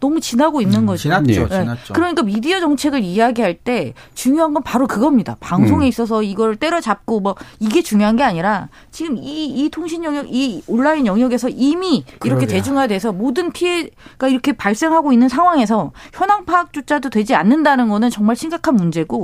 너무 0.00 0.18
지나고 0.18 0.60
있는 0.60 0.84
거죠. 0.84 1.02
지났죠, 1.02 1.32
예. 1.32 1.44
네. 1.44 1.60
지났죠. 1.60 1.94
그러니까 1.94 2.24
미디어 2.24 2.58
정책을 2.58 3.04
이야기할 3.04 3.54
때 3.54 3.94
중요한 4.14 4.52
건 4.52 4.64
바로 4.64 4.88
그겁니다. 4.88 5.36
방송에 5.38 5.86
음. 5.86 5.88
있어서 5.88 6.24
이걸 6.24 6.56
때려잡고 6.56 7.20
뭐 7.20 7.36
이게 7.60 7.82
중요한 7.82 8.16
게 8.16 8.24
아니라 8.24 8.68
지금 8.90 9.16
이, 9.16 9.44
이 9.46 9.68
통신 9.68 10.02
영역, 10.02 10.26
이 10.28 10.60
온라인 10.66 11.06
영역에서 11.06 11.48
이미 11.50 11.98
이렇게 11.98 12.18
그러게요. 12.18 12.48
대중화돼서 12.48 13.12
모든 13.12 13.52
피해가 13.52 14.26
이렇게 14.28 14.54
발생하고 14.54 15.12
있는 15.12 15.28
상황에서 15.28 15.92
현황 16.12 16.44
파악조차도 16.44 17.10
되지 17.10 17.36
않는다는 17.36 17.88
거는 17.88 18.10
정말 18.10 18.34
심각한 18.34 18.74
문제고 18.74 19.19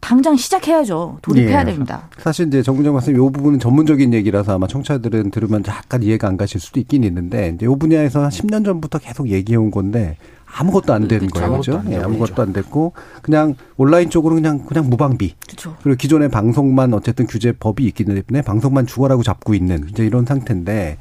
당장 0.00 0.36
시작해야죠. 0.36 1.18
돌입해야 1.22 1.60
예. 1.60 1.64
됩니다. 1.64 2.08
사실 2.18 2.48
이제 2.48 2.62
정부장 2.62 2.92
말씀 2.92 3.14
요 3.16 3.30
부분은 3.30 3.58
전문적인 3.58 4.12
얘기라서 4.14 4.54
아마 4.54 4.66
청취자들은 4.66 5.30
들으면 5.30 5.62
약간 5.68 6.02
이해가 6.02 6.28
안 6.28 6.36
가실 6.36 6.60
수도 6.60 6.80
있긴 6.80 7.04
있는데 7.04 7.52
이제 7.54 7.66
요 7.66 7.76
분야에서 7.76 8.22
한 8.22 8.30
10년 8.30 8.64
전부터 8.64 8.98
계속 8.98 9.28
얘기해 9.28 9.56
온 9.56 9.70
건데 9.70 10.16
아무것도 10.54 10.92
안 10.92 11.08
되는 11.08 11.28
거예요. 11.28 11.46
아무것도 11.46 11.60
그죠? 11.60 11.78
안 11.78 11.92
예, 11.92 11.98
아무것도 11.98 12.42
안 12.42 12.52
됐고 12.52 12.92
그냥 13.22 13.54
온라인 13.76 14.10
쪽으로 14.10 14.34
그냥 14.34 14.64
그냥 14.66 14.90
무방비. 14.90 15.34
그렇죠. 15.46 15.76
그리고 15.82 15.96
기존의 15.96 16.28
방송만 16.28 16.92
어쨌든 16.92 17.26
규제법이 17.26 17.84
있기 17.84 18.04
때문에 18.04 18.42
방송만 18.42 18.86
죽어라고 18.86 19.22
잡고 19.22 19.54
있는 19.54 19.86
이제 19.88 20.04
이런 20.04 20.26
상태인데 20.26 20.98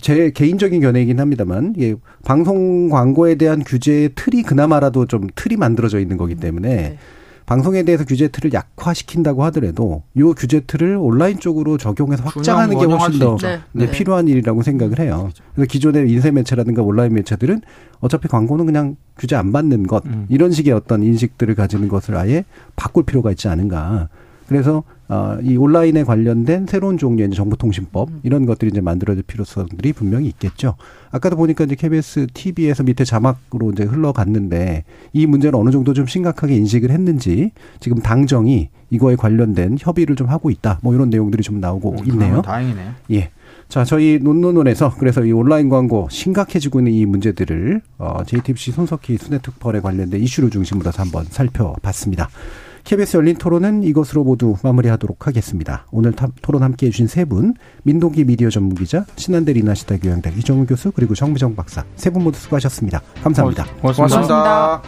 제 0.00 0.30
개인적인 0.30 0.80
견해이긴 0.80 1.20
합니다만 1.20 1.74
예, 1.78 1.94
방송 2.24 2.88
광고에 2.88 3.34
대한 3.34 3.62
규제의 3.62 4.10
틀이 4.14 4.42
그나마라도 4.42 5.06
좀 5.06 5.28
틀이 5.34 5.56
만들어져 5.56 6.00
있는 6.00 6.16
거기 6.16 6.34
때문에 6.34 6.76
네. 6.76 6.98
방송에 7.46 7.84
대해서 7.84 8.04
규제 8.04 8.26
틀을 8.26 8.52
약화시킨다고 8.52 9.44
하더라도 9.44 10.02
요 10.18 10.34
규제 10.34 10.60
틀을 10.60 10.96
온라인 10.96 11.38
쪽으로 11.38 11.78
적용해서 11.78 12.24
확장하는 12.24 12.76
게 12.76 12.84
훨씬 12.84 13.12
수 13.12 13.18
더. 13.20 13.36
네. 13.36 13.60
네, 13.72 13.86
네. 13.86 13.90
필요한 13.92 14.26
일이라고 14.26 14.62
생각을 14.62 14.98
해요. 14.98 15.30
그래서 15.54 15.68
기존의 15.68 16.10
인쇄 16.10 16.32
매체라든가 16.32 16.82
온라인 16.82 17.14
매체들은 17.14 17.62
어차피 18.00 18.26
광고는 18.26 18.66
그냥 18.66 18.96
규제 19.16 19.36
안 19.36 19.52
받는 19.52 19.86
것 19.86 20.02
이런 20.28 20.50
식의 20.50 20.72
어떤 20.72 21.02
인식들을 21.02 21.54
가지는 21.54 21.88
것을 21.88 22.16
아예 22.16 22.44
바꿀 22.74 23.04
필요가 23.04 23.30
있지 23.30 23.48
않은가. 23.48 24.08
그래서 24.48 24.82
어, 25.08 25.38
이 25.42 25.56
온라인에 25.56 26.02
관련된 26.02 26.66
새로운 26.66 26.98
종류의 26.98 27.30
정보통신법 27.30 28.08
이런 28.22 28.44
것들이 28.46 28.70
이제 28.70 28.80
만들어질 28.80 29.22
필요성들이 29.22 29.92
분명히 29.92 30.26
있겠죠. 30.28 30.74
아까도 31.10 31.36
보니까 31.36 31.64
이제 31.64 31.76
KBS 31.76 32.26
TV에서 32.34 32.82
밑에 32.82 33.04
자막으로 33.04 33.70
이제 33.72 33.84
흘러갔는데 33.84 34.84
이 35.12 35.26
문제를 35.26 35.58
어느 35.58 35.70
정도 35.70 35.94
좀 35.94 36.06
심각하게 36.06 36.56
인식을 36.56 36.90
했는지 36.90 37.52
지금 37.78 37.98
당정이 37.98 38.70
이거에 38.90 39.16
관련된 39.16 39.76
협의를 39.78 40.16
좀 40.16 40.28
하고 40.28 40.50
있다. 40.50 40.80
뭐 40.82 40.94
이런 40.94 41.10
내용들이 41.10 41.42
좀 41.42 41.60
나오고 41.60 41.96
있네요. 42.06 42.18
그러면 42.18 42.42
다행이네요. 42.42 42.92
예. 43.12 43.30
자, 43.68 43.84
저희 43.84 44.20
논논논에서 44.22 44.94
그래서 44.98 45.24
이 45.24 45.32
온라인 45.32 45.68
광고 45.68 46.08
심각해지고 46.10 46.80
있는 46.80 46.92
이 46.92 47.04
문제들을 47.04 47.80
어, 47.98 48.22
JTBC 48.24 48.72
손석희 48.72 49.18
순회특펄에 49.18 49.80
관련된 49.80 50.20
이슈를 50.20 50.50
중심으로 50.50 50.88
해서 50.88 51.02
한번 51.02 51.24
살펴봤습니다. 51.24 52.28
KBS 52.86 53.16
열린 53.16 53.34
토론은 53.36 53.82
이것으로 53.82 54.22
모두 54.22 54.54
마무리하도록 54.62 55.26
하겠습니다. 55.26 55.86
오늘 55.90 56.12
타- 56.12 56.28
토론 56.40 56.62
함께해 56.62 56.90
주신 56.92 57.08
세 57.08 57.24
분, 57.24 57.54
민동기 57.82 58.24
미디어 58.24 58.48
전문기자, 58.48 59.04
신한대 59.16 59.54
리나시다 59.54 59.96
교양대 59.96 60.32
이정우 60.38 60.66
교수, 60.66 60.92
그리고 60.92 61.14
정미정 61.16 61.56
박사 61.56 61.84
세 61.96 62.10
분 62.10 62.22
모두 62.22 62.38
수고하셨습니다. 62.38 63.02
감사합니다. 63.24 63.64
고맙습니다. 63.82 64.82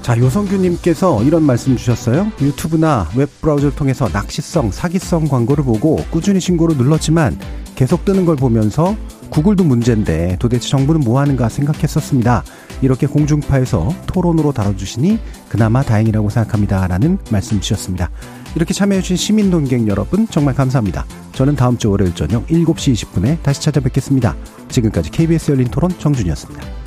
자, 0.00 0.18
요성규님께서 0.18 1.22
이런 1.24 1.42
말씀 1.42 1.76
주셨어요. 1.76 2.26
유튜브나 2.40 3.06
웹브라우저를 3.16 3.74
통해서 3.76 4.08
낚시성, 4.08 4.70
사기성 4.70 5.28
광고를 5.28 5.62
보고 5.64 5.96
꾸준히 6.10 6.40
신고를 6.40 6.76
눌렀지만 6.78 7.38
계속 7.74 8.04
뜨는 8.06 8.24
걸 8.24 8.36
보면서 8.36 8.96
구글도 9.30 9.64
문제인데 9.64 10.36
도대체 10.38 10.68
정부는 10.68 11.00
뭐 11.00 11.20
하는가 11.20 11.48
생각했었습니다. 11.48 12.44
이렇게 12.84 13.06
공중파에서 13.06 13.94
토론으로 14.06 14.52
다뤄주시니 14.52 15.18
그나마 15.48 15.82
다행이라고 15.82 16.28
생각합니다. 16.28 16.86
라는 16.86 17.18
말씀 17.30 17.58
주셨습니다. 17.58 18.10
이렇게 18.54 18.74
참여해주신 18.74 19.16
시민 19.16 19.50
논객 19.50 19.88
여러분 19.88 20.28
정말 20.28 20.54
감사합니다. 20.54 21.06
저는 21.32 21.56
다음 21.56 21.78
주 21.78 21.90
월요일 21.90 22.14
저녁 22.14 22.46
7시 22.46 22.92
20분에 22.92 23.42
다시 23.42 23.62
찾아뵙겠습니다. 23.62 24.36
지금까지 24.68 25.10
KBS 25.10 25.52
열린 25.52 25.68
토론 25.68 25.90
정준이었습니다. 25.98 26.83